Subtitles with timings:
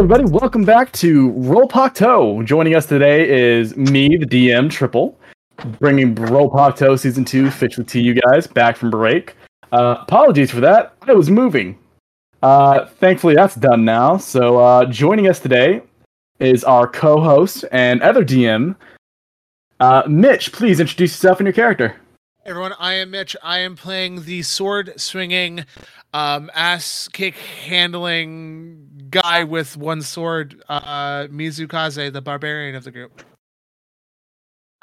[0.00, 2.42] Hey everybody, welcome back to Roll.
[2.42, 5.20] Joining us today is me, the DM Triple,
[5.78, 9.36] bringing Roll Season 2 officially to you guys, back from break.
[9.72, 11.78] Uh, apologies for that, I was moving.
[12.42, 15.82] Uh, thankfully that's done now, so uh, joining us today
[16.38, 18.76] is our co-host and other DM,
[19.80, 20.50] uh, Mitch.
[20.50, 21.94] Please introduce yourself and your character.
[22.46, 23.36] Everyone, I am Mitch.
[23.42, 25.66] I am playing the sword swinging,
[26.14, 33.22] um, ass kick handling guy with one sword, uh, Mizukaze, the barbarian of the group.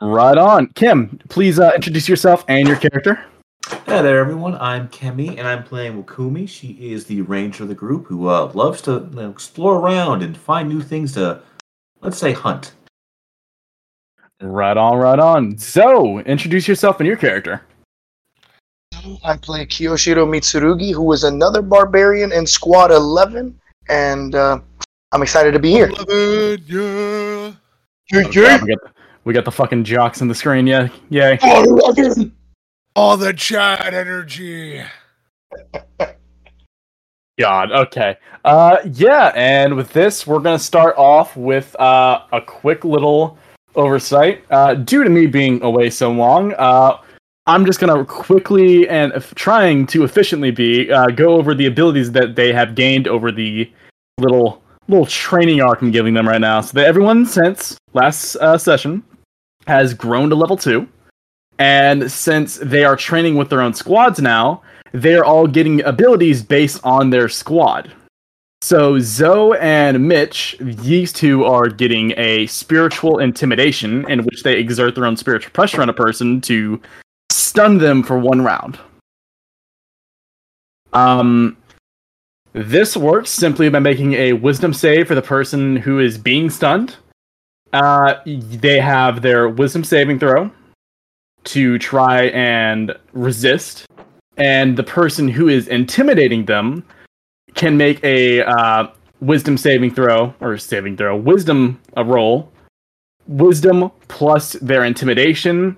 [0.01, 0.67] Right on.
[0.75, 3.23] Kim, please uh, introduce yourself and your character.
[3.67, 4.55] Hey there, everyone.
[4.55, 6.47] I'm Kemi, and I'm playing Wakumi.
[6.47, 10.23] She is the ranger of the group who uh, loves to you know, explore around
[10.23, 11.41] and find new things to,
[12.01, 12.73] let's say, hunt.
[14.39, 15.57] Right on, right on.
[15.57, 17.63] So, introduce yourself and your character.
[19.23, 24.59] I'm playing Kyoshiro Mitsurugi, who is another barbarian in Squad 11, and uh,
[25.11, 25.87] I'm excited to be here.
[25.87, 27.53] Eleven, yeah.
[28.13, 28.91] Oh, God, we, got the,
[29.25, 30.65] we got the fucking jocks in the screen.
[30.67, 31.37] Yeah, yay.
[32.95, 34.83] All the chat energy.
[37.39, 37.71] God.
[37.71, 38.15] Okay.
[38.43, 39.31] Uh, yeah.
[39.35, 43.37] And with this, we're gonna start off with uh, a quick little
[43.75, 44.43] oversight.
[44.49, 46.97] Uh, due to me being away so long, uh,
[47.47, 52.35] I'm just gonna quickly and trying to efficiently be uh, go over the abilities that
[52.35, 53.71] they have gained over the
[54.19, 56.59] little little training arc I'm giving them right now.
[56.59, 59.01] So that everyone since last uh, session
[59.65, 60.89] has grown to level two,
[61.57, 66.81] and since they are training with their own squads now, they're all getting abilities based
[66.83, 67.89] on their squad.
[68.61, 74.95] So Zoe and Mitch, these two are getting a spiritual intimidation in which they exert
[74.95, 76.81] their own spiritual pressure on a person to
[77.37, 78.79] stun them for one round.
[80.93, 81.57] Um,
[82.53, 86.95] this works simply by making a wisdom save for the person who is being stunned.
[87.73, 90.49] Uh, they have their wisdom saving throw
[91.43, 93.85] to try and resist,
[94.37, 96.83] and the person who is intimidating them
[97.53, 98.87] can make a uh,
[99.21, 102.51] wisdom saving throw or saving throw wisdom a roll
[103.27, 105.75] wisdom plus their intimidation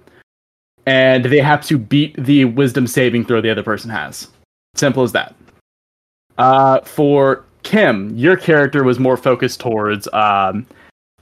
[0.89, 4.27] and they have to beat the wisdom saving throw the other person has
[4.75, 5.35] simple as that
[6.37, 10.65] uh, for kim your character was more focused towards um,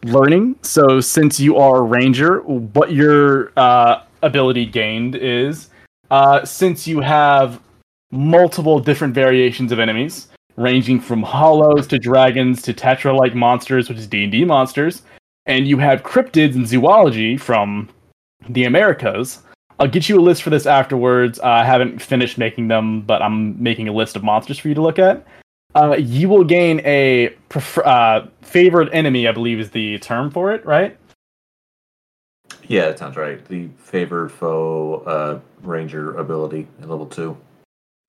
[0.04, 5.70] learning so since you are a ranger what your uh, ability gained is
[6.12, 7.60] uh, since you have
[8.12, 14.08] multiple different variations of enemies ranging from hollows to dragons to tetra-like monsters, which is
[14.08, 15.04] D&D monsters,
[15.46, 17.88] and you have cryptids and zoology from
[18.50, 19.44] the Americas.
[19.80, 21.40] I'll get you a list for this afterwards.
[21.40, 24.74] Uh, I haven't finished making them, but I'm making a list of monsters for you
[24.74, 25.26] to look at.
[25.76, 30.52] Uh, you will gain a prefer- uh, favorite enemy, I believe is the term for
[30.52, 30.98] it, right?
[32.68, 33.44] Yeah, that sounds right.
[33.46, 37.38] The favored foe uh, ranger ability at level two.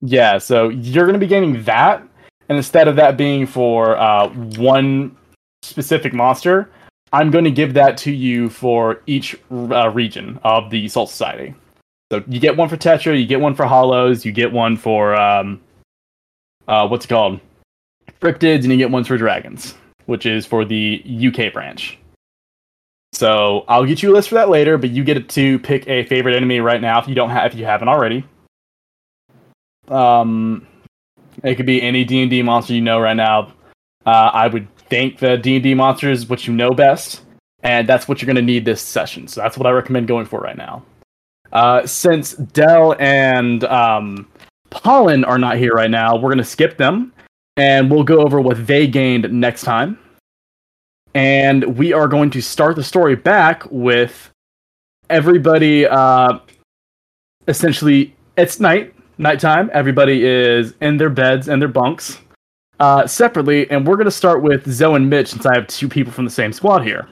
[0.01, 2.03] Yeah, so you're going to be gaining that,
[2.49, 5.17] and instead of that being for uh, one
[5.63, 6.71] specific monster,
[7.13, 11.55] I'm going to give that to you for each uh, region of the Soul Society.
[12.11, 15.15] So you get one for Tetra, you get one for Hollows, you get one for
[15.15, 15.61] um,
[16.67, 17.41] uh, what's it called,
[18.21, 19.75] Cryptids, and you get ones for Dragons,
[20.07, 21.99] which is for the UK branch.
[23.13, 26.05] So I'll get you a list for that later, but you get to pick a
[26.05, 28.25] favorite enemy right now if you don't have if you haven't already.
[29.89, 30.67] Um,
[31.43, 33.53] it could be any D and D monster you know right now.
[34.05, 37.23] Uh, I would think the D and D monster is what you know best,
[37.63, 39.29] and that's what you're going to need this session.
[39.29, 40.85] So that's what I recommend going for right now.
[41.53, 44.29] Uh, since Dell and um,
[44.71, 47.13] Pollen are not here right now, we're going to skip them,
[47.57, 49.99] and we'll go over what they gained next time.
[51.15, 54.31] And we are going to start the story back with
[55.09, 55.87] everybody.
[55.87, 56.39] Uh,
[57.49, 59.71] essentially, it's night nighttime.
[59.73, 62.19] Everybody is in their beds and their bunks
[62.81, 65.89] uh, separately, and we're going to start with Zoe and Mitch since I have two
[65.89, 67.09] people from the same squad here.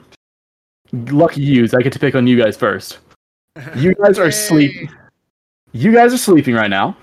[0.92, 2.98] Lucky yous, I get to pick on you guys first.
[3.74, 4.90] You guys are sleeping.
[5.72, 6.94] You guys are sleeping right now.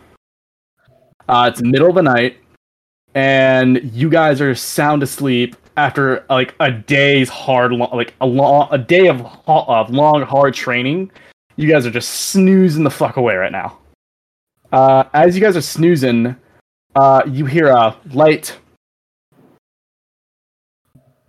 [1.28, 2.38] Uh, it's middle of the night,
[3.16, 8.68] and you guys are sound asleep after like a day's hard, lo- like a long,
[8.72, 11.12] a day of of long hard training.
[11.56, 13.80] You guys are just snoozing the fuck away right now.
[14.72, 16.36] Uh, as you guys are snoozing,
[16.96, 18.58] uh, you hear a light,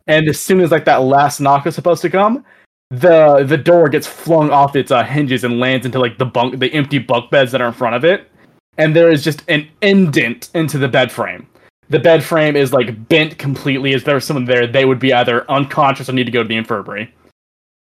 [0.06, 2.44] and as soon as like that last knock is supposed to come,
[2.90, 6.58] the the door gets flung off its uh, hinges and lands into like the bunk,
[6.58, 8.30] the empty bunk beds that are in front of it,
[8.78, 11.46] and there is just an indent into the bed frame.
[11.90, 13.92] the bed frame is like bent completely.
[13.92, 16.48] If there was someone there, they would be either unconscious or need to go to
[16.48, 17.12] the infirmary.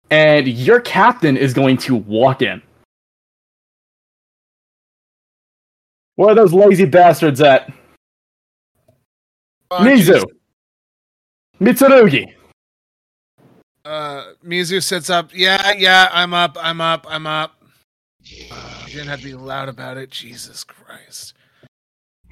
[0.09, 2.61] And your captain is going to walk in.
[6.15, 7.71] Where are those lazy bastards at?
[9.71, 10.23] Uh, Mizu!
[11.59, 12.33] Mitsurugi!
[13.85, 15.31] Uh, Mizu sits up.
[15.33, 16.57] Yeah, yeah, I'm up.
[16.59, 17.05] I'm up.
[17.09, 17.55] I'm up.
[18.51, 20.09] Uh, you didn't have to be loud about it.
[20.09, 21.33] Jesus Christ.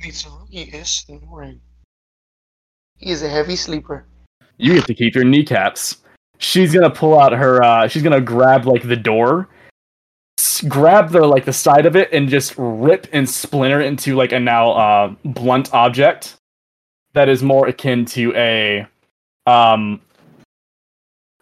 [0.04, 1.60] Mitsurugi is snoring.
[2.98, 4.06] He is a heavy sleeper.
[4.58, 5.98] You have to keep your kneecaps.
[6.38, 7.64] She's gonna pull out her.
[7.64, 9.48] Uh, she's gonna grab like the door, s-
[10.68, 14.40] grab the like the side of it, and just rip and splinter into like a
[14.40, 16.38] now uh, blunt object
[17.14, 18.88] that is more akin to a
[19.48, 20.02] um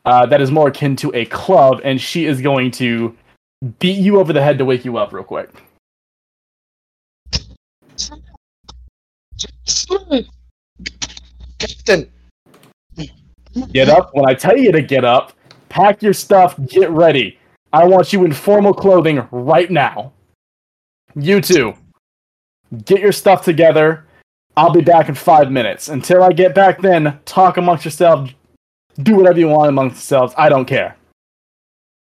[0.06, 3.16] uh, that is more akin to a club, and she is going to
[3.80, 5.50] beat you over the head to wake you up real quick.
[11.60, 12.10] Captain,
[13.72, 15.34] Get up when I tell you to get up.
[15.70, 16.56] Pack your stuff.
[16.68, 17.39] Get ready.
[17.72, 20.14] I want you in formal clothing right now.
[21.16, 21.74] You two,
[22.86, 24.06] get your stuff together.
[24.58, 25.88] I'll be back in five minutes.
[25.90, 28.34] Until I get back, then talk amongst yourselves.
[29.02, 30.34] Do whatever you want amongst yourselves.
[30.38, 30.98] I don't care.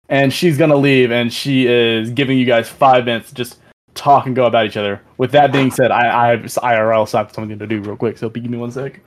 [0.10, 3.60] And she's gonna leave, and she is giving you guys five minutes to just
[3.94, 5.02] talk and go about each other.
[5.18, 7.96] With that being said, I, I have IRL, so I have something to do real
[7.96, 8.18] quick.
[8.18, 9.00] So give me one sec.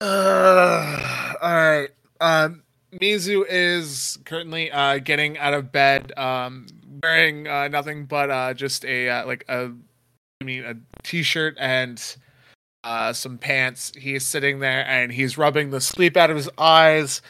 [0.00, 1.88] Uh, all right.
[2.20, 2.62] Um,
[2.92, 6.66] Mizu is currently uh, getting out of bed, um,
[7.02, 9.72] wearing uh, nothing but uh, just a uh, like a,
[10.40, 12.02] I mean a t-shirt and
[12.84, 13.92] uh, some pants.
[13.96, 17.20] He's sitting there and he's rubbing the sleep out of his eyes.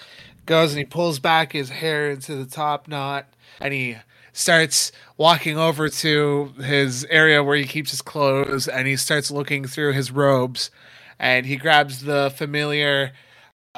[0.47, 3.27] Goes and he pulls back his hair into the top knot,
[3.61, 3.97] and he
[4.33, 9.67] starts walking over to his area where he keeps his clothes, and he starts looking
[9.67, 10.71] through his robes
[11.19, 13.13] and he grabs the familiar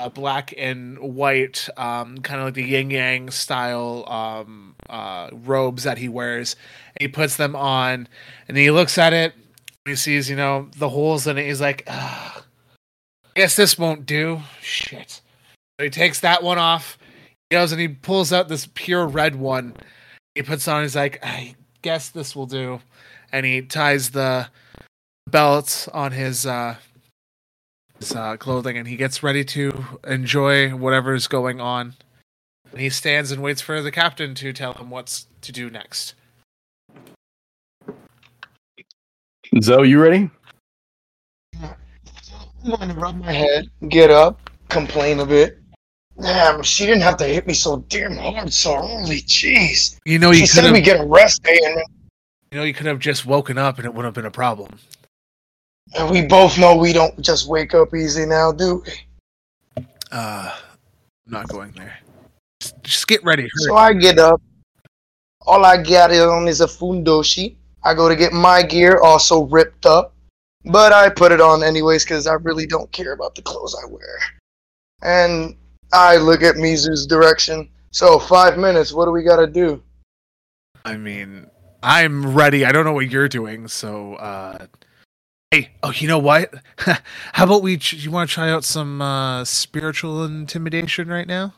[0.00, 5.84] uh, black and white, um, kind of like the yin yang style um, uh, robes
[5.84, 6.56] that he wears.
[6.96, 8.08] And he puts them on,
[8.48, 9.34] and he looks at it.
[9.84, 11.46] He sees, you know, the holes in it.
[11.46, 12.42] He's like, I
[13.34, 14.40] guess this won't do.
[14.62, 15.20] Shit.
[15.78, 16.98] So he takes that one off.
[17.48, 19.74] He goes and he pulls out this pure red one.
[20.34, 20.82] He puts on.
[20.82, 22.80] He's like, I guess this will do.
[23.32, 24.48] And he ties the
[25.28, 26.76] belt on his uh,
[28.00, 31.94] his uh, clothing and he gets ready to enjoy whatever is going on.
[32.72, 36.14] And he stands and waits for the captain to tell him what's to do next.
[39.60, 40.30] Zoe, you ready?
[41.60, 45.58] I'm going to rub my head, get up, complain a bit.
[46.20, 49.22] Damn, she didn't have to hit me so damn hard so early.
[49.22, 49.98] Jeez.
[50.04, 51.82] You know, She you could said have, we get a rest day, and,
[52.52, 54.78] you know, you could have just woken up and it wouldn't have been a problem.
[55.94, 59.84] And we both know we don't just wake up easy now, do we?
[60.12, 60.54] Uh,
[61.26, 61.98] I'm not going there.
[62.60, 63.42] Just, just get ready.
[63.42, 63.50] Hurry.
[63.58, 64.40] So I get up.
[65.46, 67.56] All I got on is a fundoshi.
[67.82, 70.12] I go to get my gear also ripped up,
[70.64, 73.86] but I put it on anyways because I really don't care about the clothes I
[73.86, 74.18] wear.
[75.02, 75.56] And
[75.92, 77.70] I look at Mizu's direction.
[77.90, 78.92] So five minutes.
[78.92, 79.82] What do we gotta do?
[80.84, 81.46] I mean,
[81.82, 82.64] I'm ready.
[82.64, 84.66] I don't know what you're doing, so uh
[85.50, 86.54] Hey, oh, you know what?
[87.32, 91.54] How about we ch- you want to try out some uh spiritual intimidation right now?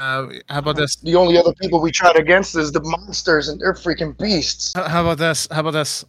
[0.00, 0.96] Uh how about this?
[0.96, 4.72] The only other people we tried against is the monsters, and they're freaking beasts.
[4.74, 5.46] How how about this?
[5.48, 6.04] How about this?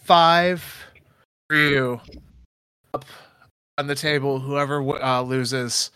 [0.00, 0.84] 5
[1.50, 2.00] Ryu
[2.94, 3.04] up
[3.76, 4.40] on the table.
[4.40, 5.90] Whoever uh, loses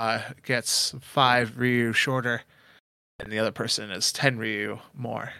[0.00, 2.42] uh gets 5 Ryu shorter
[3.20, 5.34] and the other person is 10 Ryu more.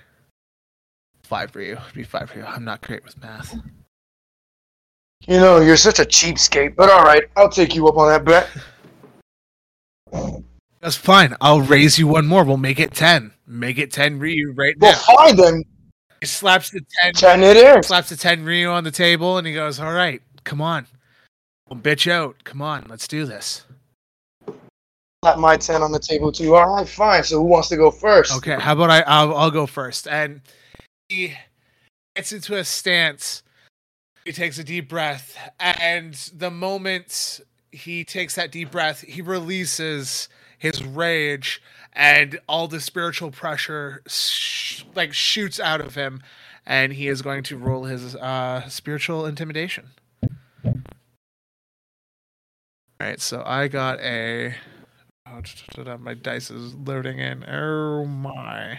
[1.32, 1.72] 5 Ryu.
[1.72, 2.44] It'd be 5 for you.
[2.44, 3.54] I'm not great with math.
[5.26, 8.22] You know, you're such a cheapskate, but all right, I'll take you up on that
[8.22, 8.50] bet.
[10.82, 11.34] That's fine.
[11.40, 12.44] I'll raise you one more.
[12.44, 13.32] We'll make it 10.
[13.46, 14.98] Make it 10 Ryu right Well, now.
[15.08, 15.64] Well, fine then.
[16.20, 17.86] He slaps the 10 Ten it is.
[17.86, 20.86] slaps the 10 Ryu on the table and he goes, All right, come on.
[21.66, 22.44] We'll bitch out.
[22.44, 23.64] Come on, let's do this.
[25.24, 26.56] Slap my ten on the table too.
[26.56, 27.24] All right, fine.
[27.24, 28.36] So who wants to go first?
[28.36, 29.00] Okay, how about I?
[29.02, 30.06] I'll, I'll go first.
[30.08, 30.42] And
[31.12, 31.34] he
[32.16, 33.42] gets into a stance.
[34.24, 37.40] He takes a deep breath, and the moment
[37.72, 40.28] he takes that deep breath, he releases
[40.58, 41.60] his rage,
[41.92, 46.22] and all the spiritual pressure sh- like shoots out of him,
[46.64, 49.88] and he is going to roll his uh, spiritual intimidation.
[50.24, 50.78] All
[53.00, 54.54] right, so I got a.
[55.26, 57.44] Oh, my dice is loading in.
[57.48, 58.78] Oh my.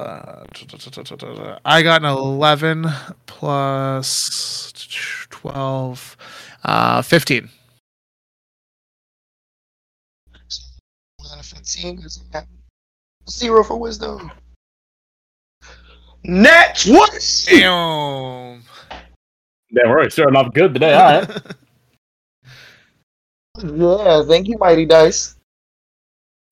[0.00, 2.86] Uh, I got an 11
[3.26, 4.72] plus
[5.30, 6.16] 12,
[6.64, 7.50] uh, 15.
[11.18, 12.46] More than a 15 'cause I have
[13.28, 14.32] Zero for wisdom.
[16.24, 17.44] Net what?
[17.48, 18.62] Damn.
[19.72, 20.94] Damn, we're already starting off good today.
[20.94, 21.42] All right.
[23.62, 25.36] Yeah, thank you, Mighty Dice.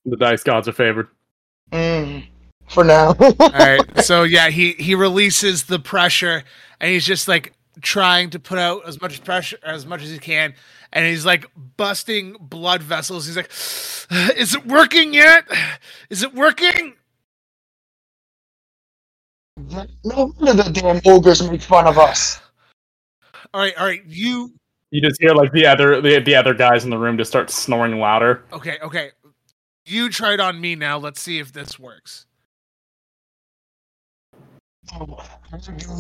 [0.05, 1.09] the dice gods are favored.
[1.73, 2.27] Mm,
[2.71, 3.15] for now.
[3.19, 3.81] All right.
[4.05, 6.45] So yeah, he he releases the pressure,
[6.81, 10.19] and he's just like trying to put out as much pressure as much as he
[10.19, 10.55] can,
[10.93, 11.47] and he's like
[11.77, 13.27] busting blood vessels.
[13.27, 13.51] He's like,
[14.39, 15.45] "Is it working yet?
[16.11, 16.95] Is it working?"
[20.05, 22.41] no wonder the damn ogres make fun of us.
[23.53, 24.03] All right, all right.
[24.07, 24.53] You
[24.91, 27.51] You just hear like the other the, the other guys in the room just start
[27.51, 28.45] snoring louder.
[28.53, 28.79] okay?
[28.83, 29.11] Okay.
[29.85, 30.99] You try it on me now.
[30.99, 32.27] Let's see if this works.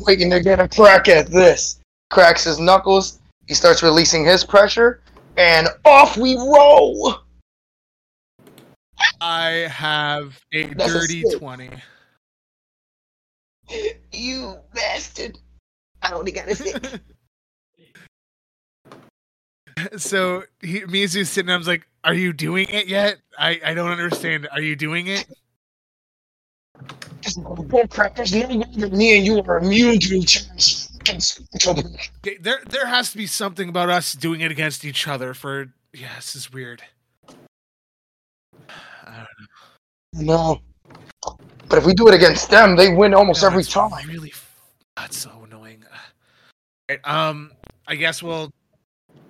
[0.06, 1.80] Waiting to get a crack at this.
[2.10, 3.18] Cracks his knuckles.
[3.46, 5.00] He starts releasing his pressure,
[5.36, 7.14] and off we roll.
[9.20, 11.34] I have a That's dirty six.
[11.36, 11.70] twenty.
[14.12, 15.38] You bastard!
[16.02, 16.80] I only got a six.
[19.96, 21.46] So he, Mizu's sitting.
[21.46, 23.18] there, I was like, "Are you doing it yet?
[23.38, 24.48] I I don't understand.
[24.50, 25.24] Are you doing it?"
[27.36, 28.16] Bull crap!
[28.16, 31.78] There's no way that me and you are immune to each other's fucking spiritual-
[32.24, 35.34] Okay, there there has to be something about us doing it against each other.
[35.34, 36.82] For yeah, this is weird.
[39.04, 39.24] I
[40.14, 40.60] don't know.
[41.22, 41.36] No.
[41.68, 43.48] But if we do it against them, they win almost know.
[43.48, 43.90] every It's time.
[44.08, 44.54] Really, f-
[44.96, 45.84] that's so annoying.
[46.88, 47.52] Right, um,
[47.86, 48.50] I guess we'll.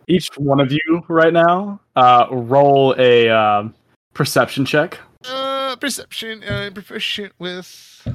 [0.06, 3.74] Each one of you right now, uh, roll a um,
[4.14, 4.98] perception check.
[5.26, 6.42] Uh, perception.
[6.44, 8.06] Uh, proficient with.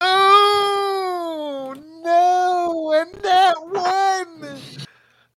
[0.00, 2.92] Oh no!
[3.00, 4.58] And that one.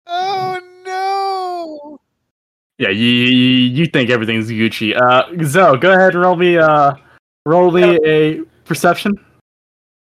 [0.08, 2.00] Oh no!
[2.78, 4.96] Yeah, you you, you think everything's Gucci.
[5.00, 6.94] Uh, Zoe, go ahead and roll me uh,
[7.46, 9.14] roll me a perception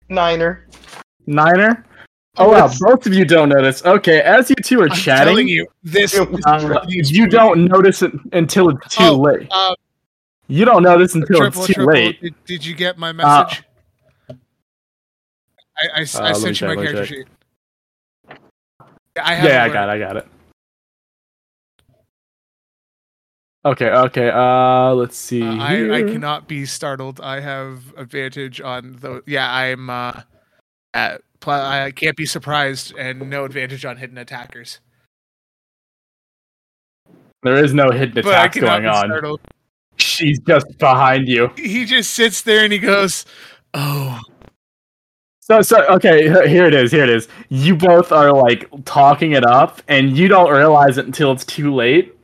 [0.10, 0.68] Niner.
[1.26, 1.86] niner.
[2.38, 3.86] Oh wow, both of you don't notice.
[3.86, 6.18] Okay, as you two are I'm chatting, telling you, this.
[6.18, 9.48] uh, you don't notice it until it's too Oh, late.
[9.52, 9.76] Uh,
[10.54, 11.94] You don't know this until triple, it's too triple.
[11.96, 12.22] late.
[12.22, 13.64] Did, did you get my message?
[14.30, 17.28] I, I, s- Uh, I let me sent you my check, let character check.
[18.30, 18.38] sheet.
[19.16, 19.92] Yeah, I have Yeah, I got it.
[19.92, 20.28] I got it.
[23.66, 24.30] Okay, okay.
[24.30, 25.42] Uh, let's see.
[25.42, 27.20] Uh, I, I cannot be startled.
[27.20, 29.24] I have advantage on the.
[29.26, 29.90] Yeah, I'm.
[29.90, 30.22] Uh,
[30.94, 34.82] at, pl- I can't be surprised, and no advantage on hidden attackers.
[37.42, 39.06] There is no hidden But I attacks going on.
[39.08, 39.42] startled.
[39.98, 41.52] She's just behind you.
[41.56, 43.26] He just sits there and he goes,
[43.74, 44.20] "Oh,
[45.42, 46.24] So, so okay.
[46.50, 46.92] Here it is.
[46.92, 47.28] Here it is.
[47.50, 51.74] You both are like talking it up, and you don't realize it until it's too
[51.74, 52.16] late.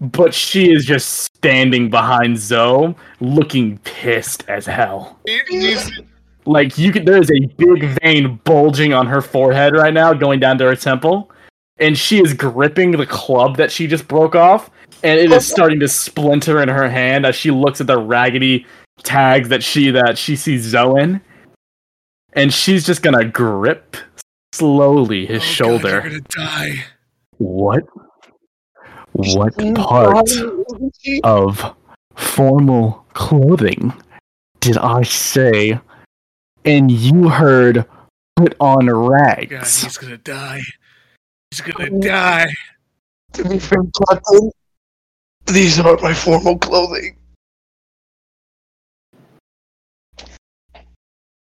[0.00, 5.18] But she is just standing behind Zoe, looking pissed as hell.
[6.46, 10.40] Like you could, there is a big vein bulging on her forehead right now, going
[10.40, 11.30] down to her temple,
[11.80, 14.70] and she is gripping the club that she just broke off,
[15.02, 18.66] and it is starting to splinter in her hand as she looks at the raggedy
[19.02, 21.20] tags that she that she sees Zoe in,
[22.34, 23.96] and she's just gonna grip
[24.52, 25.90] slowly his oh God, shoulder.
[25.90, 26.84] you're gonna die."
[27.38, 27.82] what?
[29.12, 30.30] What part
[31.24, 31.74] of
[32.14, 33.92] formal clothing
[34.60, 35.80] did I say?
[36.64, 37.86] And you heard
[38.36, 39.82] put on oh, God, rags.
[39.82, 40.60] he's gonna die.
[41.50, 42.46] He's gonna die.
[43.32, 44.52] To be fair, Captain,
[45.46, 47.16] these aren't my formal clothing.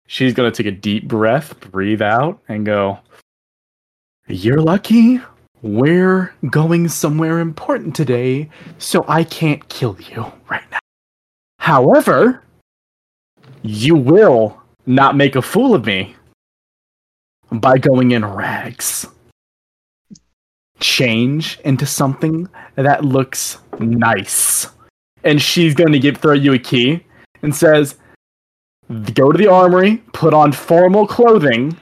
[0.06, 3.00] She's gonna take a deep breath, breathe out, and go,
[4.28, 5.20] You're lucky.
[5.62, 8.48] We're going somewhere important today,
[8.78, 10.78] so I can't kill you right now.
[11.58, 12.44] However,
[13.62, 16.14] you will not make a fool of me
[17.50, 19.08] by going in rags.
[20.80, 24.68] Change into something that looks nice.
[25.24, 27.04] And she's going to give throw you a key
[27.42, 27.96] and says,
[29.14, 31.76] go to the armory, put on formal clothing.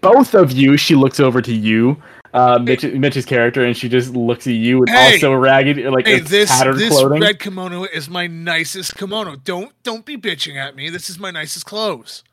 [0.00, 2.00] Both of you, she looks over to you,
[2.34, 5.14] uh, Mitch, Mitch's character, and she just looks at you with Hey!
[5.14, 7.20] also ragged, like Hey, this tattered this clothing.
[7.20, 9.36] red kimono is my nicest kimono.
[9.36, 10.90] Don't don't be bitching at me.
[10.90, 12.24] This is my nicest You're clothes.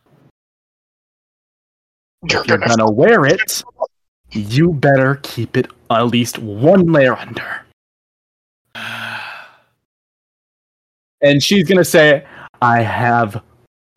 [2.23, 3.63] If you're gonna gonna wear it,
[4.35, 7.61] you better keep it at least one layer under.
[11.21, 12.25] And she's gonna say,
[12.61, 13.41] I have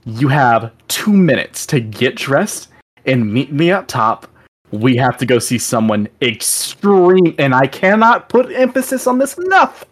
[0.06, 2.68] you have two minutes to get dressed
[3.04, 4.26] and meet me up top.
[4.70, 9.84] We have to go see someone extreme, and I cannot put emphasis on this enough.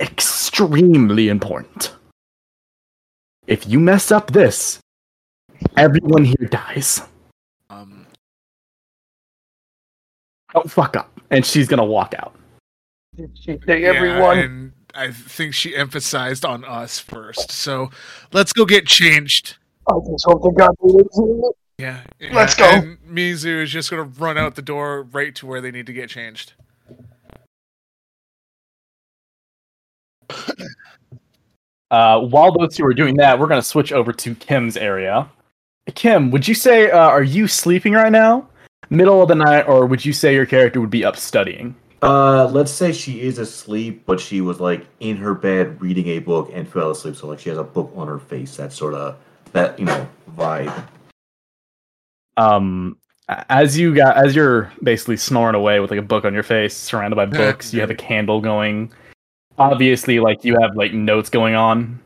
[0.00, 1.94] Extremely important.
[3.46, 4.80] If you mess up this,
[5.76, 7.02] everyone here dies.
[10.54, 11.10] Don't fuck up.
[11.30, 12.34] And she's gonna walk out.
[13.34, 14.38] She say yeah, everyone.
[14.38, 17.52] and I think she emphasized on us first.
[17.52, 17.90] So
[18.32, 19.56] let's go get changed.
[19.88, 21.54] I just hope to God they didn't.
[21.78, 22.00] Yeah.
[22.18, 22.64] yeah, Let's go.
[22.64, 25.92] And Mizu is just gonna run out the door right to where they need to
[25.92, 26.54] get changed.
[31.90, 35.26] Uh, while those two are doing that, we're gonna switch over to Kim's area.
[35.94, 38.46] Kim, would you say uh, are you sleeping right now,
[38.90, 41.74] middle of the night, or would you say your character would be up studying?
[42.00, 46.18] Uh, let's say she is asleep, but she was like in her bed reading a
[46.20, 47.16] book and fell asleep.
[47.16, 48.56] So like she has a book on her face.
[48.56, 49.16] That sort of
[49.52, 50.86] that you know vibe.
[52.36, 52.96] Um,
[53.28, 56.76] as you got as you're basically snoring away with like a book on your face,
[56.76, 58.92] surrounded by books, you have a candle going.
[59.58, 62.00] Obviously, like you have like notes going on.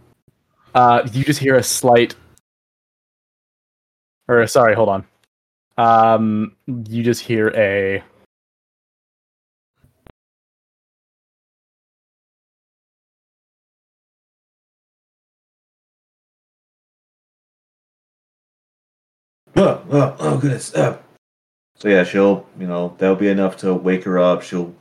[0.75, 2.14] Uh, you just hear a slight,
[4.26, 5.05] or sorry, hold on.
[5.83, 8.05] Um, you just hear a.
[19.57, 20.73] Oh, oh, oh goodness.
[20.73, 20.99] Uh.
[21.75, 24.42] So yeah, she'll you know that'll be enough to wake her up.
[24.42, 24.73] She'll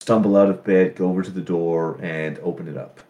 [0.00, 3.00] stumble out of bed, go over to the door, and open it up.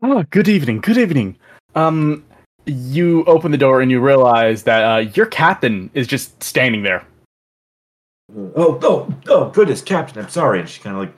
[0.00, 0.80] Oh, good evening.
[0.80, 1.36] Good evening.
[1.74, 2.24] Um,
[2.70, 7.04] you open the door and you realize that uh, your captain is just standing there.
[8.36, 10.60] Oh, oh, oh, goodness, Captain, I'm sorry.
[10.60, 11.12] And she kind of like,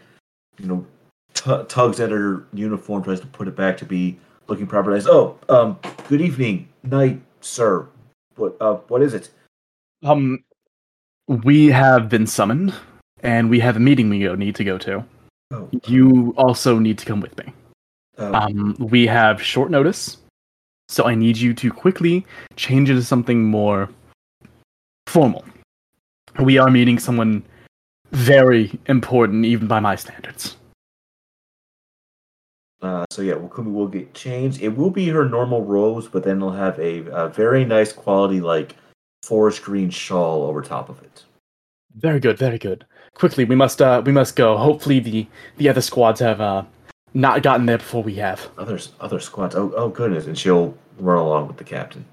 [0.59, 0.87] you know,
[1.35, 4.95] t- tugs at her uniform, tries to put it back to be looking proper.
[4.95, 7.87] Says, oh, um, good evening, night, sir.
[8.37, 9.31] What, uh, what is it?
[10.03, 10.43] Um,
[11.29, 12.75] we have been summoned,
[13.21, 15.05] and we have a meeting we need to go to.
[15.53, 17.53] Oh, You also need to come with me.
[18.17, 20.17] uh, Um, we have short notice,
[20.93, 22.27] so I need you to quickly
[22.57, 23.89] change into something more
[25.07, 25.43] formal.
[26.39, 27.43] We are meeting someone
[28.13, 30.57] very important, even by my standards.
[32.83, 34.61] uh, so yeah, Wakumi will get changed.
[34.61, 38.41] It will be her normal robes, but then it'll have a, a very nice quality,
[38.41, 38.77] like
[39.23, 41.25] forest green shawl over top of it.
[41.95, 42.85] Very good, very good.
[43.15, 44.57] Quickly, we must uh, we must go.
[44.57, 45.27] Hopefully, the
[45.57, 46.65] the other squads have uh,
[47.15, 48.51] not gotten there before we have.
[48.59, 49.55] Others, other squads.
[49.55, 50.27] Oh, oh goodness!
[50.27, 52.05] And she'll run along with the captain.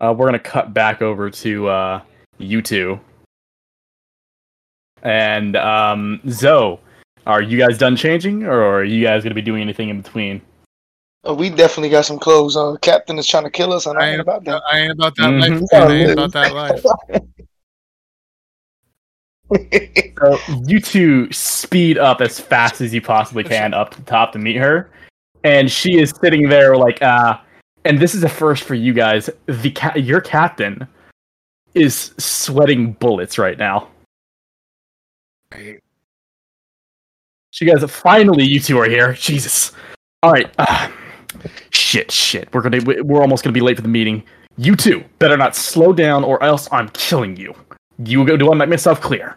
[0.00, 2.02] Uh, we're gonna cut back over to uh,
[2.38, 2.98] you two.
[5.02, 6.78] And um, Zoe,
[7.26, 10.40] are you guys done changing, or are you guys gonna be doing anything in between?
[11.24, 12.78] Oh, we definitely got some clothes on.
[12.78, 14.62] Captain is trying to kill us, and I I ain't ain't about that.
[14.70, 15.60] I ain't about that Mhm.
[15.60, 15.68] life.
[15.72, 16.84] I ain't about that life.
[20.18, 24.32] So you two speed up as fast as you possibly can up to the top
[24.32, 24.90] to meet her,
[25.42, 27.38] and she is sitting there like, uh,
[27.84, 29.28] and this is a first for you guys.
[29.46, 30.86] The ca- your captain
[31.74, 33.88] is sweating bullets right now.
[37.50, 39.12] She goes, finally, you two are here.
[39.14, 39.72] Jesus.
[40.22, 40.50] All right.
[40.58, 40.90] Uh,
[41.70, 42.48] shit, shit.
[42.54, 44.22] We're gonna, we're almost gonna be late for the meeting.
[44.56, 47.54] You two better not slow down, or else I'm killing you.
[48.04, 48.36] You go.
[48.36, 49.36] Do I make myself clear?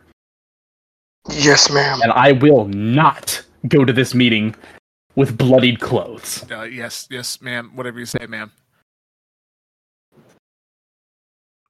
[1.30, 2.02] yes, ma'am.
[2.04, 4.54] and I will not go to this meeting
[5.16, 6.46] with bloodied clothes.
[6.52, 7.72] Uh, yes, yes, ma'am.
[7.76, 8.52] Whatever you say, ma'am.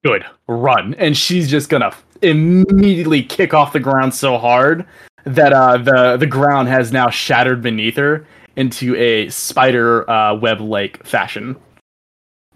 [0.03, 0.93] Good, run.
[0.95, 4.86] And she's just gonna immediately kick off the ground so hard
[5.25, 10.62] that uh, the the ground has now shattered beneath her into a spider uh, web
[10.62, 11.55] like fashion,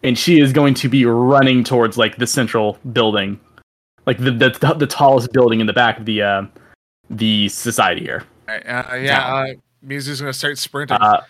[0.04, 3.40] and she is going to be running towards like the central building,
[4.06, 6.46] like the the, the tallest building in the back of the uh,
[7.10, 8.24] the society here.
[8.48, 9.54] Uh, yeah, uh,
[9.86, 10.98] Mizu's gonna start sprinting.
[11.00, 11.22] Uh,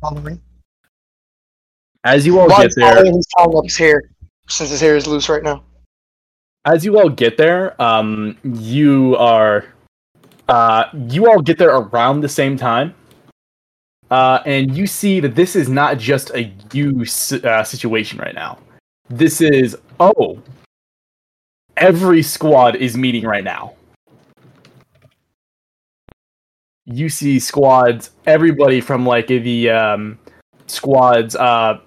[0.00, 0.38] Follow me.
[2.04, 4.02] as you all get there, following, he's tying up his hair
[4.48, 5.62] since his hair is loose right now.
[6.64, 9.64] as you all get there, um, you are,
[10.48, 12.94] uh, you all get there around the same time,
[14.10, 17.04] uh, and you see that this is not just a you
[17.44, 18.58] uh, situation right now.
[19.08, 20.42] This is oh,
[21.76, 23.74] every squad is meeting right now.
[26.84, 30.18] You see squads, everybody from like the um,
[30.66, 31.78] squads, uh,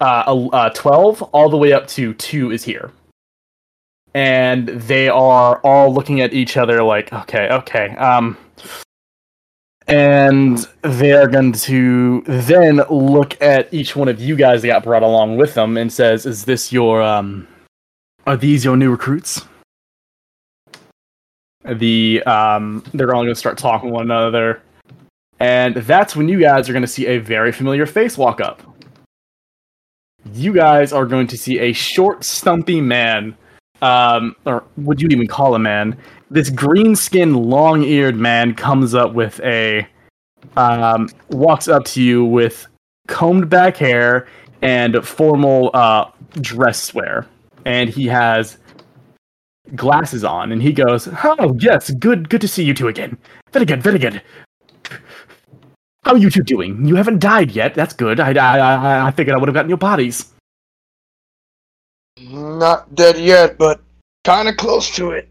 [0.00, 2.90] uh, uh, twelve all the way up to two is here
[4.14, 8.36] and they are all looking at each other like, okay, okay, um,
[9.86, 14.84] and they are going to then look at each one of you guys that got
[14.84, 17.48] brought along with them and says, "Is this your um?
[18.26, 19.42] Are these your new recruits?"
[21.64, 24.62] The um, they're all going to start talking to one another,
[25.38, 28.62] and that's when you guys are going to see a very familiar face walk up.
[30.32, 33.36] You guys are going to see a short, stumpy man,
[33.80, 35.96] um, or would you even call a man?
[36.30, 39.86] This green skinned, long eared man comes up with a,
[40.56, 42.66] um, walks up to you with
[43.08, 44.26] combed back hair
[44.62, 47.26] and formal uh, dress wear.
[47.64, 48.58] And he has
[49.74, 53.16] glasses on, and he goes, "Oh yes, good, good to see you two again.
[53.52, 54.22] Very good, very good.
[56.04, 56.84] How are you two doing?
[56.84, 57.74] You haven't died yet.
[57.74, 58.18] That's good.
[58.18, 60.32] I, I, I, I figured I would have gotten your bodies.
[62.20, 63.80] Not dead yet, but
[64.24, 65.28] kind of close to it.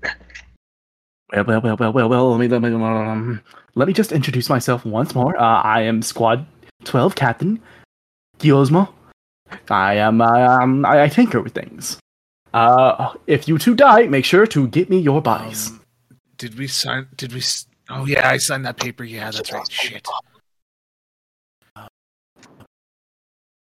[1.34, 2.32] Well, well, well, well, well, well.
[2.32, 3.42] Let me, let me, um,
[3.76, 5.38] let me just introduce myself once more.
[5.38, 6.46] Uh, I am Squad
[6.84, 7.62] Twelve Captain
[8.40, 8.90] Giosmo.
[9.70, 12.00] I am, uh, um, I, I tinker with things.
[12.54, 15.70] Uh, if you two die, make sure to get me your bodies.
[15.70, 15.82] Um,
[16.38, 17.08] did we sign?
[17.16, 17.42] Did we?
[17.90, 19.04] Oh yeah, I signed that paper.
[19.04, 19.72] Yeah, that's right.
[19.72, 20.08] Shit.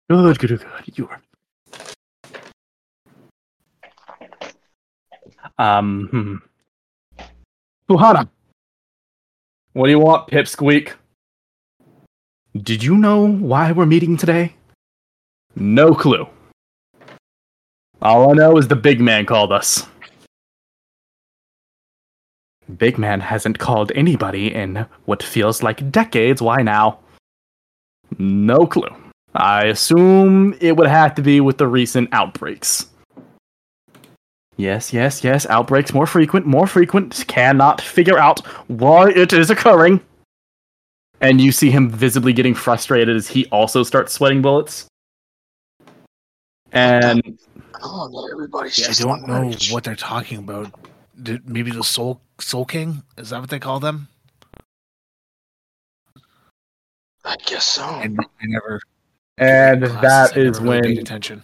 [0.10, 0.98] Good, good, good, good.
[0.98, 1.22] You are.
[5.58, 6.36] Um, hmm.
[7.90, 8.28] Fuhana.
[9.74, 10.94] What do you want, Pipsqueak?
[12.58, 14.56] Did you know why we're meeting today?
[15.56, 16.28] No clue.
[18.02, 19.86] All I know is the big man called us.
[22.78, 26.42] Big man hasn't called anybody in what feels like decades.
[26.42, 27.00] Why now?
[28.18, 28.90] No clue.
[29.36, 32.88] I assume it would have to be with the recent outbreaks.
[34.58, 35.46] Yes, yes, yes.
[35.48, 37.26] Outbreaks more frequent, more frequent.
[37.28, 40.02] Cannot figure out why it is occurring.
[41.20, 44.88] And you see him visibly getting frustrated as he also starts sweating bullets.
[46.72, 47.38] And
[47.84, 49.72] Oh, not everybody's I just don't know orange.
[49.72, 50.72] what they're talking about.
[51.22, 54.08] Did, maybe the Soul Soul King is that what they call them?
[57.26, 57.84] I guess so.
[57.84, 58.82] I, n- I never.
[59.38, 61.44] and glasses, that I is never really paid when attention.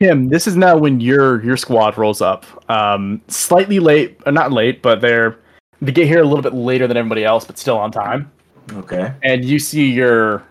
[0.00, 2.44] Kim, this is now when your your squad rolls up.
[2.70, 5.38] Um, slightly late, uh, not late, but they're
[5.80, 8.30] they get here a little bit later than everybody else, but still on time.
[8.72, 9.12] Okay.
[9.22, 10.42] And you see your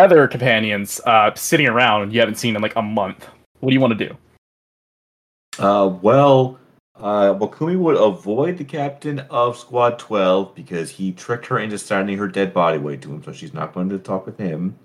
[0.00, 2.12] other companions uh, sitting around.
[2.12, 3.28] You haven't seen in like a month.
[3.60, 4.16] What do you want to do?
[5.58, 6.58] Uh, well,
[6.96, 12.18] uh, Wakumi would avoid the captain of Squad 12 because he tricked her into sending
[12.18, 14.78] her dead body weight to him, so she's not going to talk with him.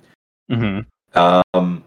[0.51, 1.17] Mm-hmm.
[1.54, 1.84] Um,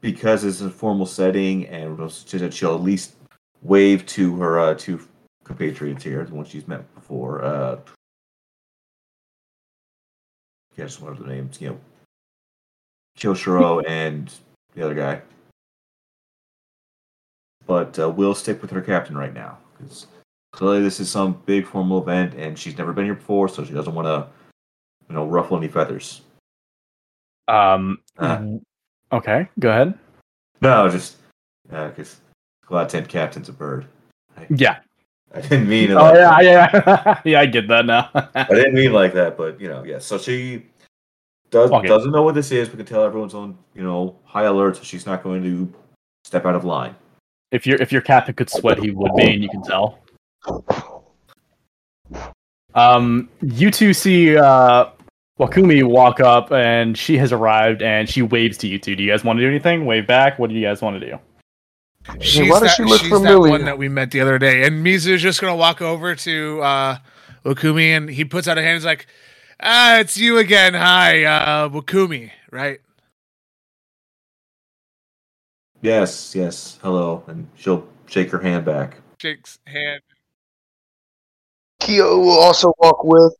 [0.00, 2.10] because it's a formal setting, and
[2.52, 3.16] she'll at least
[3.62, 5.00] wave to her uh, two
[5.44, 7.44] compatriots here, the ones she's met before.
[7.44, 7.78] Uh,
[10.76, 11.60] guess what are the names?
[11.60, 11.80] You know,
[13.18, 14.32] Kyoshiro and
[14.74, 15.20] the other guy.
[17.66, 20.06] But uh, we'll stick with her captain right now because
[20.52, 23.72] clearly this is some big formal event, and she's never been here before, so she
[23.72, 24.26] doesn't want to,
[25.08, 26.22] you know, ruffle any feathers.
[27.46, 27.98] Um.
[28.16, 28.44] Uh.
[29.12, 29.98] Okay, go ahead.
[30.60, 31.16] No, just
[31.68, 32.20] because
[32.64, 33.86] Squad 10 captain's a bird.
[34.50, 34.78] Yeah.
[35.34, 35.94] I didn't mean it.
[35.94, 36.84] Oh like yeah, that.
[36.84, 37.40] yeah, yeah.
[37.40, 38.10] I get that now.
[38.34, 39.98] I didn't mean like that, but you know, yeah.
[39.98, 40.66] So she
[41.50, 41.88] does Okay.
[41.88, 42.70] doesn't know what this is.
[42.70, 45.72] We can tell everyone's on you know high alert, so she's not going to
[46.24, 46.94] step out of line.
[47.52, 49.98] if your if your captain could sweat, he would be, and you can tell.
[52.74, 54.86] Um, you two see uh,
[55.38, 58.94] Wakumi walk up, and she has arrived, and she waves to you two.
[58.94, 59.86] Do you guys want to do anything?
[59.86, 60.38] Wave back.
[60.38, 61.18] What do you guys want to do?
[62.20, 63.50] She's, why does that, she look she's that familiar?
[63.50, 66.98] one that we met the other day, and Mizu's just gonna walk over to uh,
[67.44, 68.76] Wakumi, and he puts out a hand.
[68.76, 69.06] He's like,
[69.60, 70.74] "Ah, it's you again.
[70.74, 72.80] Hi, uh, Wakumi, right?"
[75.80, 76.78] Yes, yes.
[76.82, 78.96] Hello, and she'll shake her hand back.
[79.20, 80.02] Shakes hand.
[81.80, 83.34] Kyo will also walk with.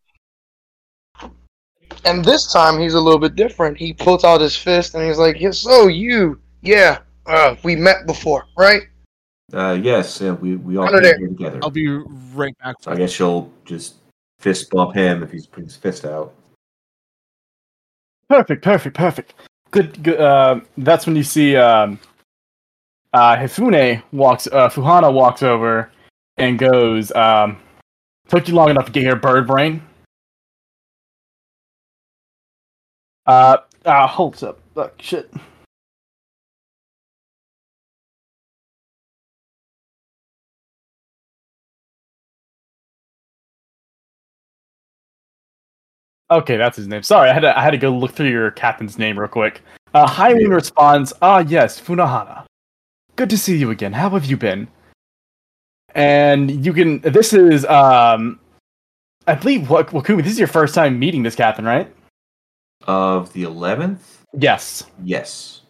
[2.04, 3.76] And this time he's a little bit different.
[3.76, 8.06] He puts out his fist and he's like, "Yes, so you, yeah, uh, we met
[8.06, 8.82] before, right?"
[9.52, 11.58] Uh, yes, yeah, we we all came here together.
[11.62, 11.88] I'll be
[12.34, 12.76] right back.
[12.80, 13.94] So I guess she'll just
[14.38, 16.34] fist bump him if he's putting his fist out.
[18.28, 19.34] Perfect, perfect, perfect.
[19.70, 20.02] Good.
[20.02, 21.98] good uh, that's when you see um,
[23.12, 24.46] uh, Hifune walks.
[24.46, 25.90] Uh, Fuhana walks over
[26.36, 27.10] and goes.
[27.12, 27.58] Um,
[28.28, 29.82] Took you long enough to get here, bird brain.
[33.26, 34.60] Uh, uh, hold up.
[34.74, 35.32] Look, shit.
[46.30, 47.02] Okay, that's his name.
[47.02, 49.62] Sorry, I had to I had to go look through your captain's name real quick.
[49.94, 52.44] Uh, Highwing responds, "Ah, yes, Funahana.
[53.16, 53.92] Good to see you again.
[53.94, 54.68] How have you been?"
[55.94, 57.00] And you can.
[57.00, 58.38] This is, um,
[59.26, 60.22] I believe, Wak- Wakumi.
[60.22, 61.90] This is your first time meeting this captain, right?
[62.86, 64.84] Of the eleventh, Yes.
[65.02, 65.62] yes.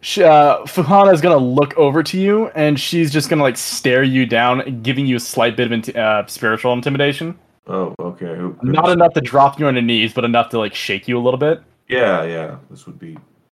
[0.00, 4.02] Sh- Uh, Fuhana is gonna look over to you, and she's just gonna like stare
[4.02, 7.38] you down, giving you a slight bit of inti- uh, spiritual intimidation.
[7.68, 8.38] Oh, okay.
[8.62, 11.20] Not enough to drop you on your knees, but enough to like shake you a
[11.20, 11.62] little bit.
[11.86, 12.56] Yeah, yeah.
[12.70, 13.16] This would be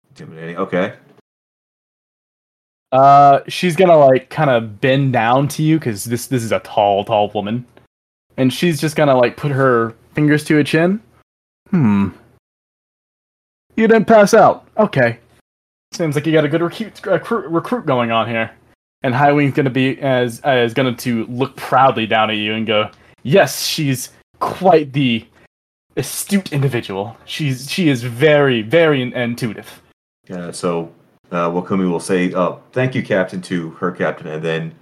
[0.10, 0.58] intimidating.
[0.58, 0.96] Okay.
[2.92, 6.60] Uh, she's gonna like kind of bend down to you because this this is a
[6.62, 7.66] tall, tall woman,
[8.38, 11.00] and she's just gonna like put her fingers to her chin.
[11.70, 12.10] Hmm.
[13.76, 14.68] You didn't pass out.
[14.78, 15.20] Okay.
[15.92, 18.52] Seems like you got a good recruit recruit, recruit going on here.
[19.04, 22.66] And Highwing's gonna be as uh, is gonna to look proudly down at you and
[22.66, 22.90] go,
[23.24, 25.28] "Yes, she's quite the
[25.98, 27.18] astute individual.
[27.26, 29.82] She's she is very very intuitive."
[30.28, 30.52] Yeah.
[30.52, 30.94] So
[31.32, 34.76] uh, Wakumi will say, "Oh, thank you, Captain," to her captain, and then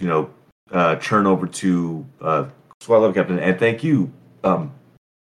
[0.00, 0.30] you know,
[0.72, 2.46] uh, turn over to uh,
[2.80, 4.10] Swallow Captain, and thank you,
[4.42, 4.72] um,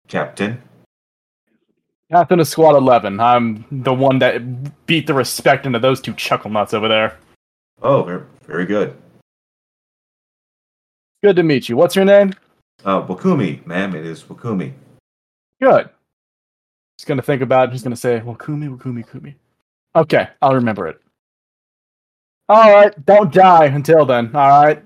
[0.07, 0.63] Captain.
[2.11, 3.19] Captain of Squad 11.
[3.19, 7.19] I'm the one that beat the respect into those two chuckle nuts over there.
[7.83, 8.97] Oh, very, very good.
[11.23, 11.77] Good to meet you.
[11.77, 12.33] What's your name?
[12.85, 14.73] Uh, Wakumi, ma'am, it is Wakumi.
[15.61, 15.89] Good.
[16.99, 17.73] Just gonna think about it.
[17.73, 19.35] Just gonna say, Wakumi, Wakumi, Kumi.
[19.95, 21.01] Okay, I'll remember it.
[22.51, 24.83] Alright, don't die until then, alright?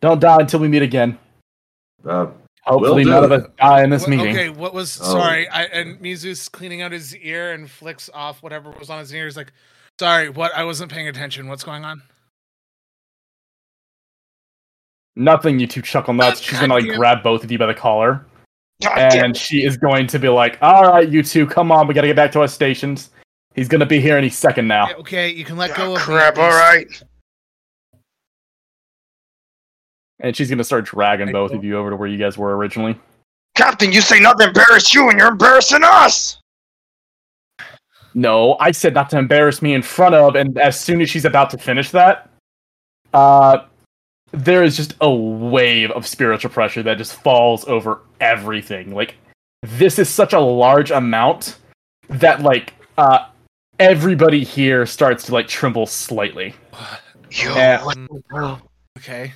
[0.00, 1.18] Don't die until we meet again.
[2.06, 2.26] Uh,
[2.62, 4.28] Hopefully Will none of us die in this What- meeting.
[4.34, 5.04] Okay, what was Oh.
[5.04, 5.48] sorry?
[5.48, 9.24] I and Mizu's cleaning out his ear and flicks off whatever was on his ear.
[9.26, 9.52] He's like,
[10.00, 10.54] "Sorry, what?
[10.54, 11.46] I wasn't paying attention.
[11.48, 12.02] What's going on?"
[15.16, 16.40] Nothing, you two chuckle nuts.
[16.40, 18.26] She's gonna like grab both of you by the collar.
[18.96, 22.02] And she is going to be like, "All right, you two, come on, we got
[22.02, 23.10] to get back to our stations."
[23.54, 24.92] He's going to be here any second now.
[24.94, 26.88] Okay, you can let go Oh, of crap, all right.
[30.18, 32.56] And she's going to start dragging both of you over to where you guys were
[32.56, 32.98] originally.
[33.54, 36.40] Captain, you say not to embarrass you, and you're embarrassing us.
[38.14, 41.24] No, I said not to embarrass me in front of, and as soon as she's
[41.24, 42.28] about to finish that,
[43.12, 43.66] uh,
[44.34, 48.94] there is just a wave of spiritual pressure that just falls over everything.
[48.94, 49.14] Like,
[49.62, 51.58] this is such a large amount
[52.08, 53.28] that, like, uh,
[53.78, 56.54] everybody here starts to, like, tremble slightly.
[57.30, 57.84] Yo, Yeah.
[57.84, 58.60] what the hell?
[58.98, 59.32] Okay.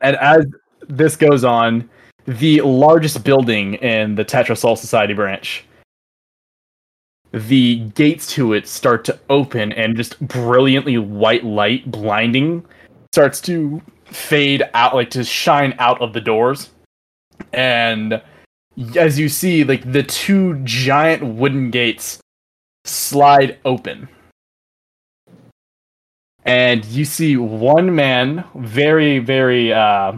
[0.00, 0.46] And as
[0.88, 1.88] this goes on,
[2.26, 5.64] the largest building in the Tetrasol Society branch,
[7.32, 12.64] the gates to it start to open, and just brilliantly white light, blinding,
[13.12, 16.70] starts to fade out, like to shine out of the doors.
[17.52, 18.20] And
[18.96, 22.18] as you see, like the two giant wooden gates
[22.84, 24.08] slide open.
[26.44, 30.14] And you see one man, very, very, uh,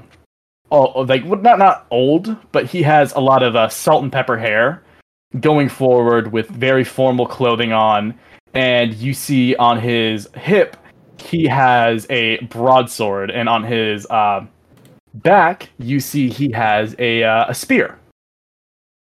[0.70, 4.38] oh, like not not old, but he has a lot of uh, salt and pepper
[4.38, 4.83] hair,
[5.40, 8.18] going forward with very formal clothing on,
[8.55, 10.77] and you see on his hip
[11.18, 14.45] he has a broadsword, and on his uh,
[15.14, 17.99] back you see he has a uh, a spear.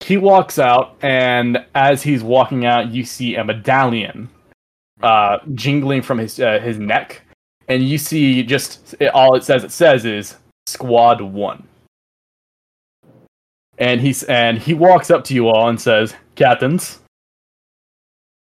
[0.00, 4.28] He walks out, and as he's walking out, you see a medallion
[5.02, 7.22] uh, jingling from his uh, his neck,
[7.68, 9.64] and you see just all it says.
[9.64, 11.66] It says is Squad One,
[13.78, 17.00] and he's and he walks up to you all and says, "Captains,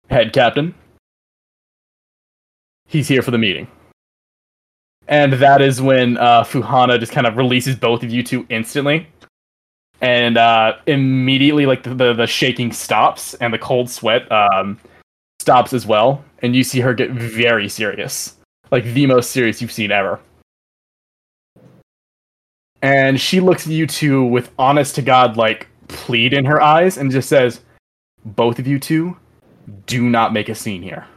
[0.10, 0.74] head captain,
[2.88, 3.68] he's here for the meeting."
[5.08, 9.08] And that is when uh, Fuhana just kind of releases both of you two instantly,
[10.02, 14.80] and uh, immediately, like the, the the shaking stops and the cold sweat um,
[15.40, 18.36] stops as well, and you see her get very serious,
[18.72, 20.20] like the most serious you've seen ever.
[22.84, 26.98] And she looks at you two with honest to God, like plead in her eyes,
[26.98, 27.62] and just says,
[28.26, 29.18] "Both of you two,
[29.86, 31.08] do not make a scene here.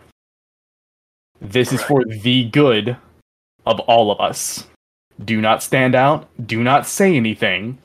[1.41, 2.97] This is for the good
[3.67, 4.69] of all of us.
[5.25, 6.29] Do not stand out.
[6.47, 7.79] Do not say anything.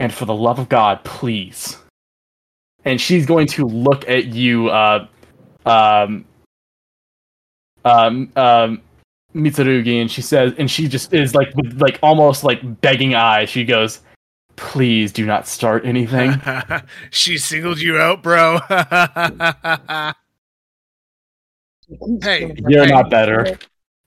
[0.00, 1.78] And for the love of God, please."
[2.84, 5.06] And she's going to look at you, uh,
[5.64, 6.24] um,
[7.84, 8.82] um, um,
[9.34, 13.50] Mitsurugi, and she says, and she just is like, with like almost like begging eyes.
[13.50, 14.00] She goes,
[14.56, 16.40] "Please do not start anything."
[17.10, 18.58] she singled you out, bro.
[22.22, 23.58] hey, You're hey, not better.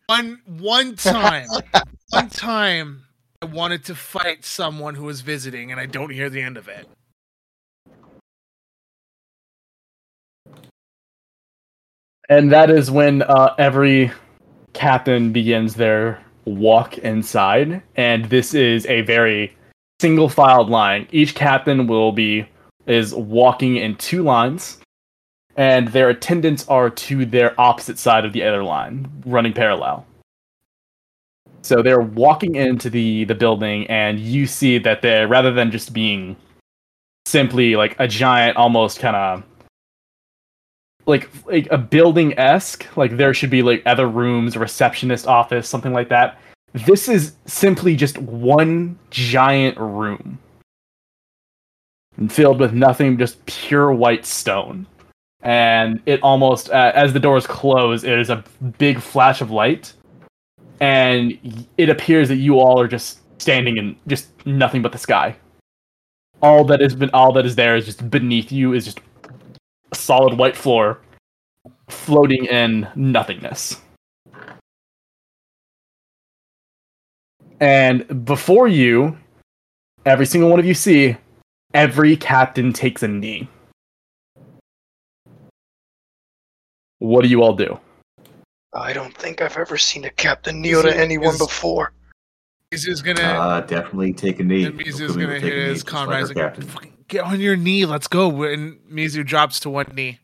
[0.08, 1.48] one one time,
[2.10, 3.04] one time,
[3.42, 6.70] I wanted to fight someone who was visiting, and I don't hear the end of
[6.70, 6.88] it.
[12.30, 14.12] And that is when uh, every
[14.78, 17.82] captain begins their walk inside.
[17.96, 19.54] And this is a very
[20.00, 21.08] single filed line.
[21.12, 22.48] Each captain will be
[22.86, 24.80] is walking in two lines,
[25.58, 30.06] and their attendants are to their opposite side of the other line, running parallel.
[31.64, 35.92] So they're walking into the the building, and you see that they're rather than just
[35.92, 36.38] being
[37.26, 39.44] simply like a giant, almost kind of
[41.08, 42.86] like like a building esque.
[42.96, 46.40] Like there should be like other rooms, a receptionist office, something like that.
[46.74, 50.38] This is simply just one giant room
[52.18, 54.86] and filled with nothing, just pure white stone.
[55.42, 58.44] And it almost, uh, as the doors close, it is a
[58.78, 59.94] big flash of light,
[60.82, 65.36] and it appears that you all are just standing in just nothing but the sky.
[66.42, 69.00] All that has been, all that is there is just beneath you is just
[69.92, 71.02] a solid white floor,
[71.90, 73.82] floating in nothingness.
[77.60, 79.18] And before you,
[80.06, 81.18] every single one of you see,
[81.74, 83.48] every captain takes a knee.
[87.00, 87.80] What do you all do?
[88.74, 91.94] I don't think I've ever seen a captain kneel to anyone is- before.
[92.72, 94.66] Mizu's gonna Uh, definitely take a knee.
[94.66, 96.64] and Mizu's gonna we'll take hit his just comrades like, captain.
[96.68, 98.44] "Fucking get on your knee, let's go.
[98.44, 100.20] And Mizu drops to one knee.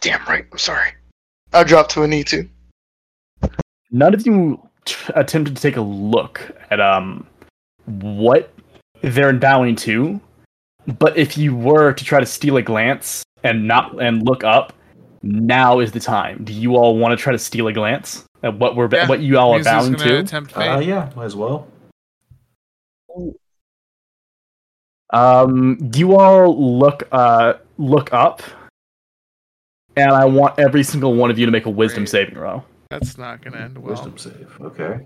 [0.00, 0.44] Damn right.
[0.50, 0.90] I'm sorry.
[1.52, 2.48] I dropped to a knee too.
[3.90, 7.26] None of you t- attempted to take a look at um
[7.86, 8.52] what
[9.02, 10.20] they're bowing to,
[10.98, 14.72] but if you were to try to steal a glance and not and look up,
[15.22, 16.44] now is the time.
[16.44, 19.20] Do you all want to try to steal a glance at what we're Yeah, what
[19.20, 20.18] you all are bowing gonna to?
[20.18, 20.68] attempt fate.
[20.68, 21.66] Uh, yeah, might as well.
[25.10, 28.42] Um, you all look uh look up,
[29.96, 32.10] and I want every single one of you to make a wisdom Great.
[32.10, 32.64] saving roll.
[32.90, 33.92] That's not gonna end well.
[33.92, 34.60] Wisdom save.
[34.60, 35.00] Okay.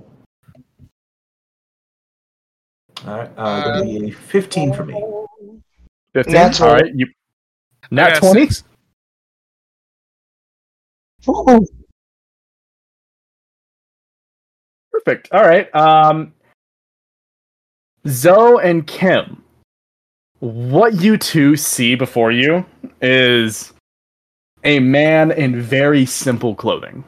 [3.07, 3.31] All right.
[3.37, 4.95] Uh, Uh, gonna be 15 for me.
[6.15, 6.35] Fifteen.
[6.35, 6.83] Nat all 20.
[6.83, 7.07] right, you.
[7.91, 8.49] Nat twenty.
[11.29, 11.67] Ooh.
[14.93, 15.33] Perfect.
[15.33, 15.75] All right.
[15.75, 16.35] Um,
[18.09, 19.43] Zoe and Kim,
[20.41, 22.67] what you two see before you
[23.01, 23.73] is
[24.65, 27.05] a man in very simple clothing.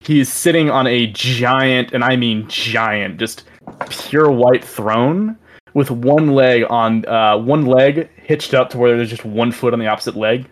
[0.00, 3.44] He's sitting on a giant, and I mean giant, just
[3.88, 5.38] pure white throne
[5.72, 9.72] with one leg on uh, one leg hitched up to where there's just one foot
[9.72, 10.46] on the opposite leg,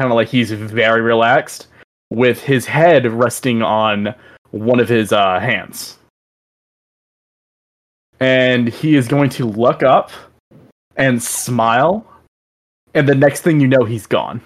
[0.00, 1.68] kind of like he's very relaxed,
[2.10, 4.12] with his head resting on
[4.50, 5.98] one of his uh, hands
[8.20, 10.10] and he is going to look up
[10.96, 12.06] and smile
[12.94, 14.40] and the next thing you know he's gone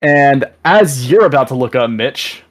[0.00, 2.42] and as you're about to look up mitch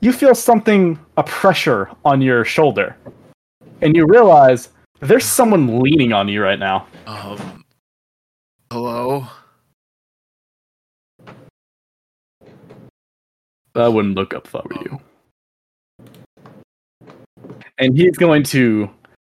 [0.00, 2.96] you feel something a pressure on your shoulder
[3.82, 7.64] and you realize there's someone leaning on you right now Um.
[8.70, 9.26] Hello.
[13.74, 15.00] i wouldn't look up if i were you
[17.78, 18.90] and he's going to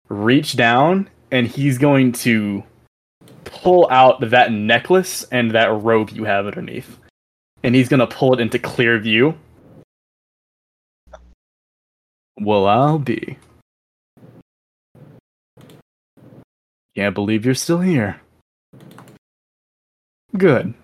[0.09, 2.65] reach down and he's going to
[3.45, 6.99] pull out that necklace and that robe you have underneath.
[7.63, 9.39] And he's going to pull it into clear view.
[12.41, 13.37] Well i'll be.
[16.97, 18.21] Can't believe you're still here.
[20.37, 20.75] Good.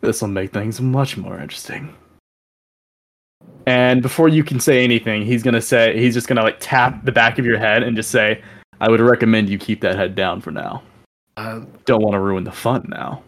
[0.00, 1.94] This will make things much more interesting
[3.66, 7.12] and before you can say anything, he's gonna say he's just gonna like tap the
[7.12, 8.42] back of your head and just say,
[8.80, 10.82] "I would recommend you keep that head down for now.
[11.36, 13.22] Uh, Don't want to ruin the fun now."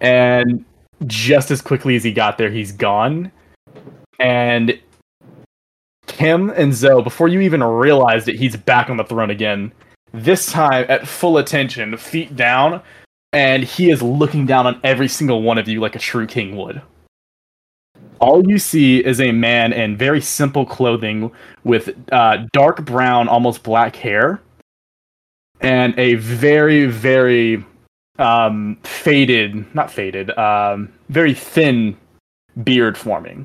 [0.00, 0.64] And
[1.06, 3.32] just as quickly as he got there, he's gone.
[4.18, 4.78] And
[6.06, 9.72] Kim and Zoe, before you even realized it, he's back on the throne again.
[10.12, 12.82] This time at full attention, feet down,
[13.32, 16.56] and he is looking down on every single one of you like a true king
[16.56, 16.82] would
[18.22, 21.30] all you see is a man in very simple clothing
[21.64, 24.40] with uh, dark brown, almost black hair,
[25.60, 27.64] and a very, very
[28.20, 31.96] um, faded, not faded, um, very thin
[32.62, 33.44] beard forming.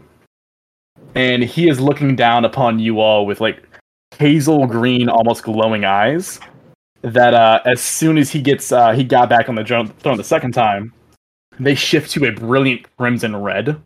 [1.16, 3.64] And he is looking down upon you all with like
[4.16, 6.40] hazel green, almost glowing eyes.
[7.02, 10.24] That uh, as soon as he gets, uh, he got back on the throne the
[10.24, 10.94] second time,
[11.60, 13.82] they shift to a brilliant crimson red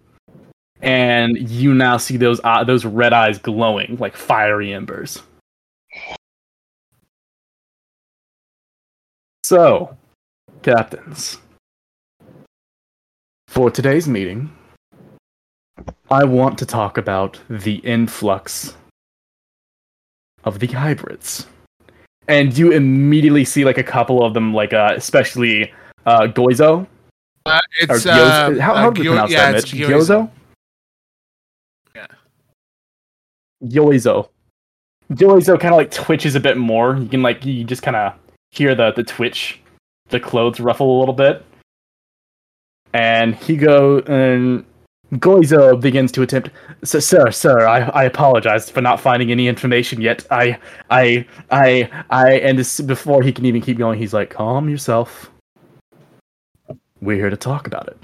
[0.81, 5.21] and you now see those uh, those red eyes glowing like fiery embers.
[9.43, 9.97] So,
[10.61, 11.37] captains,
[13.47, 14.49] for today's meeting,
[16.09, 18.75] I want to talk about the influx
[20.43, 21.47] of the hybrids.
[22.27, 25.73] And you immediately see like a couple of them, like uh, especially
[26.05, 26.87] uh, Goizo.
[27.45, 29.71] Uh, it's Gyozo- uh, how, uh, how do you Gyo- pronounce yeah, that, Mitch?
[29.73, 30.29] Gyozo.
[33.63, 34.29] Yoizo.
[35.11, 36.95] Yoizo kind of like twitches a bit more.
[36.97, 38.13] You can like you just kind of
[38.51, 39.59] hear the the twitch,
[40.09, 41.43] the clothes ruffle a little bit,
[42.93, 44.65] and he go and
[45.15, 46.51] Goizo begins to attempt.
[46.83, 50.25] Sir, sir, sir I, I apologize for not finding any information yet.
[50.31, 50.57] I,
[50.89, 55.29] I, I, I, and this, before he can even keep going, he's like, "Calm yourself.
[57.01, 57.97] We're here to talk about it.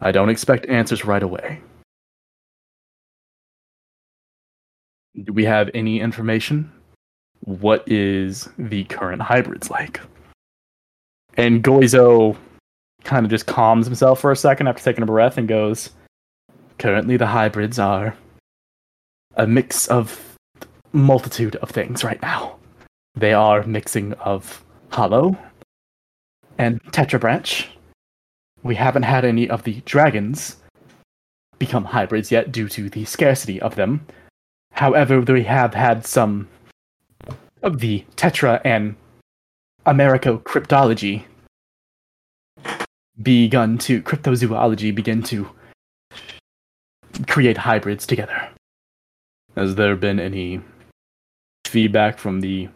[0.00, 1.60] I don't expect answers right away."
[5.20, 6.72] Do we have any information?
[7.40, 10.00] What is the current hybrids like?
[11.34, 12.36] And Goizo
[13.04, 15.90] kind of just calms himself for a second after taking a breath and goes,
[16.78, 18.16] Currently, the hybrids are
[19.36, 20.36] a mix of
[20.92, 22.56] multitude of things right now.
[23.14, 25.36] They are mixing of hollow
[26.58, 27.66] and tetrabranch.
[28.62, 30.56] We haven't had any of the dragons
[31.58, 34.06] become hybrids yet due to the scarcity of them.
[34.72, 36.48] However, we have had some
[37.62, 38.96] of the Tetra and
[39.86, 41.24] Americo cryptology
[43.20, 45.48] begun to cryptozoology begin to
[47.28, 48.48] create hybrids together.
[49.54, 50.60] Has there been any
[51.66, 52.68] feedback from the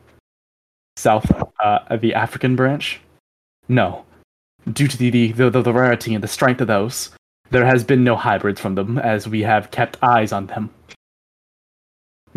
[0.97, 1.30] South,
[1.62, 3.01] uh, the African branch?
[3.68, 4.05] No.
[4.70, 7.11] Due to the, the, the, the rarity and the strength of those,
[7.51, 10.70] there has been no hybrids from them, as we have kept eyes on them.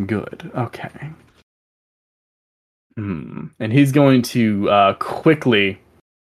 [0.05, 0.51] Good.
[0.55, 1.09] Okay.
[2.95, 3.47] Hmm.
[3.59, 5.79] And he's going to uh, quickly,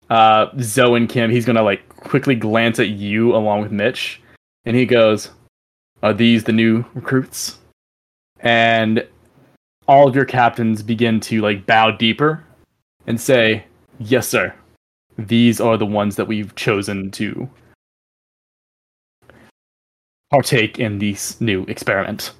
[0.09, 1.29] uh, Zoe and Kim.
[1.29, 4.21] He's gonna like quickly glance at you along with Mitch,
[4.65, 5.31] and he goes,
[6.03, 7.59] "Are these the new recruits?"
[8.39, 9.07] And
[9.87, 12.43] all of your captains begin to like bow deeper
[13.07, 13.65] and say,
[13.99, 14.53] "Yes, sir.
[15.17, 17.49] These are the ones that we've chosen to
[20.29, 22.33] partake in this new experiment."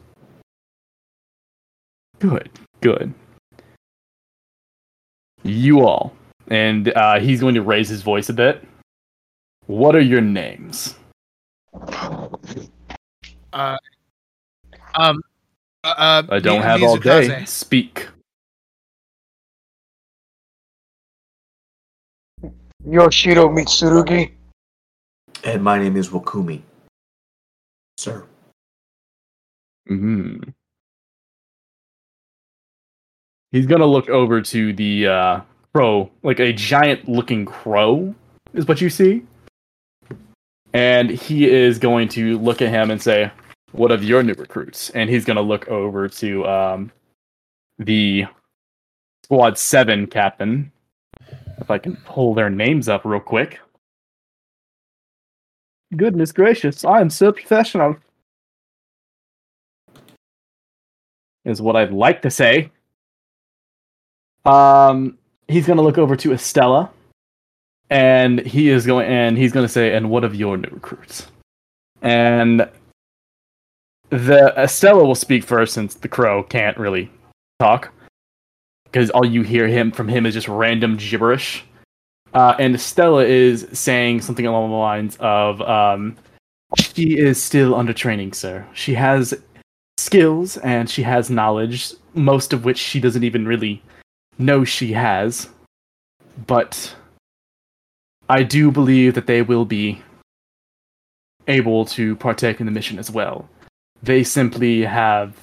[2.21, 2.51] Good,
[2.81, 3.11] good.
[5.41, 6.13] You all,
[6.49, 8.63] and uh, he's going to raise his voice a bit.
[9.65, 10.93] What are your names?
[13.51, 13.75] Uh,
[14.93, 15.19] um,
[15.83, 17.27] uh, uh, I don't have all day.
[17.27, 17.47] Mizukaze.
[17.47, 18.07] Speak.
[22.85, 24.31] Kyoshiro Mitsurugi.
[25.43, 26.61] And my name is Wakumi.
[27.97, 28.25] Sir.
[29.87, 30.37] hmm
[33.51, 35.41] He's gonna look over to the uh,
[35.73, 38.15] crow, like a giant-looking crow,
[38.53, 39.23] is what you see.
[40.73, 43.29] And he is going to look at him and say,
[43.73, 46.91] "What of your new recruits?" And he's gonna look over to um,
[47.77, 48.25] the
[49.25, 50.71] squad seven captain.
[51.57, 53.59] If I can pull their names up real quick.
[55.95, 57.97] Goodness gracious, I am so professional.
[61.43, 62.71] Is what I'd like to say.
[64.45, 65.17] Um,
[65.47, 66.89] he's gonna look over to Estella,
[67.89, 71.27] and he is going and he's gonna say, "And what of your new recruits?"
[72.01, 72.67] And
[74.09, 77.09] the Estella will speak first, since the crow can't really
[77.59, 77.91] talk,
[78.85, 81.63] because all you hear him from him is just random gibberish.
[82.33, 86.15] Uh, and Estella is saying something along the lines of, um,
[86.79, 88.65] "She is still under training, sir.
[88.73, 89.33] She has
[89.97, 93.83] skills and she has knowledge, most of which she doesn't even really
[94.37, 95.49] know she has.
[96.47, 96.95] But
[98.29, 100.01] I do believe that they will be
[101.47, 103.49] able to partake in the mission as well.
[104.01, 105.35] They simply have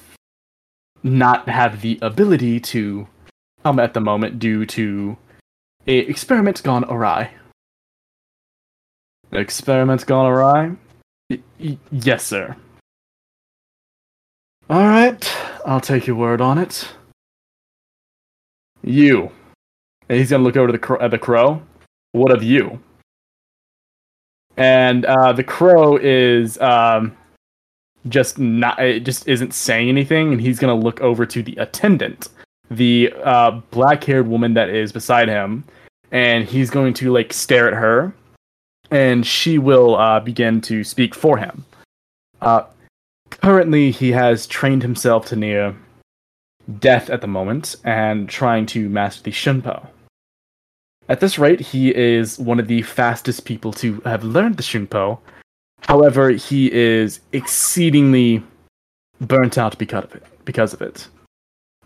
[1.03, 3.07] not have the ability to
[3.63, 5.17] come at the moment due to
[5.87, 7.31] a experiment gone awry.
[9.31, 10.71] Experiment gone awry?
[11.29, 12.55] Y- y- yes, sir.
[14.69, 16.89] All right, I'll take your word on it.
[18.81, 19.31] You.
[20.07, 21.61] And he's gonna look over to the uh, the crow.
[22.13, 22.79] What of you?
[24.57, 27.15] And uh, the crow is um,
[28.07, 28.79] just not.
[28.79, 32.29] It just isn't saying anything, and he's gonna look over to the attendant,
[32.71, 35.63] the uh, black-haired woman that is beside him,
[36.11, 38.13] and he's going to like stare at her,
[38.91, 41.63] and she will uh, begin to speak for him.
[42.41, 42.63] Uh,
[43.29, 45.75] currently, he has trained himself to near
[46.79, 49.87] death at the moment and trying to master the Shunpo.
[51.07, 55.19] At this rate, he is one of the fastest people to have learned the Shunpo.
[55.81, 58.43] However, he is exceedingly
[59.19, 60.23] burnt out because of it.
[60.45, 61.07] Because of it,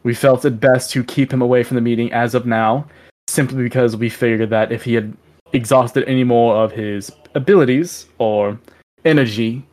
[0.04, 2.86] we felt it best to keep him away from the meeting as of now,
[3.28, 5.16] simply because we figured that if he had
[5.54, 8.60] exhausted any more of his abilities or
[9.06, 9.66] energy,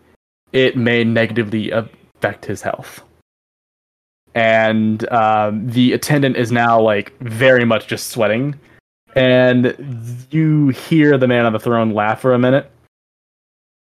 [0.53, 3.03] it may negatively affect his health.
[4.35, 8.55] And um, the attendant is now like very much just sweating,
[9.17, 12.71] and you hear the man on the throne laugh for a minute.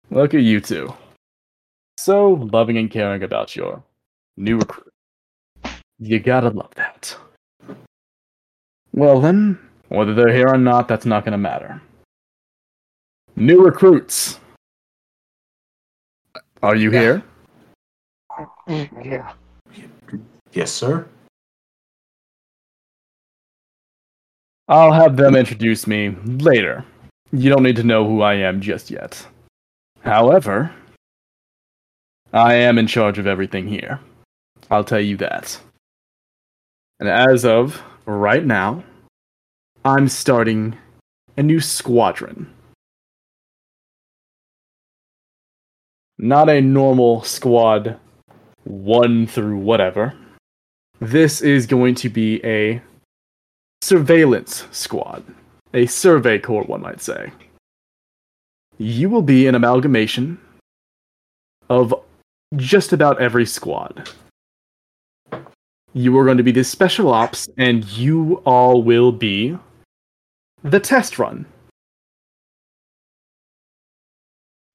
[0.10, 0.94] Look at you two,
[1.98, 3.84] so loving and caring about your
[4.38, 4.94] new recruit.
[6.00, 7.18] You gotta love that.
[8.94, 11.82] Well then, whether they're here or not, that's not gonna matter.
[13.36, 14.40] New recruits.
[16.64, 17.22] Are you here?
[18.68, 19.34] Yeah.
[20.58, 21.08] Yes, sir.
[24.68, 26.84] I'll have them introduce me later.
[27.32, 29.28] You don't need to know who I am just yet.
[30.02, 30.74] However,
[32.34, 34.00] I am in charge of everything here.
[34.72, 35.60] I'll tell you that.
[37.00, 38.84] And as of right now,
[39.86, 40.76] I'm starting
[41.38, 42.52] a new squadron.
[46.18, 48.00] Not a normal squad,
[48.64, 50.16] one through whatever.
[51.00, 52.82] This is going to be a
[53.82, 55.24] surveillance squad,
[55.74, 57.32] a survey corps, one might say.
[58.80, 60.40] You will be an amalgamation
[61.70, 61.94] of
[62.56, 64.10] just about every squad.
[65.94, 69.58] You are going to be the special ops, and you all will be
[70.64, 71.46] the test run.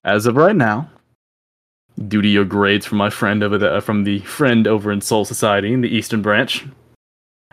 [0.04, 0.90] As of right now,
[2.09, 5.24] due to your grades from my friend over the from the friend over in Soul
[5.24, 6.64] Society in the Eastern Branch,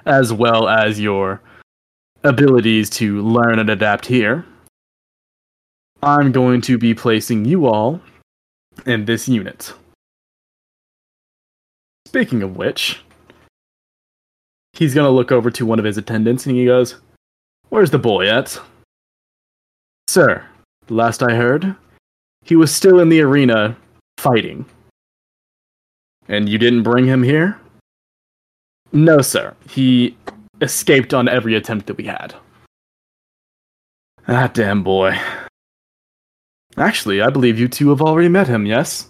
[0.06, 1.42] as well as your
[2.24, 4.46] abilities to learn and adapt here,
[6.02, 8.02] I'm going to be placing you all
[8.86, 9.74] in this unit.
[12.08, 13.04] Speaking of which,
[14.74, 16.96] he's going to look over to one of his attendants and he goes,
[17.70, 18.60] Where's the boy at?
[20.08, 20.44] Sir,
[20.90, 21.76] last I heard,
[22.44, 23.78] he was still in the arena
[24.20, 24.66] fighting.
[26.28, 27.60] And you didn't bring him here?
[28.92, 29.56] No, sir.
[29.70, 30.16] He
[30.62, 32.36] escaped on every attempt that we had.
[34.28, 35.18] That damn boy.
[36.78, 39.10] Actually, I believe you two have already met him, yes?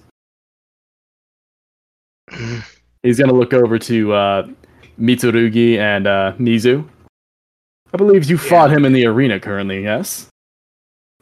[3.04, 4.48] He's gonna look over to uh,
[5.00, 6.88] Mitsurugi and uh, Mizu.
[7.94, 10.28] I believe you fought him in the arena currently, yes?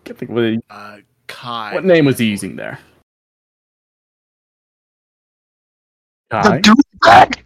[0.03, 1.73] Can't think what, he- Uh, Kai.
[1.73, 2.79] what name was he using there?
[6.29, 6.57] Kai?
[6.61, 7.43] The douchebag?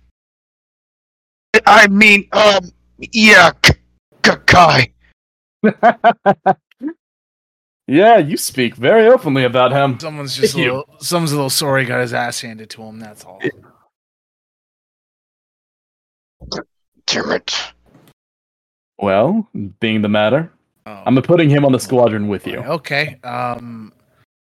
[1.65, 3.73] I mean, um, yeah, K-
[4.23, 4.93] K-
[7.87, 9.99] yeah, you speak very openly about him.
[9.99, 10.63] Someone's just a You.
[10.77, 11.85] little, someone's a little sorry.
[11.85, 12.99] Got his ass handed to him.
[12.99, 13.39] That's all.
[17.05, 17.55] Damn it.
[18.97, 19.47] Well,
[19.79, 20.51] being the matter,
[20.85, 22.57] Oh, I'm putting him on the squadron with you.
[22.59, 23.17] Okay.
[23.23, 23.93] Um.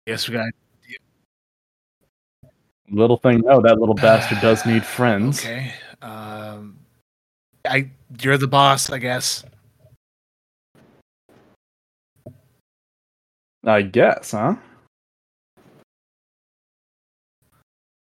[0.06, 0.46] Yes, we got.
[2.90, 5.40] Little thing, no, that little bastard does need friends.
[5.40, 5.72] Okay.
[6.02, 6.78] Um.
[7.68, 7.90] I.
[8.20, 9.44] You're the boss, I guess.
[13.64, 14.54] I guess, huh?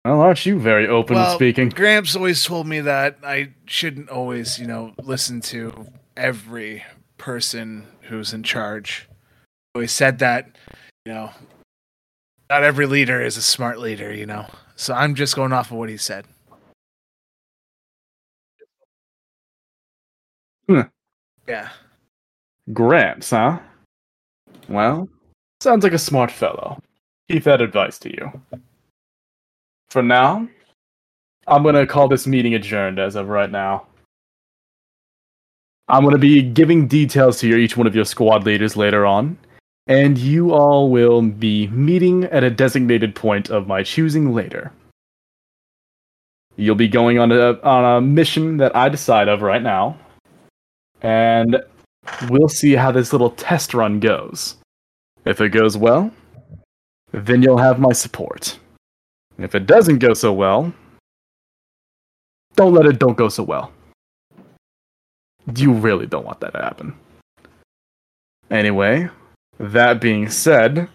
[0.04, 1.68] Well, aren't you very open Well, speaking?
[1.68, 6.82] Gramps always told me that I shouldn't always, you know, listen to every
[7.18, 9.08] person who's in charge.
[9.74, 10.56] He always said that,
[11.04, 11.30] you know,
[12.50, 14.46] not every leader is a smart leader, you know.
[14.82, 16.24] So I'm just going off of what he said.
[20.68, 20.80] Hmm.
[21.46, 21.68] Yeah.
[22.72, 23.60] Gramps, huh?
[24.68, 25.08] Well,
[25.60, 26.80] sounds like a smart fellow.
[27.30, 28.42] Keep that advice to you.
[29.90, 30.48] For now,
[31.46, 33.86] I'm gonna call this meeting adjourned as of right now.
[35.86, 39.38] I'm gonna be giving details to your, each one of your squad leaders later on,
[39.86, 44.72] and you all will be meeting at a designated point of my choosing later.
[46.56, 49.96] You'll be going on a on a mission that I decide of right now,
[51.00, 51.56] and
[52.28, 54.56] we'll see how this little test run goes.
[55.24, 56.10] If it goes well,
[57.12, 58.58] then you'll have my support.
[59.38, 60.72] If it doesn't go so well,
[62.54, 63.72] don't let it don't go so well.
[65.56, 66.94] You really don't want that to happen.
[68.50, 69.08] Anyway,
[69.58, 70.88] that being said,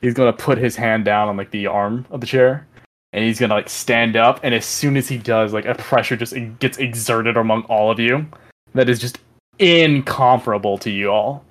[0.00, 2.66] he's gonna put his hand down on like the arm of the chair,
[3.12, 4.40] and he's gonna like stand up.
[4.42, 7.98] And as soon as he does, like a pressure just gets exerted among all of
[7.98, 8.26] you,
[8.74, 9.18] that is just
[9.58, 11.44] incomparable to you all.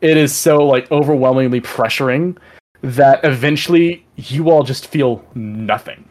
[0.00, 2.38] It is so like overwhelmingly pressuring
[2.82, 6.08] that eventually you all just feel nothing.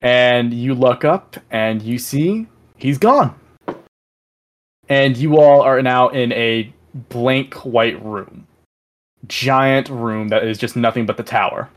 [0.00, 3.34] And you look up and you see he's gone.
[4.88, 6.72] And you all are now in a
[7.08, 8.46] blank white room.
[9.26, 11.70] Giant room that is just nothing but the tower.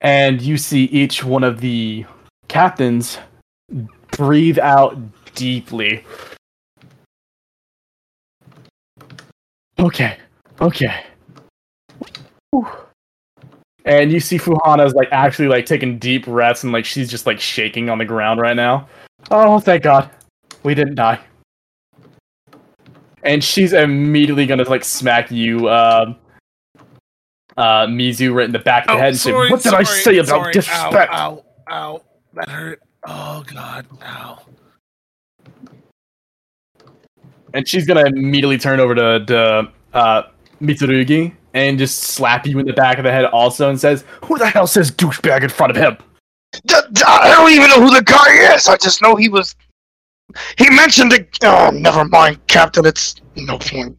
[0.00, 2.04] And you see each one of the
[2.48, 3.18] captains
[4.12, 4.96] breathe out
[5.34, 6.04] deeply.
[9.78, 10.18] Okay,
[10.60, 11.04] okay.
[12.50, 12.68] Whew.
[13.84, 17.40] And you see Fuhana's like actually like taking deep breaths and like she's just like
[17.40, 18.86] shaking on the ground right now.
[19.30, 20.10] Oh, thank God.
[20.62, 21.20] We didn't die.
[23.22, 26.16] And she's immediately gonna like smack you, um,
[27.56, 29.74] uh, Mizu right in the back of the Oh, head and sorry, say, What did
[29.74, 30.52] I say about sorry.
[30.52, 31.12] disrespect?
[31.12, 32.02] Ow, ow, ow.
[32.34, 32.80] That hurt.
[33.06, 33.86] Oh, God.
[34.02, 34.38] Ow.
[37.54, 40.22] And she's gonna immediately turn over to, to uh,
[40.62, 44.38] Mitsurugi and just slap you in the back of the head also and says, Who
[44.38, 45.96] the hell says douchebag in front of him?
[46.54, 48.68] I don't even know who the guy is.
[48.68, 49.54] I just know he was.
[50.56, 51.36] He mentioned it.
[51.42, 52.86] Oh, never mind, Captain.
[52.86, 53.96] It's no point.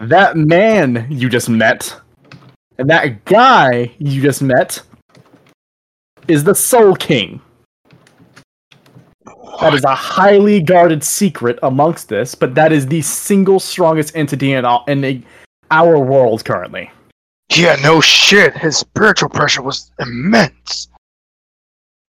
[0.00, 1.94] That man you just met,
[2.78, 4.80] and that guy you just met,
[6.28, 7.40] is the Soul King.
[9.60, 14.54] That is a highly guarded secret amongst this, but that is the single strongest entity
[14.54, 15.22] in, all, in the,
[15.70, 16.90] our world currently.
[17.54, 18.56] Yeah, no shit.
[18.56, 20.88] His spiritual pressure was immense.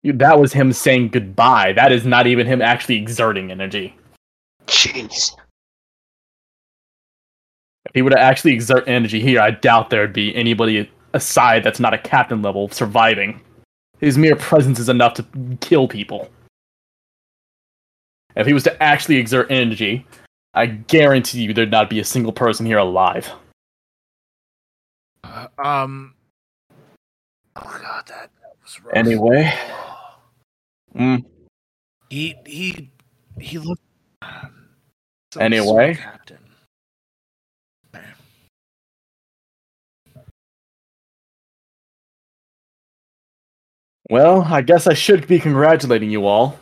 [0.03, 1.73] You- That was him saying goodbye.
[1.73, 3.95] That is not even him actually exerting energy.
[4.67, 5.35] Jeez.
[7.85, 11.79] If he were to actually exert energy here, I doubt there'd be anybody aside that's
[11.79, 13.41] not a captain level surviving.
[13.99, 15.25] His mere presence is enough to
[15.61, 16.29] kill people.
[18.35, 20.05] If he was to actually exert energy,
[20.53, 23.29] I guarantee you there'd not be a single person here alive.
[25.23, 26.15] Uh, um.
[27.55, 28.03] Oh, my God.
[28.07, 28.31] That
[28.63, 28.95] was rough.
[28.95, 29.53] Anyway,
[30.95, 31.23] mm,
[32.09, 32.91] He, he,
[33.39, 33.81] he looked.
[34.21, 34.69] um,
[35.33, 35.95] so Anyway.
[35.95, 36.37] Captain.
[44.09, 46.59] well, I guess I should be congratulating you all.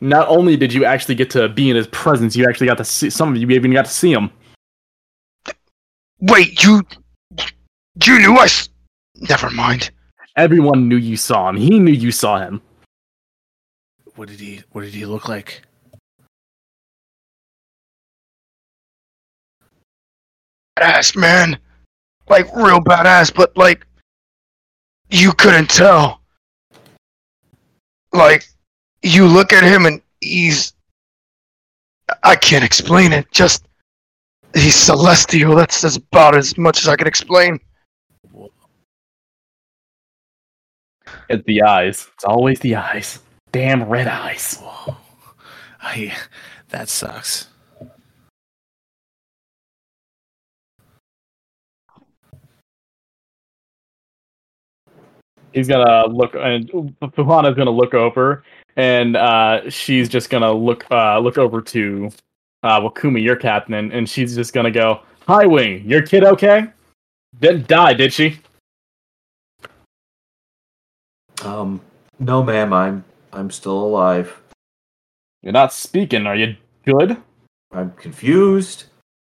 [0.00, 2.84] Not only did you actually get to be in his presence, you actually got to
[2.84, 4.30] see some of you even got to see him.
[6.20, 6.82] Wait, you.
[8.04, 8.44] You knew I.
[8.44, 8.68] S-
[9.28, 9.90] never mind.
[10.36, 11.56] Everyone knew you saw him.
[11.56, 12.60] He knew you saw him.
[14.18, 15.62] What did he, what did he look like?
[20.76, 21.56] Badass, man.
[22.28, 23.86] Like, real badass, but, like.
[25.08, 26.20] You couldn't tell.
[28.12, 28.48] Like,
[29.02, 30.72] you look at him and he's.
[32.24, 33.30] I can't explain it.
[33.30, 33.68] Just.
[34.52, 35.54] He's celestial.
[35.54, 37.60] That's as about as much as I can explain.
[41.28, 42.08] It's the eyes.
[42.14, 43.20] It's always the eyes.
[43.52, 44.58] Damn red eyes.
[44.60, 44.96] Whoa.
[45.80, 46.14] I,
[46.68, 47.48] that sucks.
[55.52, 56.68] He's gonna look, and
[57.00, 58.44] Fuhana's gonna look over,
[58.76, 62.10] and uh, she's just gonna look uh, look over to
[62.62, 66.66] uh, Wakumi, your captain, and she's just gonna go, "Highwing, your kid okay?
[67.40, 68.38] Didn't die, did she?"
[71.42, 71.80] Um,
[72.18, 72.72] no, ma'am.
[72.72, 74.40] I'm I'm still alive.
[75.42, 76.26] You're not speaking.
[76.26, 77.16] Are you good?
[77.72, 78.84] I'm confused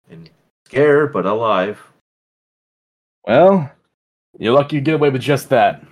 [0.10, 0.30] and
[0.66, 1.82] scared, but alive.
[3.26, 3.72] Well,
[4.38, 5.84] you're lucky you get away with just that.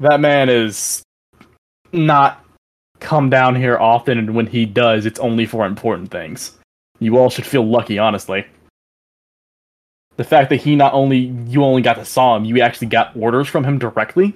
[0.00, 1.02] That man is
[1.92, 2.44] not
[3.00, 6.58] come down here often, and when he does, it's only for important things.
[6.98, 8.44] You all should feel lucky, honestly.
[10.16, 13.16] The fact that he not only you only got to saw him, you actually got
[13.16, 14.34] orders from him directly.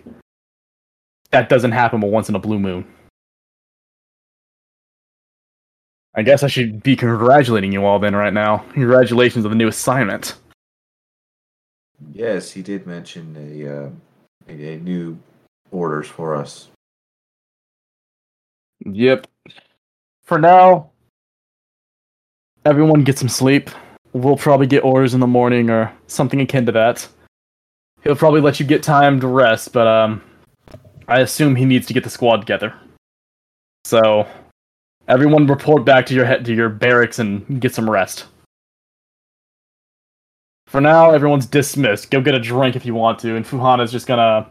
[1.31, 2.87] That doesn't happen but once in a blue moon.
[6.15, 8.65] I guess I should be congratulating you all then right now.
[8.73, 10.35] Congratulations on the new assignment.
[12.13, 13.91] Yes, he did mention a uh,
[14.49, 15.19] a, a new
[15.71, 16.69] orders for us.
[18.85, 19.27] Yep.
[20.23, 20.91] For now,
[22.65, 23.71] everyone get some sleep.
[24.13, 27.07] We'll probably get orders in the morning or something akin to that.
[28.03, 30.23] He'll probably let you get time to rest, but um,
[31.09, 32.75] I assume he needs to get the squad together.
[33.85, 34.29] So,
[35.09, 38.27] Everyone report back to your to your barracks and get some rest.
[40.67, 42.11] For now, everyone's dismissed.
[42.11, 44.47] Go get a drink if you want to, and Fuhana's just gonna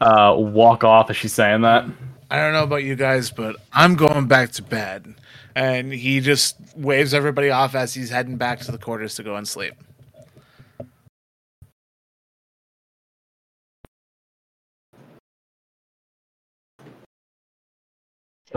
[0.00, 1.84] uh, walk off as she's saying that.
[2.30, 5.14] I don't know about you guys, but I'm going back to bed.
[5.56, 9.36] And he just waves everybody off as he's heading back to the quarters to go
[9.36, 9.74] and sleep.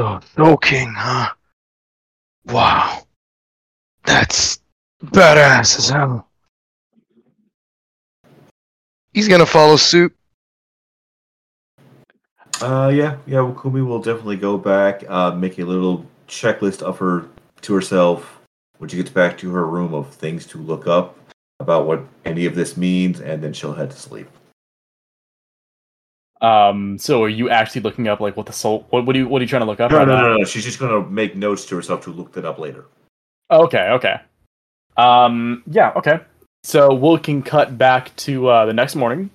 [0.01, 1.27] Oh, no king, huh?
[2.45, 3.05] Wow.
[4.05, 4.61] That's
[5.03, 6.25] badass as hell.
[9.13, 10.15] He's gonna follow suit.
[12.61, 13.39] Uh, yeah, yeah.
[13.39, 17.25] Wakumi will definitely go back, uh, make a little checklist of her
[17.59, 18.39] to herself
[18.77, 21.17] when she gets back to her room of things to look up
[21.59, 24.29] about what any of this means, and then she'll head to sleep.
[26.41, 28.85] Um, so are you actually looking up like what the soul?
[28.89, 29.91] What, what are you what are you trying to look up?
[29.91, 30.45] No, no, no, no.
[30.45, 32.85] She's just gonna make notes to herself to look that up later.
[33.51, 34.21] Okay, okay.
[34.95, 36.19] Um, yeah, okay.
[36.63, 39.29] So we can cut back to uh, the next morning.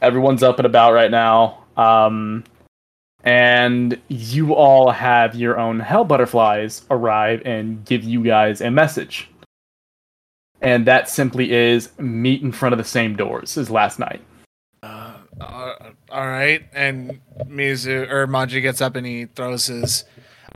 [0.00, 1.64] Everyone's up and about right now.
[1.76, 2.44] Um,
[3.24, 9.30] and you all have your own hell butterflies arrive and give you guys a message.
[10.60, 14.20] And that simply is meet in front of the same doors as last night.
[16.14, 16.62] All right.
[16.72, 20.04] And Mizu or Manji gets up and he throws his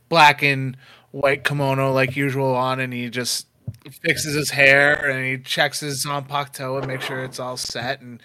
[0.08, 0.76] black and
[1.10, 3.48] white kimono like usual on, and he just
[3.90, 8.22] fixes his hair and he checks his zanpakuto and makes sure it's all set and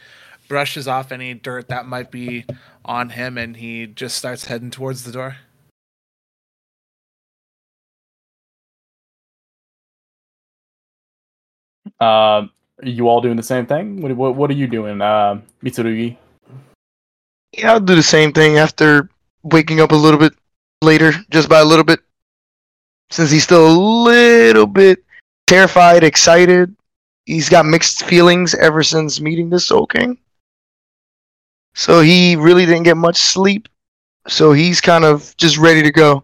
[0.47, 2.45] brushes off any dirt that might be
[2.86, 5.38] on him, and he just starts heading towards the door.
[11.99, 12.45] Uh,
[12.84, 14.01] you all doing the same thing?
[14.01, 16.17] What, what, what are you doing, uh, Mitsurugi?
[17.54, 19.10] Yeah, I'll do the same thing after
[19.43, 20.34] waking up a little bit
[20.82, 21.99] later, just by a little bit.
[23.12, 25.04] Since he's still a little bit
[25.45, 26.76] terrified, excited.
[27.26, 30.18] He's got mixed feelings ever since meeting the Soul King.
[31.76, 33.70] So he really didn't get much sleep.
[34.28, 36.24] So he's kind of just ready to go.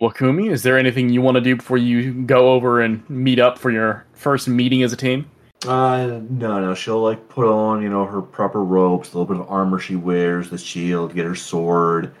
[0.00, 3.58] Wakumi, is there anything you want to do before you go over and meet up
[3.58, 5.30] for your first meeting as a team?
[5.64, 6.74] Uh, no, no.
[6.74, 9.96] She'll like put on, you know, her proper robes, the little bit of armor she
[9.96, 12.14] wears, the shield, get her sword,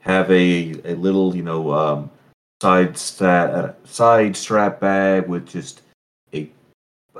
[0.00, 2.10] have a a little, you know, um,
[2.60, 5.82] side uh, side strap bag with just
[6.32, 6.48] a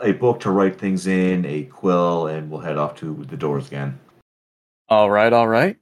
[0.02, 3.66] a book to write things in, a quill, and we'll head off to the doors
[3.66, 3.98] again.
[4.88, 5.76] All right, all right.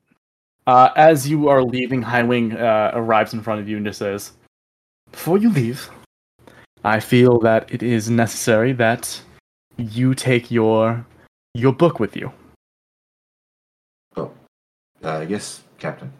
[0.67, 4.33] Uh, as you are leaving, Highwing uh, arrives in front of you and just says,
[5.13, 5.91] "Before you leave,
[6.85, 9.21] I feel that it is necessary that
[9.77, 11.05] you take your
[11.55, 12.33] your book with you."
[14.17, 14.31] Oh,
[15.03, 16.13] uh, yes, Captain.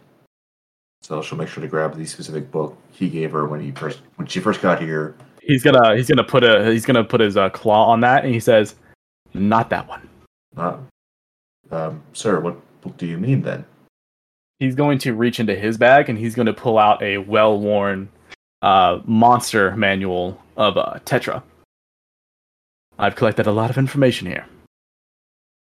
[1.01, 4.01] So she'll make sure to grab the specific book he gave her when he first
[4.15, 5.15] when she first got here.
[5.41, 8.33] He's gonna he's gonna put a he's gonna put his uh, claw on that, and
[8.33, 8.75] he says,
[9.33, 10.09] "Not that one."
[10.57, 10.77] Uh,
[11.71, 13.65] um, sir, what book do you mean then?
[14.59, 18.07] He's going to reach into his bag and he's going to pull out a well-worn
[18.61, 21.43] uh, monster manual of uh, Tetra.
[22.97, 24.45] I've collected a lot of information here.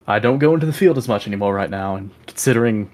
[0.07, 2.91] I don't go into the field as much anymore right now, and considering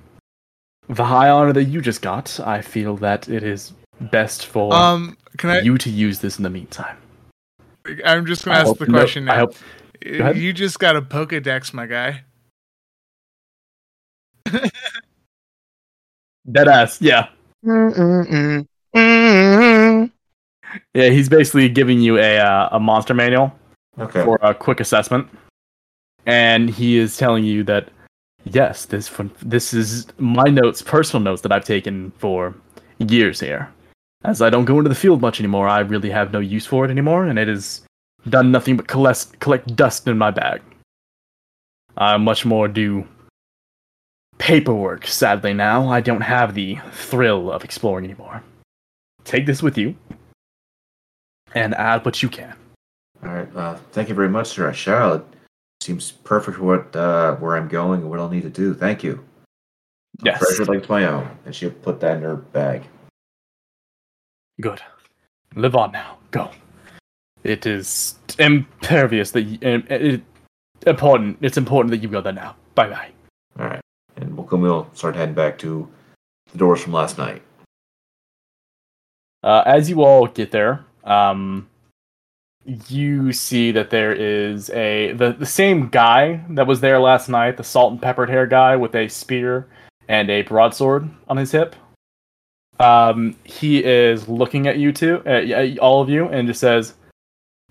[0.88, 5.16] the high honor that you just got, I feel that it is best for Um,
[5.38, 5.60] can I?
[5.60, 6.96] you to use this in the meantime.
[8.04, 9.40] I'm just gonna ask hope the no- question I now.
[9.46, 9.54] hope
[10.04, 10.36] ahead.
[10.36, 12.22] You just got a Pokedex, my guy.
[16.48, 17.28] Deadass, yeah.
[17.64, 18.66] Mm-mm-mm.
[18.94, 20.10] Mm-mm.
[20.94, 23.52] Yeah, he's basically giving you a uh, a monster manual
[23.98, 24.24] Okay.
[24.24, 25.28] for a quick assessment,
[26.26, 27.88] and he is telling you that
[28.44, 29.10] yes, this
[29.42, 32.54] this is my notes, personal notes that I've taken for
[32.98, 33.70] years here.
[34.24, 36.84] As I don't go into the field much anymore, I really have no use for
[36.84, 37.82] it anymore, and it has
[38.28, 40.60] done nothing but collect collect dust in my bag.
[41.96, 43.06] I much more do
[44.38, 45.06] paperwork.
[45.06, 48.42] Sadly, now I don't have the thrill of exploring anymore.
[49.24, 49.96] Take this with you,
[51.54, 52.54] and add what you can.
[53.22, 53.56] All right.
[53.56, 54.68] Uh, thank you very much, sir.
[54.68, 55.14] I shall.
[55.14, 55.24] It
[55.80, 58.74] seems perfect for what uh, where I'm going and what I'll need to do.
[58.74, 59.24] Thank you.
[60.22, 60.38] Yes.
[60.38, 61.28] Treasure like my own.
[61.44, 62.84] And she'll put that in her bag.
[64.60, 64.80] Good.
[65.54, 66.18] Live on now.
[66.30, 66.50] Go.
[67.44, 70.22] It is imperious that you, um, it,
[70.86, 71.38] important.
[71.42, 72.56] It's important that you go there now.
[72.74, 73.10] Bye bye.
[73.58, 73.80] All right.
[74.16, 75.88] And we'll come We'll start heading back to
[76.52, 77.42] the doors from last night.
[79.42, 81.68] Uh, as you all get there, um,
[82.66, 87.56] you see that there is a the, the same guy that was there last night,
[87.56, 89.68] the salt and peppered hair guy with a spear
[90.08, 91.76] and a broadsword on his hip.
[92.78, 96.94] Um, he is looking at you two, at all of you, and just says,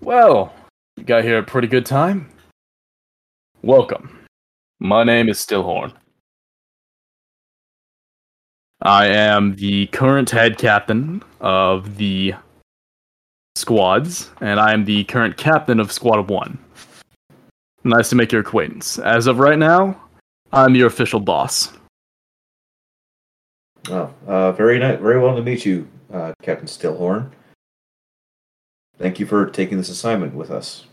[0.00, 0.52] "Well,
[0.96, 2.30] you got here a pretty good time.
[3.62, 4.18] Welcome.
[4.80, 5.92] My name is Stillhorn.
[8.82, 12.34] I am the current head captain of the
[13.56, 16.58] squads, and I am the current captain of Squad One.
[17.84, 18.98] Nice to make your acquaintance.
[18.98, 20.00] As of right now,
[20.52, 21.72] I'm your official boss."
[23.88, 25.00] Oh, uh, very nice.
[25.00, 27.30] Very well to meet you, uh, Captain Stillhorn.
[28.98, 30.86] Thank you for taking this assignment with us.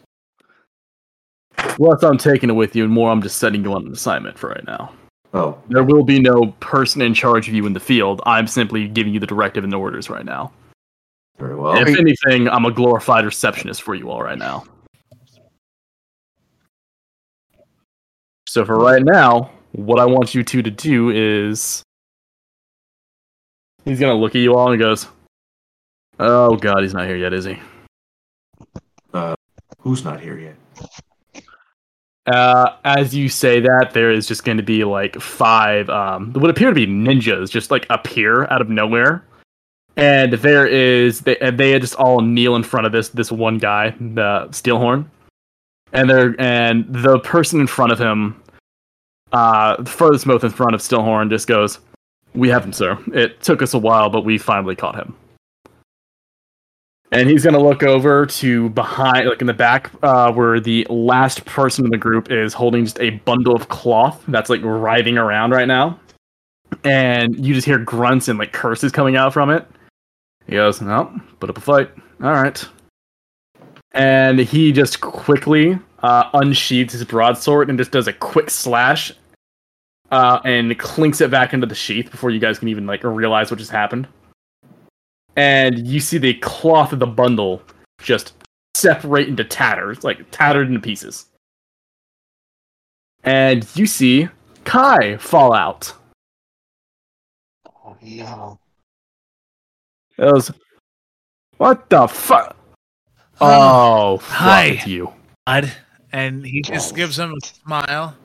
[1.79, 4.37] Less I'm taking it with you, and more I'm just setting you on an assignment
[4.37, 4.93] for right now.
[5.33, 8.21] Oh, There will be no person in charge of you in the field.
[8.27, 10.51] I'm simply giving you the directive and the orders right now.
[11.37, 11.75] Very well.
[11.77, 14.65] if anything, I'm a glorified receptionist for you all right now.
[18.47, 21.81] So for right now, what I want you two to do is
[23.83, 25.07] he's gonna look at you all and goes,
[26.19, 27.57] "Oh God, he's not here yet, is he?"
[29.13, 29.35] Uh,
[29.79, 30.55] Who's not here yet?
[32.25, 36.49] Uh, as you say that, there is just going to be like five, um, what
[36.49, 39.25] appear to be ninjas just like appear out of nowhere.
[39.95, 43.91] And there is, they, they just all kneel in front of this, this one guy,
[43.91, 45.05] the Steelhorn.
[45.91, 48.41] And they're, and the person in front of him,
[49.31, 51.79] uh, the furthest most in front of Steelhorn just goes,
[52.33, 52.97] We have him, sir.
[53.13, 55.15] It took us a while, but we finally caught him.
[57.11, 61.45] And he's gonna look over to behind, like in the back, uh, where the last
[61.45, 65.51] person in the group is holding just a bundle of cloth that's like writhing around
[65.51, 65.99] right now.
[66.83, 69.67] And you just hear grunts and like curses coming out from it.
[70.47, 71.91] He goes, "No, put up a fight.
[72.21, 72.63] All right."
[73.91, 79.11] And he just quickly uh, unsheathes his broadsword and just does a quick slash,
[80.11, 83.51] uh, and clinks it back into the sheath before you guys can even like realize
[83.51, 84.07] what just happened
[85.35, 87.61] and you see the cloth of the bundle
[88.01, 88.33] just
[88.75, 91.27] separate into tatters, like tattered into pieces.
[93.23, 94.29] And you see
[94.65, 95.93] Kai fall out.
[97.85, 98.59] Oh no.
[100.23, 100.51] It was,
[101.57, 102.55] what the fuck?
[103.41, 104.81] Oh, fuck, Hi.
[104.85, 105.11] you.
[105.45, 105.69] Bud.
[106.13, 108.15] And he just gives him a smile.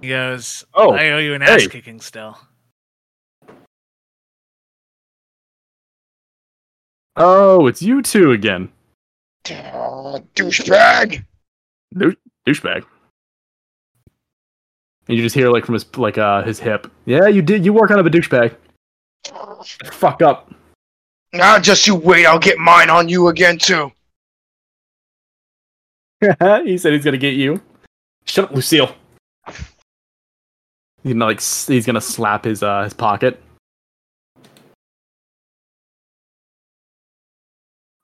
[0.00, 1.54] He goes, Oh, I owe you an hey.
[1.54, 2.36] ass kicking still.
[7.14, 8.70] Oh, it's you two again.
[9.48, 11.24] Oh, douchebag!
[11.96, 12.84] Douche- douchebag.
[15.06, 16.90] And you just hear like from his like uh his hip.
[17.04, 17.64] Yeah, you did.
[17.64, 18.56] You work on a douchebag.
[19.92, 20.52] Fuck up.
[21.32, 23.92] Now just you wait, I'll get mine on you again too.
[26.64, 27.60] he said he's gonna get you.
[28.24, 28.94] Shut up, Lucille.
[31.02, 33.40] He's gonna like he's gonna slap his uh his pocket.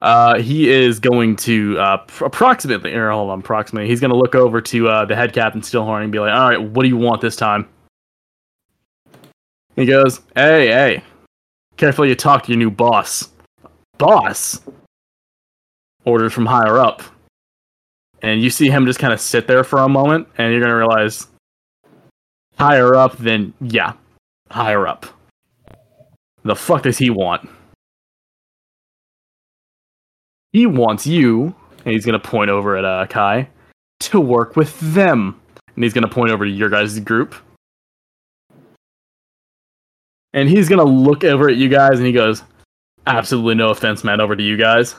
[0.00, 3.88] Uh, he is going to uh pr- approximately or hold on approximately.
[3.88, 6.60] He's gonna look over to uh the head captain Stillhorn and be like, "All right,
[6.60, 7.68] what do you want this time?"
[9.76, 11.02] He goes, "Hey, hey,
[11.82, 13.30] careful you talk to your new boss."
[13.98, 14.60] Boss.
[16.04, 17.02] Orders from higher up
[18.22, 20.76] and you see him just kind of sit there for a moment, and you're gonna
[20.76, 21.26] realize
[22.56, 23.94] higher up, then yeah,
[24.50, 25.06] higher up.
[26.44, 27.48] The fuck does he want?
[30.52, 31.54] He wants you,
[31.84, 33.48] and he's gonna point over at uh, Kai,
[34.00, 35.40] to work with them,
[35.74, 37.34] and he's gonna point over to your guys' group,
[40.32, 42.42] and he's gonna look over at you guys, and he goes,
[43.06, 44.96] "Absolutely no offense, man, over to you guys,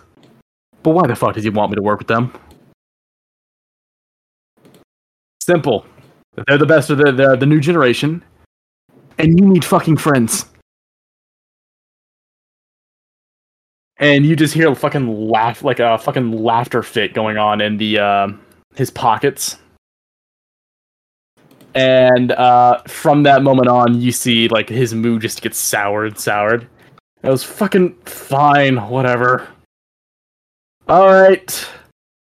[0.84, 2.34] but why the fuck does he want me to work with them?"
[5.41, 5.86] Simple.
[6.47, 8.23] They're the best of the, the, the new generation,
[9.17, 10.45] and you need fucking friends.
[13.97, 17.77] And you just hear a fucking laugh, like a fucking laughter fit going on in
[17.77, 18.27] the uh,
[18.75, 19.57] his pockets.
[21.76, 26.67] And uh, from that moment on, you see like his mood just gets soured, soured.
[27.24, 29.47] It was fucking fine, whatever.
[30.88, 31.69] All right.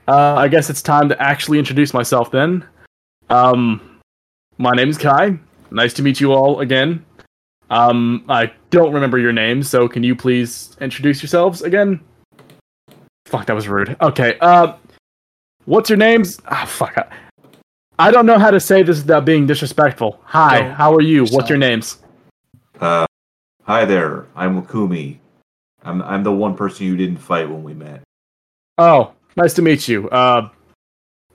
[0.08, 2.64] Uh, I guess it's time to actually introduce myself then.
[3.28, 4.00] Um,
[4.58, 5.38] my name is Kai.
[5.70, 7.04] Nice to meet you all again.
[7.70, 12.00] Um, I don't remember your names, so can you please introduce yourselves again?
[13.26, 13.96] Fuck, that was rude.
[14.00, 14.38] Okay.
[14.40, 14.74] Uh,
[15.64, 16.40] what's your names?
[16.46, 17.12] Ah, fuck.
[17.98, 20.20] I, I don't know how to say this without being disrespectful.
[20.24, 21.26] Hi, Don't how are you?
[21.26, 21.98] What's your names?
[22.80, 23.06] Uh,
[23.64, 24.26] hi there.
[24.34, 25.18] I'm Wakumi.
[25.82, 28.02] I'm I'm the one person you didn't fight when we met.
[28.78, 30.08] Oh, nice to meet you.
[30.10, 30.48] Uh,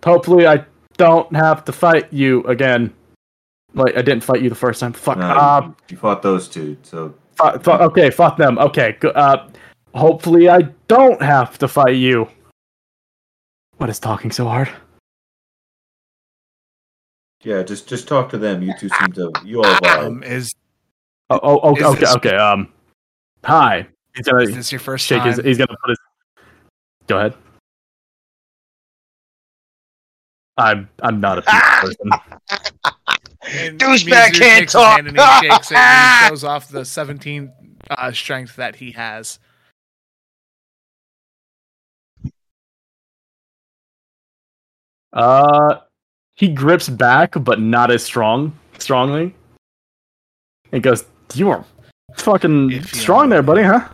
[0.03, 0.65] hopefully I
[0.97, 2.93] don't have to fight you again.
[3.73, 4.93] Like I didn't fight you the first time.
[4.93, 5.17] Fuck.
[5.17, 8.59] No, Uh, you, you fought those two, so fu- fu- okay, fuck them.
[8.59, 9.47] Okay, uh,
[9.95, 12.27] hopefully I don't have to fight you.
[13.77, 14.69] What is talking so hard?
[17.43, 18.61] Yeah, just just talk to them.
[18.61, 20.05] You two seem to you all vibe.
[20.05, 20.53] Um, is
[21.31, 22.35] Oh, oh okay, Is okay, this- okay.
[22.35, 22.73] Um,
[23.45, 23.87] hi.
[24.15, 25.29] He's gonna is this your first shake time?
[25.29, 25.37] his.
[25.45, 25.97] He's gonna put his.
[27.07, 27.33] Go ahead.
[30.57, 33.77] I'm I'm not a people person.
[33.77, 34.99] Douchebag can't takes talk.
[34.99, 37.51] and he shakes it and he shows off the 17
[37.89, 39.39] uh, strength that he has.
[45.13, 45.79] Uh,
[46.41, 49.35] he grips back, but not as strong, strongly.
[50.71, 51.63] And goes, "You are
[52.15, 53.87] fucking strong there, buddy, huh?"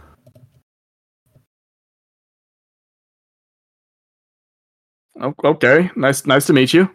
[5.19, 6.89] O- Okay, nice, nice to meet you.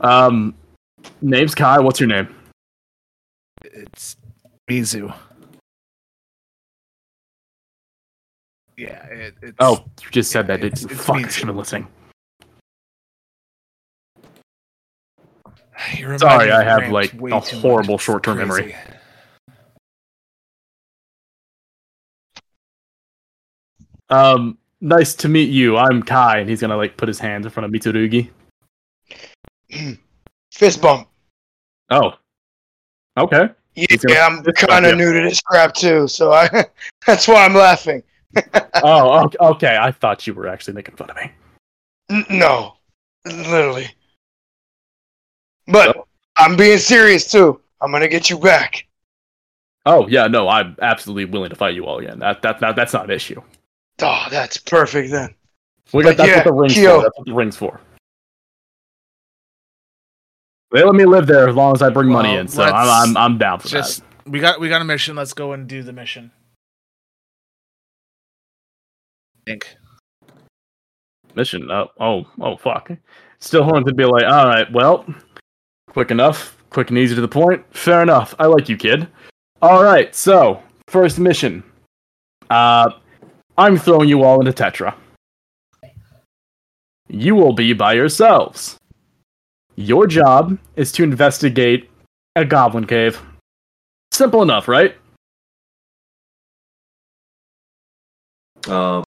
[0.00, 0.54] Um,
[1.20, 1.78] name's Kai.
[1.78, 2.28] What's your name?
[3.62, 4.16] It's
[4.68, 5.14] Mizu.
[8.76, 10.64] Yeah, it, it's Oh, you just said Yeah, that.
[10.64, 11.16] it's- It's, it's fuck.
[11.16, 11.86] I should have listening.
[16.18, 18.74] Sorry, I have, like, a horrible short-term memory.
[24.08, 25.76] Um, nice to meet you.
[25.76, 28.30] I'm Kai, and he's gonna like put his hands in front of Mitsurugi.
[30.52, 31.08] Fist bump.
[31.90, 32.14] Oh,
[33.16, 33.50] okay.
[33.76, 36.48] Yeah, He's gonna- I'm kind of new to this crap too, so I
[37.06, 38.02] that's why I'm laughing.
[38.82, 39.76] Oh, ok- okay.
[39.78, 41.30] I thought you were actually making fun of me.
[42.08, 42.76] N- no,
[43.26, 43.88] literally.
[45.70, 46.04] But
[46.36, 47.60] I'm being serious too.
[47.80, 48.86] I'm gonna get you back.
[49.86, 52.18] Oh yeah, no, I'm absolutely willing to fight you all again.
[52.18, 53.40] That that, that that's not an issue.
[54.02, 55.34] Oh, that's perfect then.
[55.92, 56.96] We got that's yeah, what the rings Kyo.
[56.96, 57.02] for.
[57.02, 57.80] That's what the rings for.
[60.72, 63.16] They let me live there as long as I bring money in, so I'm I'm
[63.16, 65.16] I'm down for Just we got we got a mission.
[65.16, 66.30] Let's go and do the mission.
[69.46, 69.74] Think.
[71.34, 71.70] Mission.
[71.70, 72.90] Oh oh oh fuck.
[73.40, 75.06] Still wanted to be like, all right, well,
[75.90, 77.64] quick enough, quick and easy to the point.
[77.74, 78.34] Fair enough.
[78.38, 79.06] I like you, kid.
[79.60, 81.62] All right, so first mission.
[82.48, 82.90] Uh,
[83.58, 84.94] I'm throwing you all into Tetra.
[87.08, 88.78] You will be by yourselves.
[89.76, 91.90] Your job is to investigate
[92.36, 93.20] a goblin cave.
[94.12, 94.96] Simple enough, right?
[98.68, 99.04] Um,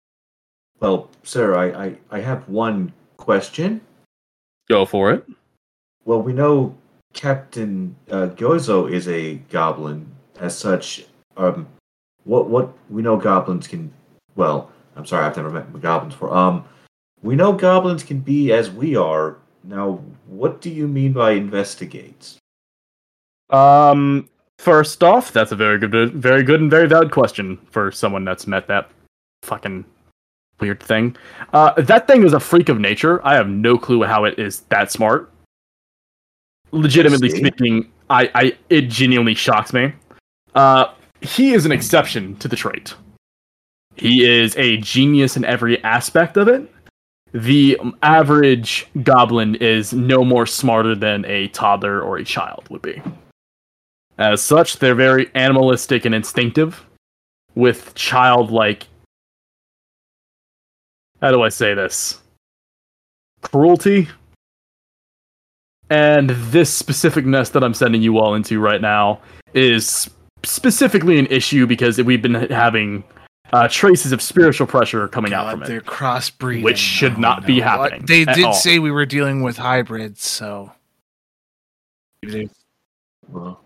[0.79, 3.81] well, sir, I, I I have one question.
[4.69, 5.25] Go for it.
[6.05, 6.75] Well, we know
[7.13, 10.07] Captain uh, Gozo is a goblin.
[10.39, 11.05] As such,
[11.37, 11.67] um,
[12.23, 13.93] what what we know goblins can.
[14.35, 16.35] Well, I'm sorry, I've never met goblins before.
[16.35, 16.65] Um,
[17.21, 19.37] we know goblins can be as we are.
[19.63, 22.37] Now, what do you mean by investigates?
[23.51, 28.25] Um, first off, that's a very good, very good and very valid question for someone
[28.25, 28.89] that's met that
[29.43, 29.85] fucking
[30.59, 31.15] weird thing.
[31.53, 33.25] Uh, that thing is a freak of nature.
[33.25, 35.31] I have no clue how it is that smart.
[36.71, 37.37] Legitimately see.
[37.37, 39.93] speaking, I, I, it genuinely shocks me.
[40.55, 42.93] Uh, he is an exception to the trait.
[43.95, 46.71] He is a genius in every aspect of it.
[47.33, 53.01] The average goblin is no more smarter than a toddler or a child would be.
[54.17, 56.85] As such, they're very animalistic and instinctive,
[57.55, 58.87] with childlike.
[61.21, 62.21] How do I say this?
[63.41, 64.09] Cruelty.
[65.91, 69.19] And this specific nest that I'm sending you all into right now
[69.53, 70.09] is
[70.43, 73.03] specifically an issue because we've been having
[73.51, 75.67] uh, traces of spiritual pressure coming out from it.
[75.67, 77.63] they're crossbreeding, Which should not be What?
[77.67, 78.53] happening They at did all.
[78.53, 80.71] say we were dealing with hybrids, so
[82.23, 82.49] maybe there's,
[83.27, 83.59] Well,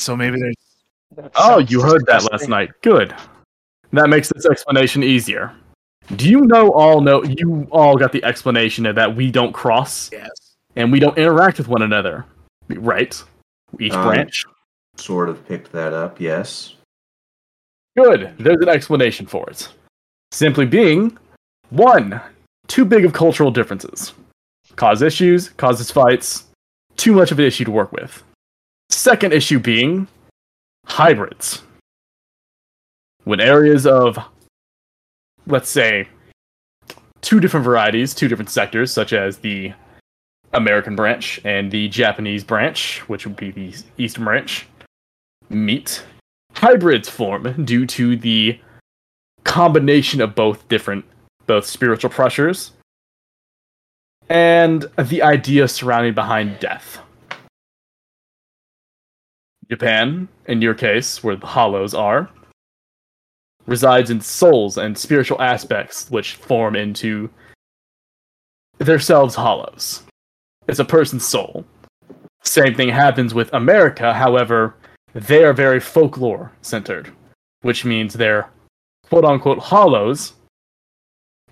[0.00, 2.70] so maybe there's Oh, you heard that last night.
[2.82, 3.14] Good.
[3.92, 5.52] That makes this explanation easier.
[6.16, 10.08] Do you know all know you all got the explanation of that we don't cross
[10.10, 10.30] yes.
[10.78, 12.24] And we don't interact with one another.
[12.68, 13.22] Right?
[13.78, 14.44] Each Um, branch.
[14.96, 16.20] sort of picked that up.
[16.20, 16.74] Yes.
[17.96, 18.34] Good.
[18.38, 19.68] There's an explanation for it.
[20.32, 21.16] Simply being
[21.70, 22.20] one,
[22.66, 24.12] too big of cultural differences.
[24.76, 26.44] Cause issues, causes fights,
[26.96, 28.22] too much of an issue to work with.
[28.90, 30.06] Second issue being
[30.86, 31.62] hybrids.
[33.24, 34.18] When areas of,
[35.46, 36.08] let's say,
[37.20, 39.72] two different varieties, two different sectors, such as the
[40.52, 44.66] American branch and the Japanese branch, which would be the Eastern branch,
[45.48, 46.04] meet,
[46.54, 48.58] hybrids form due to the
[49.44, 51.04] combination of both different
[51.46, 52.72] both spiritual pressures
[54.28, 57.00] and the idea surrounding behind death
[59.68, 62.30] Japan, in your case, where the hollows are,
[63.66, 67.28] resides in souls and spiritual aspects which form into
[68.78, 70.04] themselves hollows.
[70.68, 71.64] It's a person's soul.
[72.44, 74.76] Same thing happens with America, however,
[75.14, 77.10] they are very folklore centered,
[77.62, 78.50] which means their
[79.08, 80.34] quote unquote hollows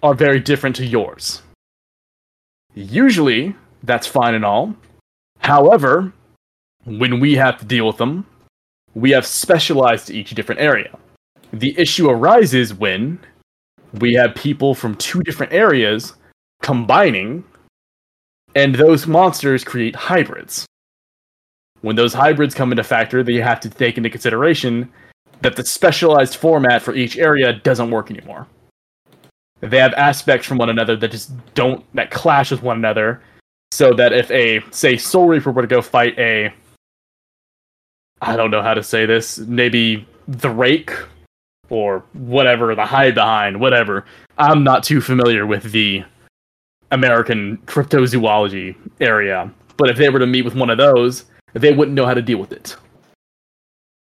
[0.02, 1.42] are very different to yours.
[2.74, 4.74] Usually, that's fine and all.
[5.38, 6.12] However,
[6.84, 8.26] when we have to deal with them,
[8.94, 10.96] we have specialized to each different area.
[11.52, 13.18] The issue arises when
[13.94, 16.14] we have people from two different areas
[16.62, 17.44] combining,
[18.57, 20.66] and those monsters create hybrids.
[21.82, 24.90] When those hybrids come into factor, they have to take into consideration
[25.42, 28.46] that the specialized format for each area doesn't work anymore.
[29.61, 33.22] They have aspects from one another that just don't that clash with one another,
[33.72, 36.52] so that if a say Soul Reaper were to go fight a
[38.22, 40.92] I don't know how to say this, maybe the Rake
[41.68, 44.07] or whatever, the hide behind, whatever.
[44.38, 46.04] I'm not too familiar with the
[46.91, 51.95] American cryptozoology area, but if they were to meet with one of those, they wouldn't
[51.95, 52.76] know how to deal with it.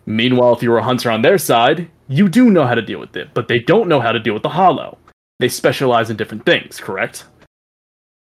[0.07, 2.99] Meanwhile, if you were a hunter on their side, you do know how to deal
[2.99, 4.99] with it, but they don't know how to deal with the hollow.
[5.39, 7.25] They specialize in different things, correct?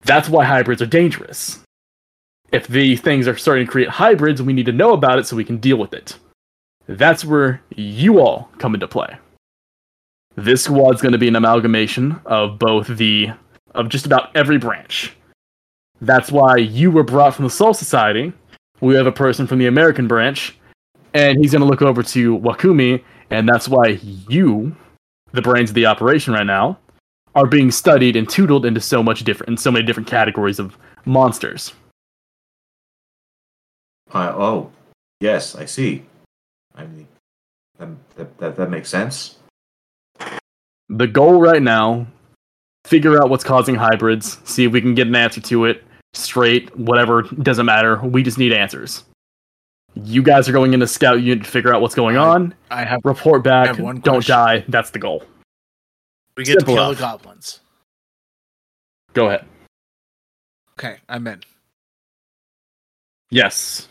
[0.02, 1.60] That's why hybrids are dangerous.
[2.52, 5.36] If the things are starting to create hybrids, we need to know about it so
[5.36, 6.18] we can deal with it.
[6.88, 9.18] That's where you all come into play.
[10.36, 13.32] This squad's going to be an amalgamation of both the
[13.76, 15.14] of just about every branch.
[16.02, 18.34] That's why you were brought from the Soul Society.
[18.82, 20.58] We have a person from the American branch,
[21.14, 24.76] and he's going to look over to Wakumi, and that's why you,
[25.32, 26.80] the brains of the operation right now,
[27.36, 30.78] are being studied and tutored into so much different, in so many different categories of
[31.06, 31.74] monsters.
[34.14, 34.72] Uh, oh,
[35.20, 36.04] yes, I see.
[36.76, 37.08] I mean,
[37.78, 39.38] that, that, that, that makes sense.
[40.90, 42.08] The goal right now,
[42.86, 46.76] figure out what's causing hybrids, see if we can get an answer to it, straight,
[46.78, 48.00] whatever, doesn't matter.
[48.02, 49.04] We just need answers.
[49.96, 52.54] You guys are going into scout unit to figure out what's going on.
[52.70, 53.02] I have.
[53.04, 53.68] Report back.
[53.68, 54.34] have Don't question.
[54.34, 54.64] die.
[54.70, 55.24] That's the goal.
[56.38, 56.98] We get Simple to kill enough.
[56.98, 57.60] the goblins.
[59.14, 59.46] Go ahead.
[60.80, 61.42] Okay, I'm in.
[63.30, 63.90] Yes.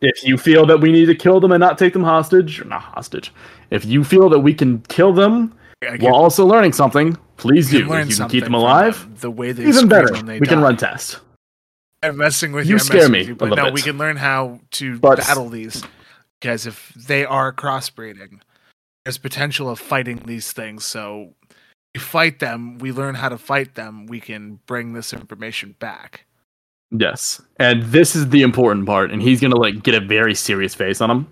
[0.00, 2.64] If you feel that we need to kill them and not take them hostage, or
[2.64, 3.32] not hostage,
[3.70, 5.54] if you feel that we can kill them
[6.00, 7.78] while also learning something, please do.
[7.92, 10.12] If you can keep them alive, the way they even better.
[10.24, 11.16] We can run tests.
[12.02, 12.78] I'm messing with You you.
[12.78, 13.74] Scare me you, a but little no, bit.
[13.74, 15.82] we can learn how to But- battle these
[16.40, 18.40] because if they are crossbreeding,
[19.04, 20.84] there's potential of fighting these things.
[20.84, 21.34] So
[21.94, 22.78] we fight them.
[22.78, 24.06] We learn how to fight them.
[24.06, 26.24] We can bring this information back.
[26.90, 27.40] Yes.
[27.58, 31.00] And this is the important part, and he's gonna like get a very serious face
[31.00, 31.26] on him.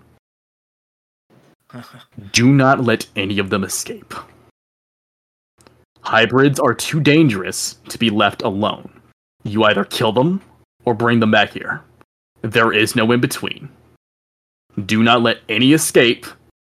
[2.31, 4.13] Do not let any of them escape.
[6.01, 8.89] Hybrids are too dangerous to be left alone.
[9.43, 10.41] You either kill them
[10.85, 11.81] or bring them back here.
[12.41, 13.69] There is no in between.
[14.85, 16.25] Do not let any escape.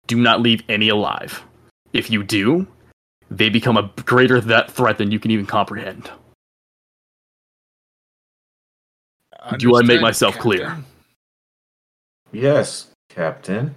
[0.07, 1.43] Do not leave any alive.
[1.93, 2.67] If you do,
[3.29, 6.09] they become a greater th- threat than you can even comprehend.
[9.57, 10.77] Do I make Understood, myself clear?
[12.31, 13.73] Yes, Captain.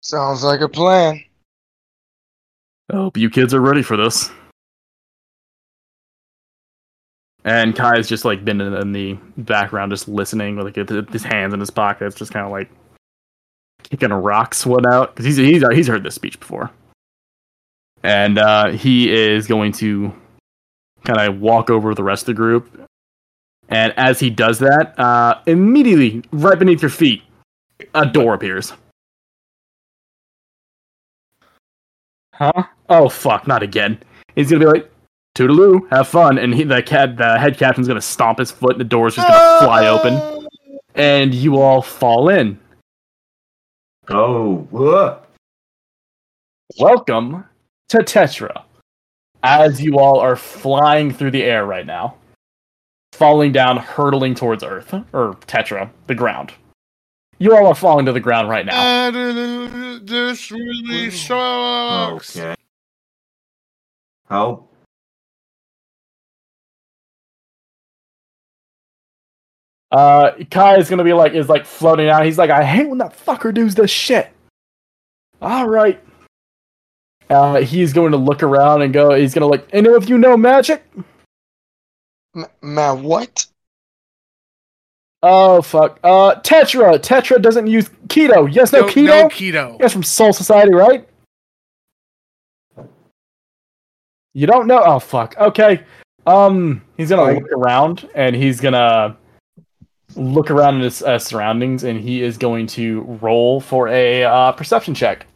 [0.00, 1.22] Sounds like a plan.
[2.92, 4.30] I hope you kids are ready for this.
[7.44, 11.60] And Kai's just like been in, the background, just listening with like his hands in
[11.60, 12.70] his pockets, just kind of like
[13.82, 16.70] kicking a rocks one out because he's he's he's heard this speech before,
[18.02, 20.10] and uh, he is going to
[21.04, 22.88] kind of walk over the rest of the group,
[23.68, 27.22] and as he does that, uh, immediately right beneath your feet,
[27.94, 28.72] a door appears.
[32.32, 32.64] Huh?
[32.88, 33.46] Oh fuck!
[33.46, 33.98] Not again.
[34.34, 34.90] He's gonna be like,
[35.34, 38.80] "Toodaloo, have fun," and he, the cat, the head captain's gonna stomp his foot, and
[38.80, 40.48] the door's just gonna fly open,
[40.94, 42.58] and you all fall in.
[44.08, 45.30] Oh, what?
[46.78, 47.44] Welcome
[47.88, 48.64] to Tetra.
[49.42, 52.16] As you all are flying through the air right now,
[53.12, 56.52] falling down, hurtling towards Earth or Tetra, the ground.
[57.38, 59.08] You all are falling to the ground right now.
[59.08, 62.36] Uh, this really sucks.
[62.36, 62.54] Okay.
[64.28, 64.68] How?
[69.90, 72.24] Uh, Kai is gonna be like, is like floating out.
[72.24, 74.30] He's like, I hate when that fucker does this shit.
[75.40, 76.02] All right.
[77.30, 79.14] Uh, he's going to look around and go.
[79.14, 80.84] He's gonna like, any of you know magic?
[82.34, 83.46] M- man, what?
[85.22, 85.98] Oh fuck.
[86.04, 86.98] Uh, Tetra.
[86.98, 88.52] Tetra doesn't use kido.
[88.52, 89.06] Yes, no, kido.
[89.06, 89.78] No kido.
[89.78, 91.08] guys from Soul Society, right?
[94.34, 94.82] You don't know?
[94.84, 95.36] Oh fuck.
[95.38, 95.84] Okay.
[96.26, 97.42] Um, he's gonna Right.
[97.42, 99.16] look around and he's gonna
[100.16, 104.52] look around in his uh, surroundings and he is going to roll for a uh,
[104.52, 105.26] perception check.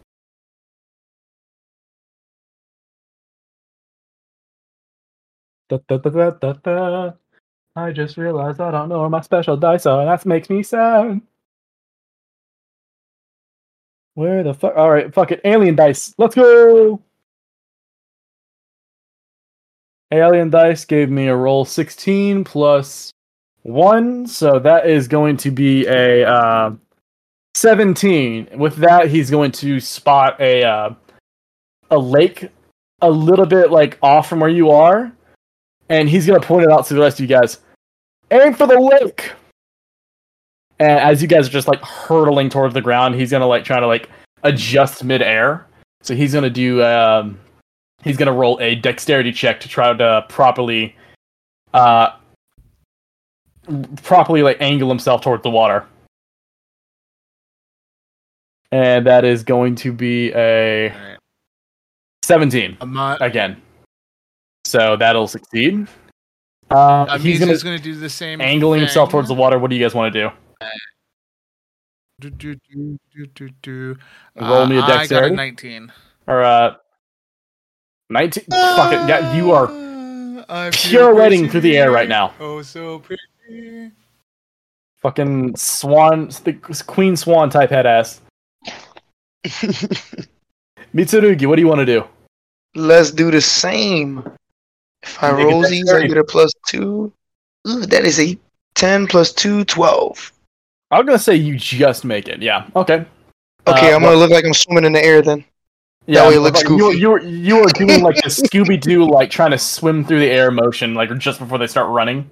[5.68, 7.12] Da, da, da, da, da, da.
[7.76, 10.62] I just realized I don't know where my special dice are, and that makes me
[10.62, 11.20] sad.
[14.14, 14.74] Where the fuck?
[14.76, 15.40] All right, fuck it.
[15.44, 16.14] Alien dice.
[16.18, 17.00] Let's go.
[20.10, 23.12] Alien dice gave me a roll 16 plus
[23.62, 26.72] one, so that is going to be a uh,
[27.54, 28.48] 17.
[28.56, 30.94] With that, he's going to spot a uh,
[31.90, 32.48] a lake
[33.00, 35.12] a little bit like off from where you are,
[35.88, 37.58] and he's gonna point it out to the rest of you guys.
[38.30, 39.32] Aim for the lake.
[40.80, 43.80] And as you guys are just like hurtling towards the ground, he's gonna like try
[43.80, 44.08] to like
[44.44, 45.66] adjust midair.
[46.02, 47.38] So he's gonna do um
[48.02, 50.94] he's gonna roll a dexterity check to try to properly
[51.74, 52.10] uh
[54.02, 55.86] properly like angle himself towards the water.
[58.70, 61.18] And that is going to be a right.
[62.24, 63.22] 17 I'm not.
[63.22, 63.60] again.
[64.66, 65.86] So that'll succeed.
[66.70, 66.74] Uh,
[67.08, 68.42] Uh, he's gonna gonna do the same.
[68.42, 69.58] angling himself towards the water.
[69.58, 70.30] What do you guys want to do?
[72.20, 72.56] Do, do,
[73.14, 73.96] do, do, do.
[74.38, 75.92] Roll me a Uh, I got a 19.
[76.26, 76.74] Or uh,
[78.10, 78.44] 19?
[78.50, 79.08] Fuck it.
[79.08, 79.68] Yeah, you are
[80.48, 82.34] I feel pirouetting through the air right now.
[82.40, 83.92] Oh, so pretty.
[84.96, 86.54] fucking swan, the
[86.86, 88.20] queen swan type head ass.
[90.94, 92.04] Mitsurugi, what do you want to do?
[92.74, 94.22] Let's do the same.
[95.02, 97.12] If I roll these, I get a plus two.
[97.66, 98.38] Ooh, that is a
[98.74, 100.32] 10 plus 2, 12.
[100.90, 102.40] I'm gonna say you just make it.
[102.40, 102.66] Yeah.
[102.76, 103.04] Okay.
[103.66, 105.44] Okay, Uh, I'm gonna look like I'm swimming in the air then.
[106.08, 106.98] Yeah, way it looks like, you, goofy.
[106.98, 110.30] you, were- you were doing like the Scooby Doo, like trying to swim through the
[110.30, 112.28] air motion, like just before they start running.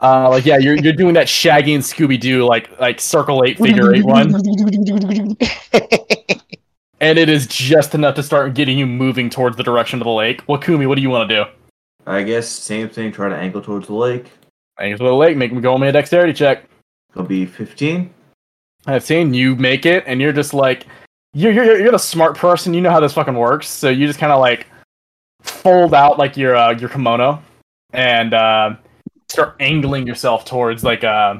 [0.00, 3.58] Uh, like yeah, you're you're doing that Shaggy and Scooby Doo, like like circle eight,
[3.58, 4.34] figure eight one,
[7.00, 10.10] and it is just enough to start getting you moving towards the direction of the
[10.10, 10.44] lake.
[10.46, 11.50] Wakumi, what do you want to do?
[12.06, 13.12] I guess same thing.
[13.12, 14.26] Try to angle towards the lake.
[14.80, 15.36] Angle for the lake.
[15.36, 16.64] Make me go on me a dexterity check.
[17.10, 18.12] It'll be 15.
[18.86, 20.86] I've seen you make it, and you're just like,
[21.34, 22.74] you're you're you're the smart person.
[22.74, 23.68] You know how this fucking works.
[23.68, 24.66] So you just kind of like
[25.42, 27.42] fold out like your uh, your kimono
[27.92, 28.76] and uh,
[29.28, 31.38] start angling yourself towards like uh,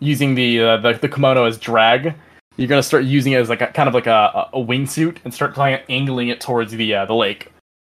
[0.00, 2.14] using the, uh, the the kimono as drag.
[2.56, 5.32] You're gonna start using it as like a kind of like a, a wingsuit and
[5.32, 7.52] start trying angling it towards the uh, the lake.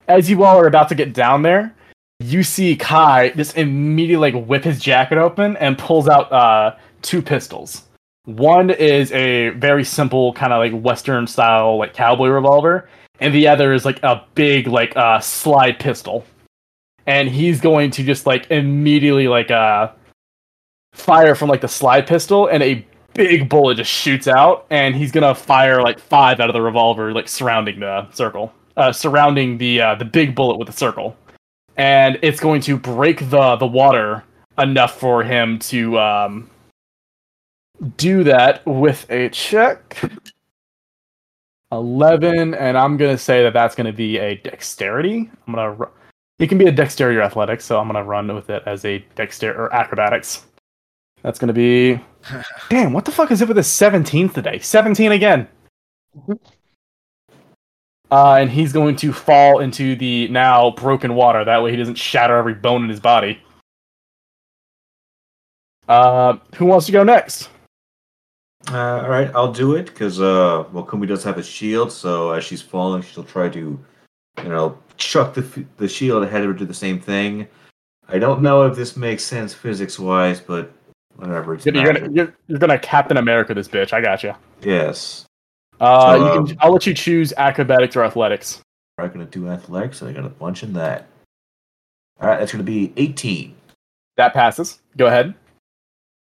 [0.07, 1.73] As you all are about to get down there,
[2.19, 7.21] you see Kai just immediately like whip his jacket open and pulls out uh, two
[7.21, 7.83] pistols.
[8.25, 12.89] One is a very simple kind of like Western style like cowboy revolver,
[13.19, 16.25] and the other is like a big like uh, slide pistol.
[17.05, 19.91] And he's going to just like immediately like uh
[20.93, 25.11] fire from like the slide pistol, and a big bullet just shoots out, and he's
[25.11, 29.81] gonna fire like five out of the revolver like surrounding the circle, uh, surrounding the
[29.81, 31.17] uh, the big bullet with the circle,
[31.77, 34.23] and it's going to break the the water
[34.57, 36.49] enough for him to um
[37.97, 39.97] do that with a check.
[41.71, 45.29] 11, and I'm going to say that that's going to be a dexterity.
[45.47, 45.89] I'm going to.
[46.39, 48.85] It can be a dexterity or athletics, so I'm going to run with it as
[48.85, 50.45] a dexter or acrobatics.
[51.21, 52.01] That's going to be.
[52.69, 54.59] Damn, what the fuck is it with the 17th today?
[54.59, 55.47] 17 again.
[58.11, 61.45] Uh, and he's going to fall into the now broken water.
[61.45, 63.39] That way he doesn't shatter every bone in his body.
[65.87, 67.49] Uh, who wants to go next?
[68.71, 72.31] Uh, all right, I'll do it because uh, well, Kumi does have a shield, so
[72.31, 73.59] as she's falling, she'll try to,
[74.37, 77.47] you know, chuck the the shield ahead of her, to the same thing.
[78.07, 80.71] I don't know if this makes sense physics wise, but
[81.15, 81.55] whatever.
[81.55, 83.91] It's You're gonna, you're, you're gonna Captain America this bitch.
[83.91, 84.33] I got you.
[84.61, 85.25] yes.
[85.79, 86.57] Uh, So, you um, can.
[86.59, 88.61] I'll let you choose acrobatics or athletics.
[88.99, 91.07] I'm gonna do athletics, so I got a bunch in that.
[92.21, 93.55] All right, that's gonna be 18.
[94.17, 94.79] That passes.
[94.97, 95.33] Go ahead.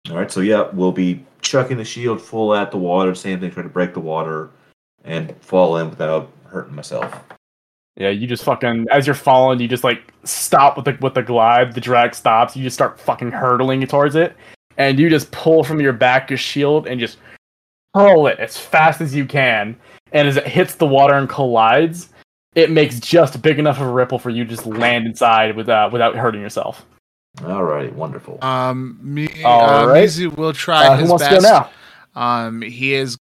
[0.10, 3.14] All right, so yeah, we'll be chucking the shield full at the water.
[3.16, 4.50] Same thing, try to break the water
[5.04, 7.24] and fall in without hurting myself.
[7.98, 11.22] Yeah, you just fucking as you're falling, you just like stop with the with the
[11.22, 11.74] glide.
[11.74, 12.56] The drag stops.
[12.56, 14.36] You just start fucking hurtling towards it,
[14.78, 17.18] and you just pull from your back your shield and just
[17.94, 19.76] hurl it as fast as you can.
[20.14, 22.10] And as it hits the water and collides,
[22.56, 25.92] it makes just big enough of a ripple for you to just land inside without
[25.92, 26.86] without hurting yourself.
[27.38, 28.44] Alrighty, wonderful.
[28.44, 30.04] Um, me, All uh, right.
[30.04, 31.36] Mizu will try Uh, his who wants best.
[31.46, 31.70] to go now?
[32.46, 33.18] Um, he is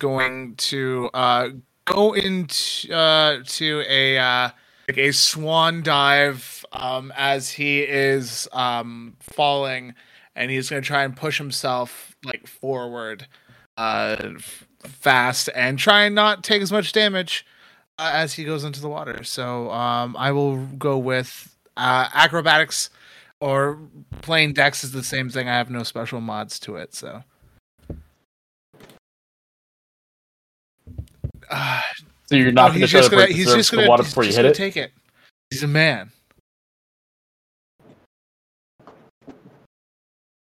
[0.00, 1.48] going to uh,
[1.84, 4.50] go into uh, to a uh,
[4.88, 9.94] like a swan dive um, as he is um, falling,
[10.34, 13.26] and he's going to try and push himself like forward
[13.78, 17.46] uh, f- fast and try and not take as much damage
[18.00, 19.22] uh, as he goes into the water.
[19.22, 22.90] So um, I will go with uh, acrobatics.
[23.44, 23.78] Or
[24.22, 25.50] plain dex is the same thing.
[25.50, 27.22] I have no special mods to it, so.
[31.50, 31.82] Uh,
[32.26, 33.90] So you're no, not going to try to gonna break the he's just gonna the
[33.90, 34.54] water he's before you hit it.
[34.54, 34.92] take it.
[35.50, 36.10] He's a man.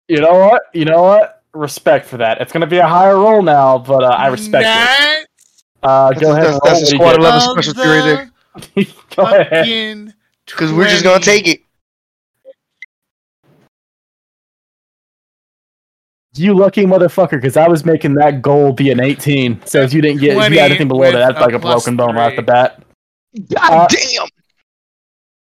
[0.07, 0.63] You know what?
[0.73, 1.43] You know what?
[1.53, 2.41] Respect for that.
[2.41, 5.27] It's going to be a higher roll now, but uh, I respect it.
[5.83, 6.45] Uh, go ahead.
[6.45, 8.31] That's- and that's a squad you level specialty there.
[9.17, 10.15] go ahead.
[10.47, 11.64] Because we're just gonna take it.
[16.37, 19.65] You lucky motherfucker, because I was making that goal be an 18.
[19.67, 21.59] So if you didn't get if you 20 got anything below that, that's like a
[21.59, 22.83] broken bone right off the bat.
[23.53, 24.29] God Uh, damn!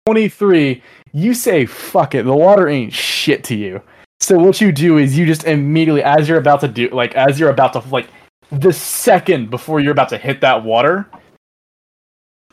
[0.06, 0.82] 23,
[1.12, 3.82] you say, fuck it, the water ain't shit to you.
[4.20, 7.40] So what you do is you just immediately, as you're about to do, like, as
[7.40, 8.08] you're about to, like,
[8.50, 11.10] the second before you're about to hit that water,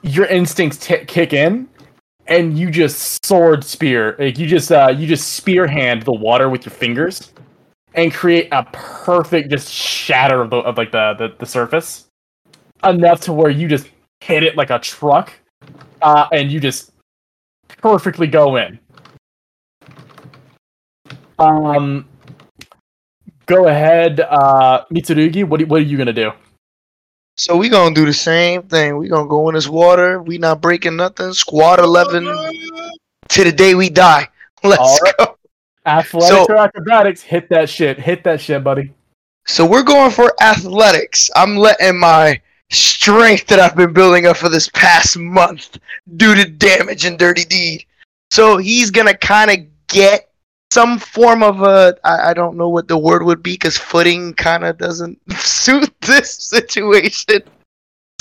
[0.01, 1.69] your instincts t- kick in,
[2.27, 6.49] and you just sword spear, like, you just, uh, you just spear hand the water
[6.49, 7.31] with your fingers,
[7.95, 12.07] and create a perfect just shatter of, the, of like, the, the, the surface,
[12.83, 13.89] enough to where you just
[14.21, 15.33] hit it like a truck,
[16.01, 16.91] uh, and you just
[17.77, 18.79] perfectly go in.
[21.39, 22.07] Um,
[23.45, 25.43] go ahead, uh, Mitsurugi.
[25.47, 26.31] What, what are you gonna do?
[27.35, 28.97] So we gonna do the same thing.
[28.97, 30.21] We gonna go in this water.
[30.21, 31.33] We not breaking nothing.
[31.33, 34.27] Squad eleven to the day we die.
[34.63, 35.17] Let's Alright.
[35.17, 35.32] go.
[35.85, 37.21] Athletics So- or acrobatics?
[37.21, 37.99] Hit that shit.
[37.99, 38.91] Hit that shit, buddy.
[39.45, 41.29] So we're going for athletics.
[41.35, 42.41] I'm letting my
[42.71, 45.77] strength that I've been building up for this past month
[46.15, 47.85] do the damage and dirty deed.
[48.31, 49.57] So he's gonna kind of
[49.87, 50.29] get
[50.71, 54.33] some form of a I, I don't know what the word would be because footing
[54.33, 57.43] kind of doesn't suit this situation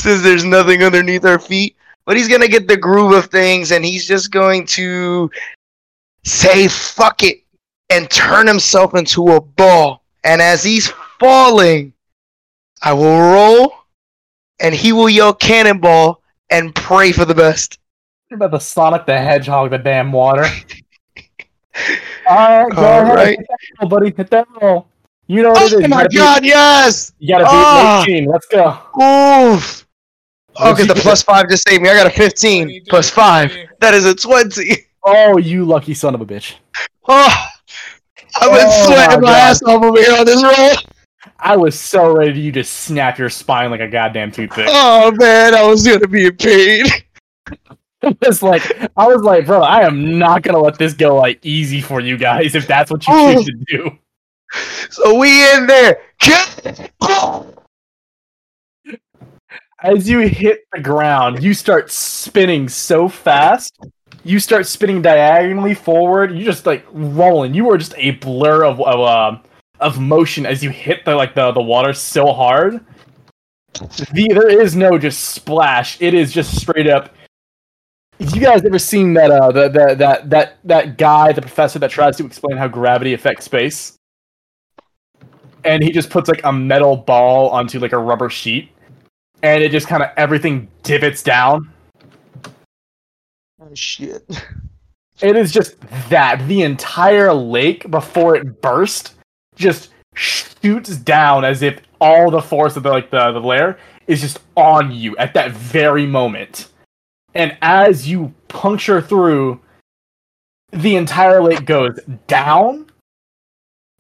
[0.01, 1.76] since there's nothing underneath our feet.
[2.05, 5.30] But he's gonna get the groove of things and he's just going to
[6.24, 7.41] say fuck it
[7.93, 10.02] and turn himself into a ball.
[10.24, 11.93] And as he's falling,
[12.82, 13.74] I will roll
[14.60, 17.78] and he will yell cannonball and pray for the best.
[18.31, 20.44] You're about to Sonic the Hedgehog the damn water.
[22.28, 23.14] Alright, go All ahead.
[23.16, 23.39] right.
[23.39, 24.14] Hit that roll, buddy.
[24.16, 24.86] Hit that roll.
[25.27, 25.74] You know what it is.
[25.74, 27.12] Oh You my gotta beat- god, yes!
[27.19, 28.02] you gotta beat Ah.
[28.02, 28.24] 18.
[28.27, 28.78] Let's go.
[29.02, 29.86] Oof!
[30.60, 31.89] Okay, the plus five just saved me.
[31.89, 33.56] I got a 15 plus five.
[33.81, 34.77] That is a 20.
[35.05, 36.55] Oh, you lucky son of a bitch.
[37.09, 37.47] Oh,
[38.41, 40.77] I've been Oh sweating my my, ass off over here on this roll.
[41.39, 44.67] I was so ready to you just snap your spine like a goddamn toothpick.
[44.69, 46.87] Oh man, I was gonna be in pain.
[48.05, 48.63] It was like
[48.97, 52.17] I was like, bro, I am not gonna let this go like easy for you
[52.17, 53.35] guys if that's what you Oh.
[53.35, 53.99] choose to do.
[54.91, 56.01] So we in there.
[59.85, 63.79] As you hit the ground, you start spinning so fast.
[64.24, 66.32] You start spinning diagonally forward.
[66.32, 67.55] You just like rolling.
[67.55, 69.39] You are just a blur of of, uh,
[69.81, 72.85] of motion as you hit the like the, the water so hard.
[74.12, 76.01] The, there is no just splash.
[76.01, 77.15] It is just straight up.
[78.19, 81.90] You guys ever seen that uh the, the, that that that guy, the professor that
[81.90, 83.97] tries to explain how gravity affects space?
[85.65, 88.73] And he just puts like a metal ball onto like a rubber sheet
[89.43, 91.72] and it just kind of everything divots down.
[93.62, 94.24] Oh shit.
[95.20, 95.78] It is just
[96.09, 99.14] that the entire lake before it burst
[99.55, 103.78] just shoots down as if all the force of the like the, the layer
[104.09, 106.70] is just on you at that very moment.
[107.34, 109.60] And as you puncture through,
[110.72, 112.86] the entire lake goes down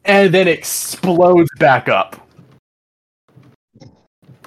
[0.04, 2.26] and then explodes back up.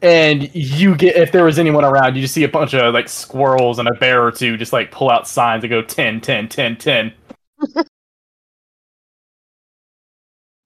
[0.06, 3.10] And you get if there was anyone around, you just see a bunch of like
[3.10, 6.48] squirrels and a bear or two just like pull out signs that go 10, 10,
[6.48, 7.14] 10, 10.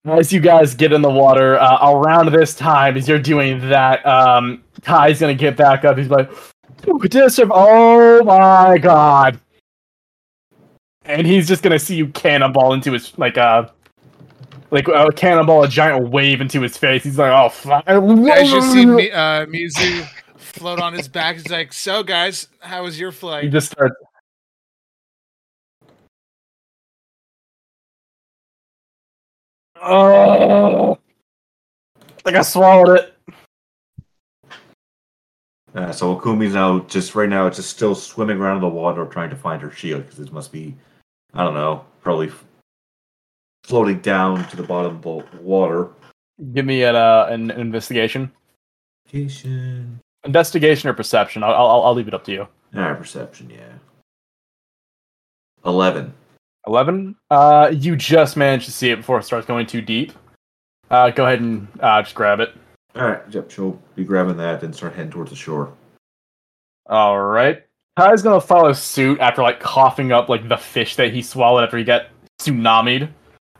[0.05, 4.05] As you guys get in the water, uh, around this time, as you're doing that,
[4.05, 5.97] um, Kai's gonna get back up.
[5.97, 6.29] He's like,
[6.87, 9.39] "Ooh, this of- "Oh my god!"
[11.03, 13.67] And he's just gonna see you cannonball into his like uh
[14.71, 17.03] like a cannonball, a giant wave into his face.
[17.03, 21.49] He's like, "Oh fuck!" As you see Mi- uh, Mizu float on his back, he's
[21.49, 23.43] like, "So guys, how was your flight?
[23.43, 23.95] He just starts.
[29.81, 33.13] Oh, I think I swallowed it.
[35.73, 39.05] Uh, so Akumi's now just right now, it's just still swimming around in the water
[39.05, 40.75] trying to find her shield because it must be,
[41.33, 42.43] I don't know, probably f-
[43.69, 45.89] floating down to the bottom of the water.
[46.53, 48.31] Give me an, uh, an investigation.
[49.05, 49.99] Investigation.
[50.25, 51.43] Investigation or perception?
[51.43, 52.47] I'll, I'll, I'll leave it up to you.
[52.75, 53.73] Ah, perception, yeah.
[55.63, 56.13] Eleven.
[56.65, 57.15] 11.
[57.29, 60.13] Uh, you just managed to see it before it starts going too deep.
[60.89, 62.55] Uh, go ahead and uh, just grab it.
[62.95, 63.51] All right, yep.
[63.51, 65.71] She'll be grabbing that and start heading towards the shore.
[66.87, 67.63] All right.
[67.97, 71.77] Kai's gonna follow suit after like coughing up like the fish that he swallowed after
[71.77, 72.07] he got
[72.39, 73.09] tsunamied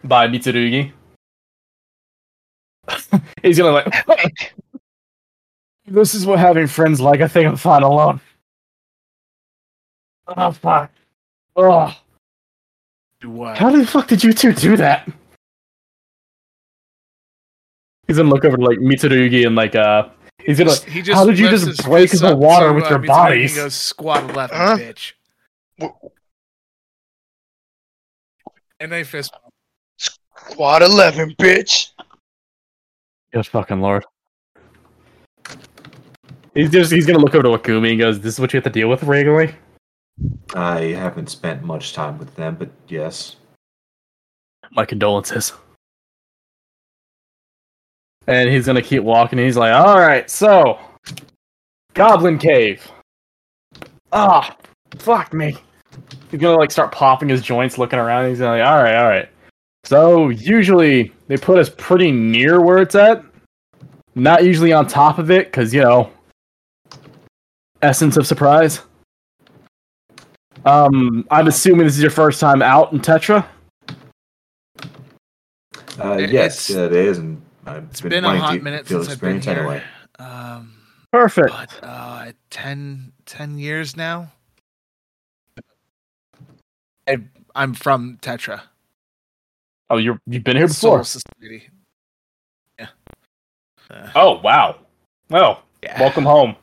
[0.03, 0.91] by Mitsurugi.
[3.43, 4.55] He's gonna like.
[5.85, 7.21] this is what having friends like.
[7.21, 8.19] I think I'm fine alone.
[10.27, 10.91] Oh fuck.
[11.55, 11.95] Oh,
[13.19, 13.57] Do what?
[13.57, 15.09] how the fuck did you two do that?
[18.07, 20.09] He's gonna look over to like Mitsurugi and like uh.
[20.39, 20.73] He's gonna.
[20.89, 23.07] he just how did you just break fists the water to, with uh, your Mitsurugi
[23.07, 23.57] bodies?
[23.57, 24.77] And goes squat eleven, Huh?
[24.77, 25.13] bitch.
[28.79, 29.33] And they fist.
[30.49, 30.57] Bump.
[30.57, 31.91] Quad 11, bitch.
[33.31, 34.05] Good fucking lord.
[36.53, 38.63] He's just he's gonna look over to Akumi and goes, This is what you have
[38.65, 39.53] to deal with regularly?
[40.55, 43.35] I haven't spent much time with them, but yes.
[44.71, 45.53] My condolences.
[48.27, 50.79] And he's gonna keep walking, and he's like, Alright, so
[51.93, 52.89] Goblin Cave.
[54.11, 54.57] Ah,
[54.97, 55.55] fuck me.
[56.31, 59.29] He's gonna like start popping his joints, looking around, he's like, Alright, alright.
[59.83, 63.23] So usually they put us pretty near where it's at.
[64.15, 66.11] Not usually on top of it, because you know
[67.81, 68.81] essence of surprise.
[70.65, 73.45] Um, I'm assuming this is your first time out in Tetra.
[75.97, 78.87] Uh, yes, it's- it is, and I've It's been, been a wanting hot to minute
[78.87, 79.57] since I've been experience here.
[79.59, 79.83] anyway.
[80.19, 80.73] Um,
[81.11, 81.49] Perfect.
[81.51, 84.31] but uh, 10, 10 years now.
[87.07, 87.17] I,
[87.55, 88.61] I'm from Tetra.
[89.89, 91.03] Oh, you're you've been here before.
[92.77, 92.87] Yeah.
[93.89, 94.77] Uh, Oh wow.
[95.29, 95.99] Well, yeah.
[95.99, 96.55] welcome home.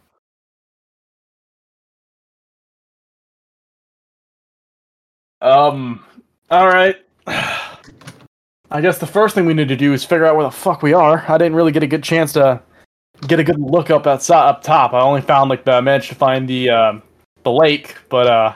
[5.41, 6.05] Um.
[6.51, 6.97] All right.
[7.27, 10.83] I guess the first thing we need to do is figure out where the fuck
[10.83, 11.25] we are.
[11.29, 12.61] I didn't really get a good chance to
[13.29, 14.93] get a good look up outside up top.
[14.93, 17.03] I only found like the I managed to find the um,
[17.43, 18.55] the lake, but uh,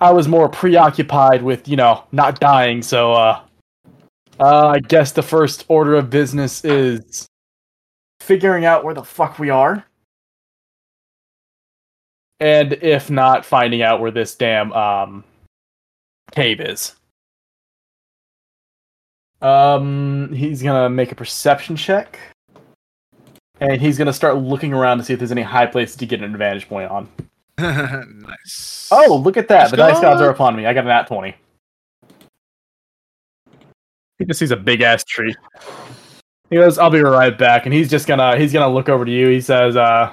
[0.00, 2.82] I was more preoccupied with you know not dying.
[2.82, 3.40] So uh,
[4.40, 7.26] uh, I guess the first order of business is
[8.20, 9.84] figuring out where the fuck we are.
[12.40, 15.24] And if not, finding out where this damn um,
[16.32, 16.94] cave is.
[19.40, 22.18] Um, he's gonna make a perception check,
[23.60, 26.22] and he's gonna start looking around to see if there's any high places to get
[26.22, 27.08] an advantage point on.
[27.58, 28.88] nice.
[28.90, 29.64] Oh, look at that!
[29.64, 30.66] Let's the dice gods are upon me.
[30.66, 31.36] I got an at twenty.
[34.18, 35.34] He just sees a big ass tree.
[36.50, 39.10] He goes, "I'll be right back," and he's just gonna he's gonna look over to
[39.10, 39.28] you.
[39.28, 40.12] He says, "Uh,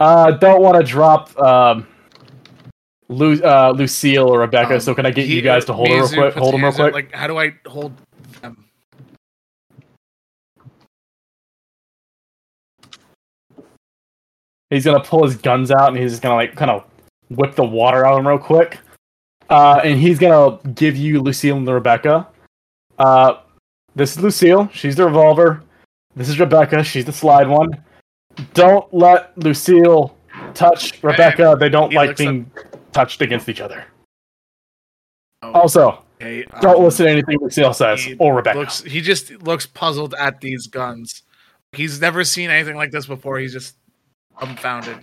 [0.00, 1.86] uh, don't want to drop um,
[3.08, 4.74] Lu- uh, Lucille or Rebecca.
[4.74, 6.34] Um, so can I get he- you guys to hold her real quick?
[6.34, 7.92] Hold him real up, quick." Like, how do I hold
[8.40, 8.64] them?
[14.70, 16.84] He's gonna pull his guns out and he's just gonna like kind of
[17.28, 18.78] whip the water out of him real quick.
[19.50, 22.26] Uh, and he's gonna give you Lucille and Rebecca.
[23.02, 23.40] Uh,
[23.96, 24.68] this is Lucille.
[24.72, 25.64] She's the revolver.
[26.14, 26.84] This is Rebecca.
[26.84, 27.82] She's the slide one.
[28.54, 30.16] Don't let Lucille
[30.54, 31.56] touch Rebecca.
[31.58, 32.48] They don't he like being
[32.92, 33.84] touched against each other.
[35.42, 38.60] Oh, Also, okay, don't um, listen to anything Lucille says or Rebecca.
[38.60, 41.24] Looks, he just looks puzzled at these guns.
[41.72, 43.40] He's never seen anything like this before.
[43.40, 43.74] He's just
[44.38, 44.98] dumbfounded.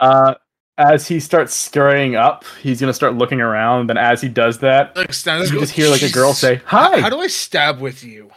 [0.00, 0.34] Uh,
[0.78, 3.90] as he starts scurrying up, he's gonna start looking around.
[3.90, 5.42] And as he does that, Looks down.
[5.42, 8.30] you goes, just hear like a girl say, "Hi." How, do I stab with you?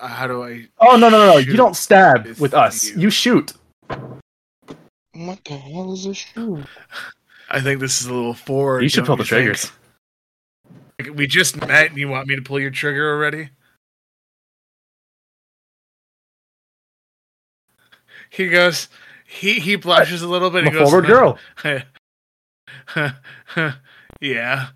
[0.00, 0.66] How do I?
[0.80, 1.32] Oh no no no!
[1.34, 1.36] no.
[1.38, 2.84] You don't stab with with us.
[2.90, 3.02] you.
[3.02, 3.52] You shoot.
[3.88, 6.64] What the hell is this shoot?
[7.50, 8.82] I think this is a little forward.
[8.82, 9.44] You should don't pull the think?
[9.44, 9.72] triggers.
[10.98, 13.50] Like, We just met, and you want me to pull your trigger already?
[18.34, 18.88] He goes.
[19.26, 20.62] He he blushes a little bit.
[20.62, 21.38] I'm and a he goes, forward girl.
[24.20, 24.68] yeah.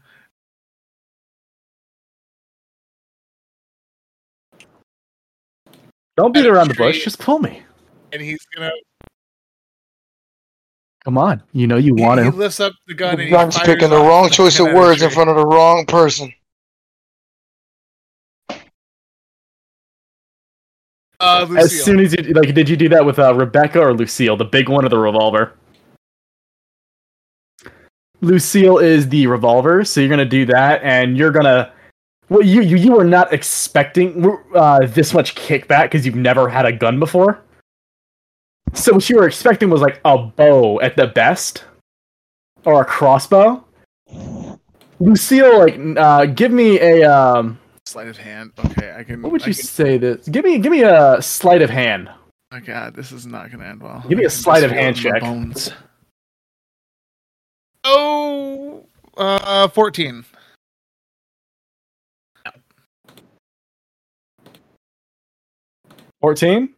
[6.17, 7.03] Don't beat At a around the bush.
[7.03, 7.63] Just pull me.
[8.13, 8.71] And he's gonna
[11.05, 12.33] Come on, you know you want him.
[12.33, 14.75] He lifts up the gun and he I'm picking the wrong choice of gun at
[14.75, 16.33] a words in front of the wrong person.
[21.21, 24.37] Uh, As soon as you like, did you do that with uh, Rebecca or Lucille,
[24.37, 25.53] the big one or the revolver?
[28.21, 31.73] Lucille is the revolver, so you're gonna do that, and you're gonna.
[32.29, 34.25] Well, you you you were not expecting
[34.55, 37.41] uh, this much kickback because you've never had a gun before.
[38.75, 41.65] So what you were expecting was like a bow at the best,
[42.65, 43.65] or a crossbow.
[45.01, 47.59] Lucille, like, uh, give me a um,
[47.89, 48.53] sleight of hand.
[48.65, 49.23] Okay, I can.
[49.23, 50.29] what would I you can- say this?
[50.29, 52.11] Give me give me a sleight of hand.
[52.53, 54.05] Oh god, this is not gonna end well.
[54.09, 55.21] Give me a sleight of hand it check.
[55.21, 55.71] Bones.
[57.85, 58.85] Oh,
[59.17, 60.25] uh, fourteen.
[66.21, 66.71] Fourteen.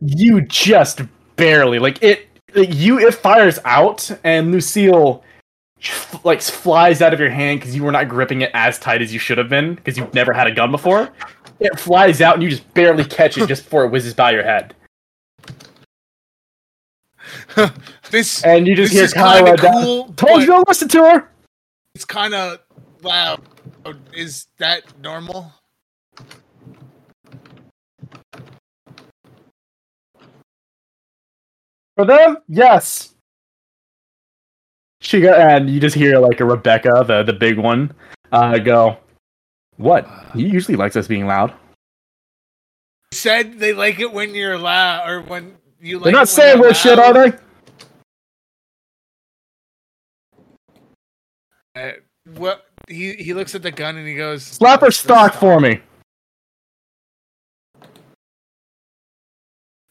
[0.00, 1.02] You just
[1.36, 2.26] barely like it.
[2.54, 5.35] Like you, it fires out, and Lucille f-
[6.24, 9.12] like flies out of your hand because you were not gripping it as tight as
[9.12, 11.10] you should have been because you've never had a gun before.
[11.60, 14.42] It flies out, and you just barely catch it just before it whizzes by your
[14.42, 14.74] head,
[18.10, 19.56] this and you just hear Kyla.
[19.56, 20.12] cool.
[20.14, 21.30] Told you don't listen to her.
[21.94, 22.58] It's kind of
[23.02, 23.40] loud.
[23.84, 25.52] Oh, Is that normal?
[31.96, 33.14] For them, yes.
[35.06, 37.94] She got, and you just hear like a Rebecca, the the big one,
[38.32, 38.98] uh, go.
[39.76, 40.04] What?
[40.34, 41.54] He usually likes us being loud.
[43.12, 45.98] Said they like it when you're loud, or when you.
[45.98, 47.38] Like They're not saying weird shit, are they?
[51.76, 51.92] Uh,
[52.34, 55.60] what he he looks at the gun and he goes, Slap her "What's stock for
[55.60, 55.82] me.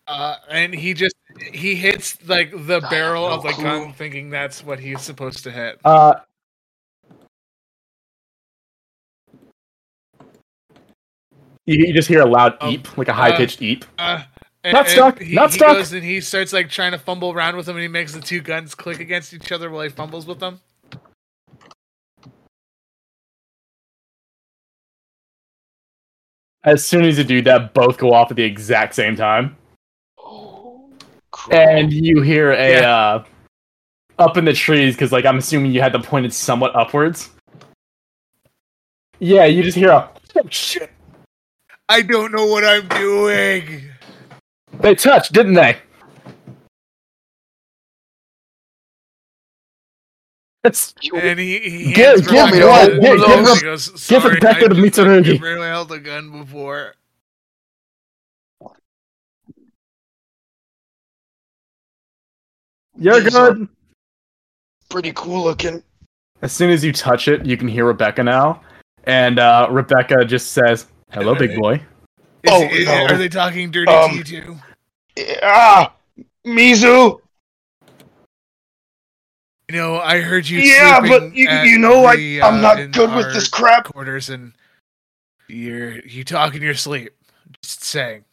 [0.07, 3.93] Uh, and he just he hits like the I barrel have of no the gun,
[3.93, 5.79] thinking that's what he's supposed to hit.
[5.83, 6.15] Uh,
[11.65, 13.85] you, you just hear a loud Um, eep, like a high pitched eep.
[13.97, 14.23] Uh,
[14.63, 15.77] and, Not stuck, He, not he stuck.
[15.77, 18.21] goes and he starts like trying to fumble around with them, and he makes the
[18.21, 20.59] two guns click against each other while he fumbles with them.
[26.63, 29.55] As soon as you do that, both go off at the exact same time,
[31.51, 32.89] and you hear a Yeah.
[32.91, 33.23] uh,
[34.19, 37.30] up in the trees because, like, I'm assuming you had them pointed somewhat upwards.
[39.19, 40.91] Yeah, you just hear a oh shit.
[41.88, 43.84] I don't know what I'm doing.
[44.80, 45.77] They touched, didn't they?
[50.63, 53.61] It's And he, he Give- hands give Rebecca me gun, Give- and give he Re-
[53.61, 56.95] goes, "Sorry, Rebecca I the just- Mitsurugi." I've barely held a gun before.
[62.97, 63.67] You're These good.
[64.89, 65.84] pretty cool looking.
[66.41, 68.61] As soon as you touch it, you can hear Rebecca now,
[69.05, 71.76] and uh, Rebecca just says, "Hello, big boy."
[72.43, 73.05] Is Oh, he- no.
[73.05, 74.57] Are they talking dirty Um, to you too?
[75.41, 75.93] Ah,
[76.45, 77.19] Mizu.
[79.69, 80.59] You know, I heard you.
[80.59, 83.85] Yeah, but you, you know I the, I'm uh, not in good with this crap.
[83.85, 84.53] quarters, and
[85.47, 87.13] you're you talk in your sleep.
[87.63, 88.26] Just saying.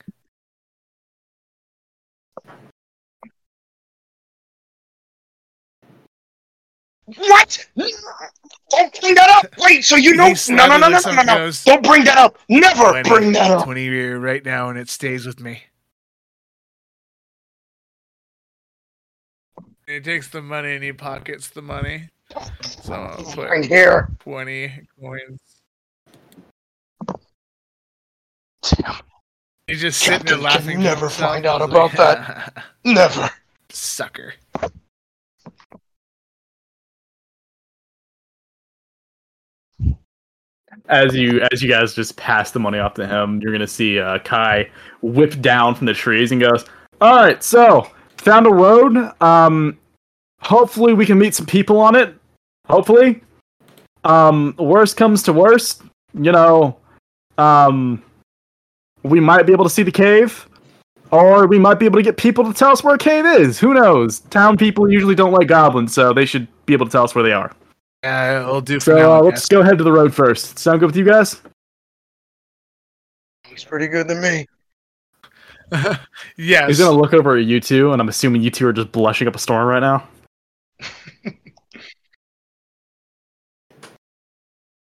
[7.06, 7.66] What?
[7.76, 9.54] Don't bring that up.
[9.58, 10.32] Wait, so you know?
[10.48, 11.50] No, no, no, no, no, no, no.
[11.64, 12.38] Don't bring that up.
[12.48, 13.64] Never 20, bring that up.
[13.64, 15.62] 20 year right now, and it stays with me.
[19.86, 22.08] He takes the money and he pockets the money.
[22.82, 24.08] So I'll put Right here.
[24.20, 25.40] 20 coins.
[28.62, 28.94] Damn,
[29.66, 30.76] He's just sitting there Captain can laughing.
[30.78, 32.64] to never find out about that.
[32.84, 33.28] never.
[33.70, 34.34] Sucker.
[40.88, 43.98] As you as you guys just pass the money off to him, you're gonna see
[43.98, 44.70] uh, Kai
[45.02, 46.64] whip down from the trees and goes,
[47.00, 48.96] "All right, so found a road.
[49.20, 49.78] Um,
[50.40, 52.14] hopefully we can meet some people on it.
[52.68, 53.22] Hopefully,
[54.04, 55.82] um, worst comes to worst,
[56.14, 56.76] you know,
[57.38, 58.02] um,
[59.02, 60.48] we might be able to see the cave."
[61.10, 63.58] Or we might be able to get people to tell us where a cave is.
[63.58, 64.20] Who knows?
[64.30, 67.22] Town people usually don't like goblins, so they should be able to tell us where
[67.22, 67.52] they are.
[68.02, 69.12] Yeah, it'll do So now.
[69.18, 70.58] uh, let's go head to the road first.
[70.58, 71.40] Sound good with you guys?
[73.44, 74.46] He's pretty good to me.
[75.70, 75.98] guess.
[76.36, 76.68] yes.
[76.68, 79.28] He's gonna look over at you two, and I'm assuming you two are just blushing
[79.28, 80.08] up a storm right now.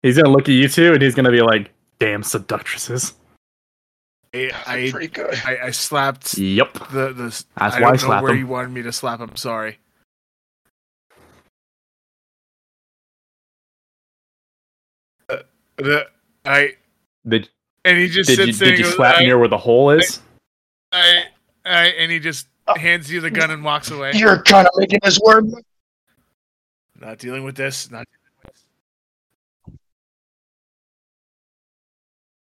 [0.03, 3.15] he's gonna look at you two, and he's gonna be like, "Damn seductresses."
[4.35, 4.93] I, I.
[5.47, 6.75] I, I slapped Yep.
[6.91, 7.23] the the.
[7.25, 8.39] That's I why I don't know slapped where him.
[8.39, 9.35] you wanted me to slap him.
[9.37, 9.79] Sorry.
[15.79, 16.07] The,
[16.45, 16.75] I
[17.27, 17.49] Did
[17.85, 18.71] and he just did you sits there.
[18.71, 20.21] did you goes, slap I, near where the hole is?
[20.93, 21.25] I,
[21.65, 24.13] I, and he just hands you the gun and walks away.
[24.15, 25.47] You're kind of making this word.
[27.01, 27.91] Not dealing with this.
[27.91, 28.07] Not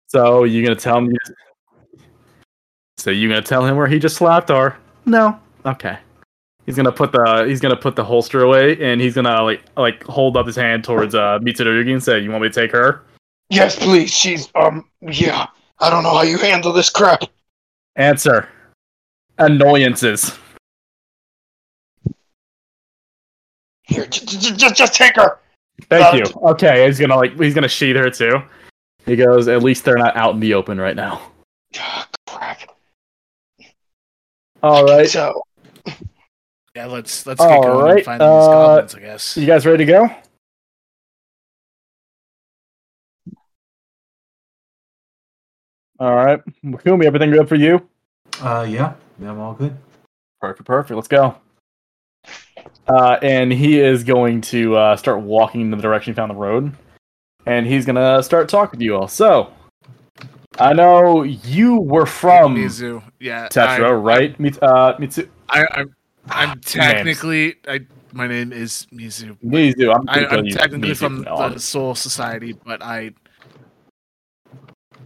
[0.07, 1.13] So you gonna tell him?
[2.97, 4.75] So you gonna tell him where he just slapped or
[5.05, 5.39] no?
[5.65, 5.99] Okay.
[6.65, 10.03] He's gonna put the he's gonna put the holster away and he's gonna like like
[10.03, 13.03] hold up his hand towards uh Mitsurugi and say, "You want me to take her?"
[13.49, 14.11] Yes, please.
[14.11, 14.85] She's um.
[15.01, 15.47] Yeah.
[15.79, 17.23] I don't know how you handle this crap.
[17.95, 18.49] Answer.
[19.37, 20.37] Annoyances.
[23.83, 25.39] Here, just just, just take her.
[25.89, 26.41] Thank Uh, you.
[26.49, 28.41] Okay, he's gonna like he's gonna sheath her too.
[29.05, 31.21] He goes, "At least they're not out in the open right now."
[31.77, 32.59] Ah, crap.
[34.61, 35.09] All right.
[35.09, 35.41] So
[36.75, 38.95] Yeah, let's let's get going right, and find these uh, goblins.
[38.95, 39.37] I guess.
[39.37, 40.09] You guys ready to go?
[45.99, 47.85] All right, Wakumi, everything good for you?
[48.41, 49.75] Uh, yeah, yeah, I'm all good.
[50.39, 50.95] Perfect, perfect.
[50.95, 51.35] Let's go.
[52.87, 56.71] Uh, and he is going to uh, start walking in the direction down the road,
[57.45, 59.07] and he's gonna start talking to you all.
[59.09, 59.51] So,
[60.57, 63.03] I know you were from Mizu.
[63.19, 63.47] Yeah.
[63.49, 64.39] Tetra, I, right?
[64.39, 65.95] Mit- uh, Mitsu- I, I'm
[66.29, 67.81] I'm technically I
[68.13, 69.37] my name is Mizu.
[69.43, 69.93] Mizu.
[69.93, 71.23] I'm, I, I'm technically Mizu from
[71.53, 73.11] the Soul Society, but I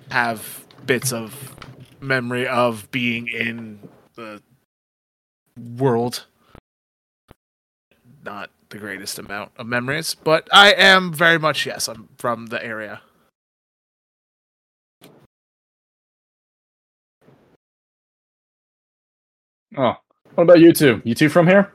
[0.10, 1.56] have bits of
[2.02, 3.80] memory of being in
[4.16, 4.42] the
[5.58, 6.26] world.
[8.24, 11.88] Not the greatest amount of memories, but I am very much yes.
[11.88, 13.02] I'm from the area.
[19.76, 19.96] Oh,
[20.36, 21.02] what about you two?
[21.04, 21.74] You two from here?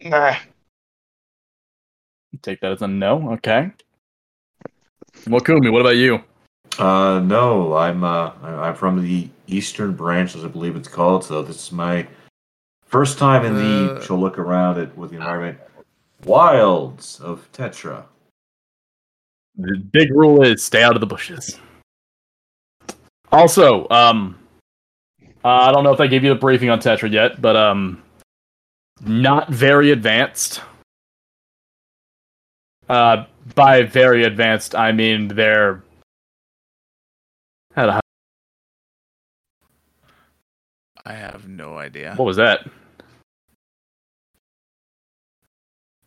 [0.00, 0.34] nah.
[2.40, 3.32] Take that as a no.
[3.34, 3.70] Okay.
[5.26, 6.24] Wakumi, what about you?
[6.78, 11.24] Uh, no, I'm uh, I- I'm from the Eastern Branch, as I believe it's called.
[11.24, 12.06] So this is my
[12.86, 13.94] first time in the.
[13.94, 15.58] Uh, she'll look around at with the environment.
[16.24, 18.04] Wilds of Tetra.
[19.56, 21.58] The big rule is stay out of the bushes.
[23.30, 24.38] Also, um,
[25.44, 28.02] uh, I don't know if I gave you the briefing on Tetra yet, but um,
[29.04, 30.62] not very advanced.
[32.88, 33.24] Uh,
[33.54, 35.82] by very advanced, I mean they're.
[37.74, 38.00] How the-
[41.04, 42.14] I have no idea.
[42.16, 42.68] What was that?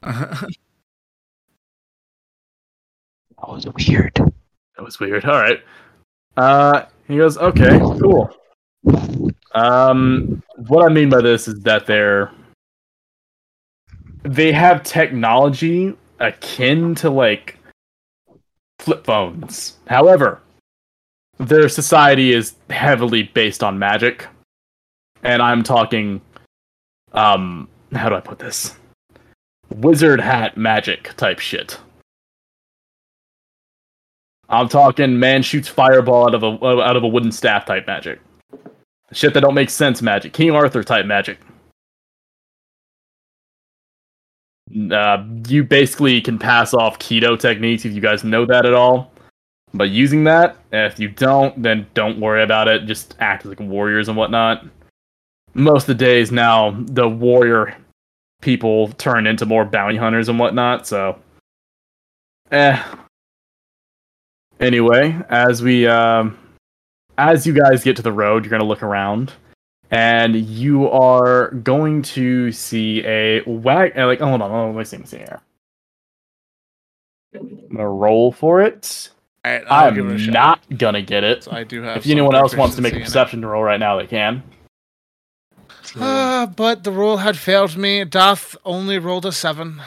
[3.38, 4.14] That was weird.
[4.16, 5.26] That was weird.
[5.26, 5.60] All right.
[6.38, 8.32] Uh, he goes, okay, cool.
[9.54, 12.32] Um, what I mean by this is that they're
[14.24, 17.58] they have technology akin to like
[18.80, 19.78] flip phones.
[19.88, 20.42] However,
[21.38, 24.28] their society is heavily based on magic,
[25.24, 26.22] and I'm talking,
[27.14, 28.76] um, how do I put this?
[29.70, 31.80] Wizard hat magic type shit.
[34.48, 38.20] I'm talking man shoots fireball out of a out of a wooden staff type magic.
[39.12, 40.34] Shit that don't make sense magic.
[40.34, 41.40] King Arthur type magic.
[44.92, 49.12] Uh, you basically can pass off kido techniques if you guys know that at all.
[49.76, 52.86] But using that, if you don't, then don't worry about it.
[52.86, 54.66] Just act like warriors and whatnot.
[55.54, 57.76] Most of the days now, the warrior
[58.42, 60.88] people turn into more bounty hunters and whatnot.
[60.88, 61.20] So,
[62.52, 62.82] eh,
[64.62, 66.38] anyway, as we um,
[67.18, 69.34] as you guys get to the road, you're gonna look around,
[69.92, 73.98] and you are going to see a wag.
[73.98, 75.42] uh, Like, hold on, hold on, let me see, let me see here.
[77.34, 79.10] I'm gonna roll for it.
[79.46, 80.34] Alright, I'll give it a I'm shot.
[80.34, 81.44] not gonna get it.
[81.44, 81.98] So I do have.
[81.98, 83.26] If anyone else wants to make a proficiency in it.
[83.26, 84.42] perception roll right now, they can.
[85.98, 88.04] Ah, but the roll had failed me.
[88.06, 89.82] Doth only rolled a seven.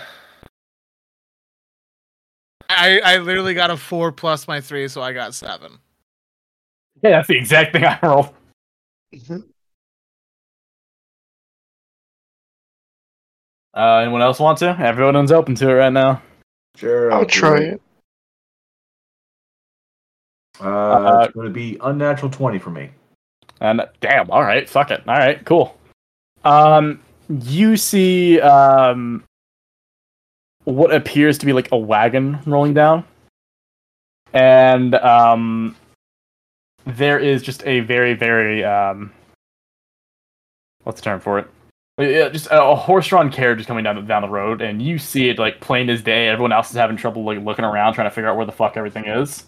[2.70, 5.78] I I literally got a four plus my three, so I got seven.
[7.02, 8.32] Yeah, that's the exact thing I rolled.
[13.74, 14.76] Uh, anyone else want to?
[14.78, 16.22] Everyone's open to it right now.
[16.76, 17.82] Sure, I'll do try it.
[20.60, 22.90] Uh, it's going to be unnatural twenty for me.
[23.60, 25.02] And damn, all right, fuck it.
[25.06, 25.76] All right, cool.
[26.44, 29.24] Um, you see um
[30.64, 33.02] what appears to be like a wagon rolling down,
[34.34, 35.74] and um,
[36.84, 39.10] there is just a very, very um,
[40.84, 41.48] what's the term for it?
[41.98, 45.38] Yeah, just a horse-drawn carriage is coming down down the road, and you see it
[45.38, 46.28] like plain as day.
[46.28, 48.76] Everyone else is having trouble like looking around, trying to figure out where the fuck
[48.76, 49.46] everything is.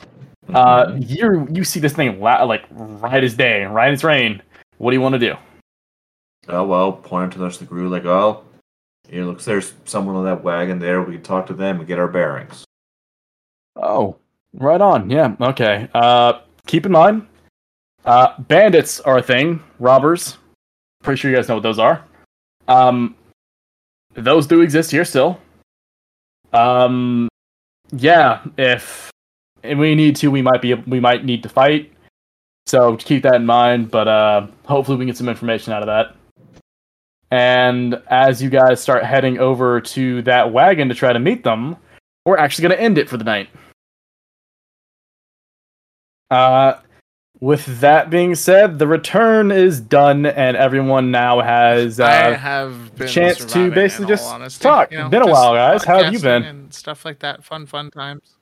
[0.55, 4.43] Uh, you you see this thing la- like right as day, right as rain.
[4.79, 5.35] What do you want to do?
[6.49, 8.45] Oh well, pointing to the rest of the group, like, oh,
[9.09, 11.03] it looks there's someone on that wagon there.
[11.03, 12.65] We can talk to them and get our bearings.
[13.77, 14.17] Oh,
[14.55, 15.11] right on.
[15.11, 15.35] Yeah.
[15.41, 15.89] Okay.
[15.95, 17.27] Uh, keep in mind,
[18.05, 19.63] uh, bandits are a thing.
[19.79, 20.39] Robbers.
[21.03, 22.05] Pretty sure you guys know what those are.
[22.69, 23.15] Um,
[24.15, 25.41] those do exist here still.
[26.53, 27.29] Um,
[27.93, 28.43] yeah.
[28.59, 29.11] If
[29.63, 31.93] and we need to, we might be we might need to fight.
[32.67, 33.91] So keep that in mind.
[33.91, 36.17] But uh, hopefully we can get some information out of that.
[37.31, 41.77] And as you guys start heading over to that wagon to try to meet them,
[42.25, 43.49] we're actually going to end it for the night.
[46.31, 46.81] Uh,
[47.41, 52.95] with that being said, the return is done, and everyone now has I uh, have
[52.97, 54.93] been chance to basically just honesty, talk.
[54.93, 55.83] you know, Been a while, guys.
[55.85, 56.43] How have you been?
[56.43, 57.43] And stuff like that.
[57.43, 58.37] Fun, fun times.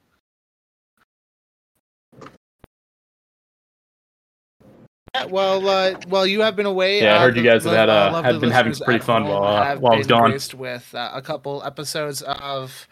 [5.19, 7.03] Yeah, well, uh, well, you have been away.
[7.03, 8.85] Yeah, I uh, heard you the- guys have the, had, uh, had been having listeners
[8.85, 10.33] pretty fun while, uh, while I was gone.
[10.59, 12.87] with uh, a couple episodes of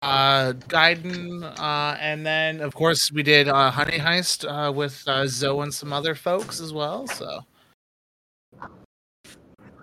[0.00, 5.26] uh Gaiden, uh and then of course we did uh Honey Heist uh with uh
[5.26, 7.40] Zoe and some other folks as well, so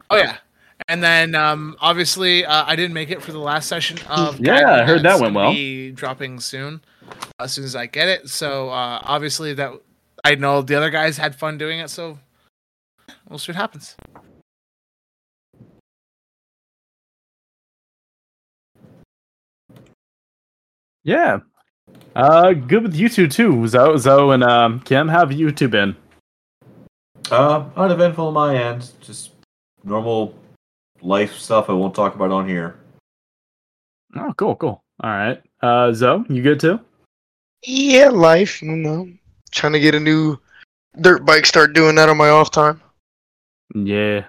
[0.09, 0.37] Oh yeah.
[0.87, 4.61] And then um obviously uh, I didn't make it for the last session of Yeah,
[4.61, 4.65] Gaiden.
[4.83, 5.51] I heard that went well.
[5.51, 6.79] Be dropping soon
[7.39, 8.29] as soon as I get it.
[8.29, 9.73] So uh obviously that
[10.25, 12.17] I know the other guys had fun doing it, so
[13.29, 13.95] we'll see what happens.
[21.03, 21.41] Yeah.
[22.15, 25.07] Uh, good with you two too, Zoe, Zoe and um, Kim.
[25.07, 25.95] How have you two been?
[27.29, 28.93] Uh, uneventful on my end.
[29.01, 29.33] Just
[29.83, 30.33] normal
[31.03, 32.79] life stuff I won't talk about on here.
[34.15, 34.83] Oh, cool, cool.
[35.03, 35.39] All right.
[35.61, 36.79] Uh, Zoe, you good too?
[37.61, 39.07] Yeah, life, you know.
[39.55, 40.37] Trying to get a new
[41.01, 42.81] dirt bike, start doing that on my off time.
[43.73, 44.25] Yeah.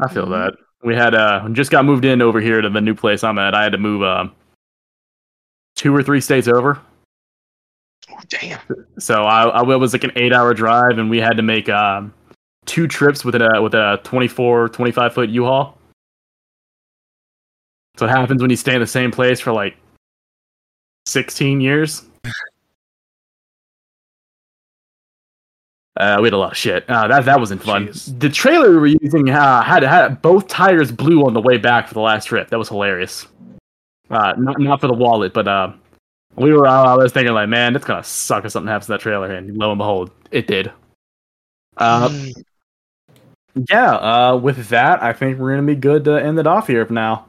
[0.00, 0.30] I feel Mhm.
[0.30, 0.54] that.
[0.82, 3.54] We had uh just got moved in over here to the new place I'm at.
[3.54, 4.32] I had to move um
[5.76, 6.80] two or three states over.
[8.10, 8.60] Oh, damn.
[8.98, 11.68] So I, I it was like an eight hour drive, and we had to make
[11.68, 12.12] um,
[12.66, 15.78] two trips with a with a 24, 25 foot U-Haul.
[17.96, 19.76] So it happens when you stay in the same place for like
[21.06, 22.04] sixteen years.
[25.96, 26.84] Uh, we had a lot of shit.
[26.88, 27.86] Uh, that that wasn't fun.
[27.88, 28.18] Jeez.
[28.18, 31.86] The trailer we were using uh, had had both tires blew on the way back
[31.86, 32.50] for the last trip.
[32.50, 33.26] That was hilarious.
[34.10, 35.72] Uh, not not for the wallet, but uh,
[36.36, 36.66] we were.
[36.66, 39.56] I was thinking like, man, it's gonna suck if something happens to that trailer, and
[39.56, 40.72] lo and behold, it did.
[41.76, 42.32] Uh, Mm.
[43.70, 43.94] yeah.
[43.94, 46.92] Uh, with that, I think we're gonna be good to end it off here for
[46.92, 47.26] now.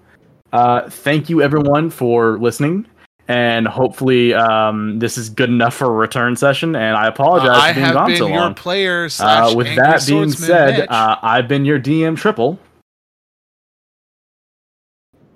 [0.51, 2.87] Uh, thank you everyone for listening,
[3.27, 6.75] and hopefully, um, this is good enough for a return session.
[6.75, 8.53] And I apologize Uh, for being have gone been so your long.
[8.55, 12.59] player slash Uh, with angry that being said, uh, I've been your DM triple,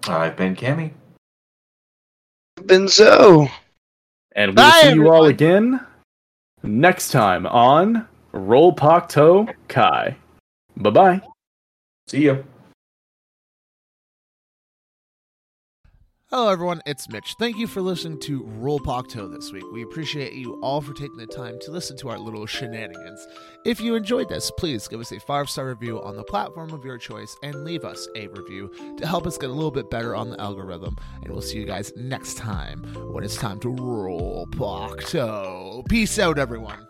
[0.07, 0.91] I've been Cammy.
[2.59, 3.49] Benzo.
[4.35, 5.79] and we'll Bye, see you all again
[6.63, 10.15] next time on Rollpakuto Kai.
[10.77, 11.21] Bye bye.
[12.07, 12.37] See ya.
[16.31, 16.79] Hello, everyone.
[16.85, 17.33] It's Mitch.
[17.39, 19.63] Thank you for listening to Rollpakuto this week.
[19.73, 23.27] We appreciate you all for taking the time to listen to our little shenanigans.
[23.65, 26.85] If you enjoyed this, please give us a five star review on the platform of
[26.85, 30.15] your choice and leave us a review to help us get a little bit better
[30.15, 30.95] on the algorithm.
[31.23, 34.53] And we'll see you guys next time when it's time to Rollpakuto.
[35.89, 36.88] Peace out, everyone.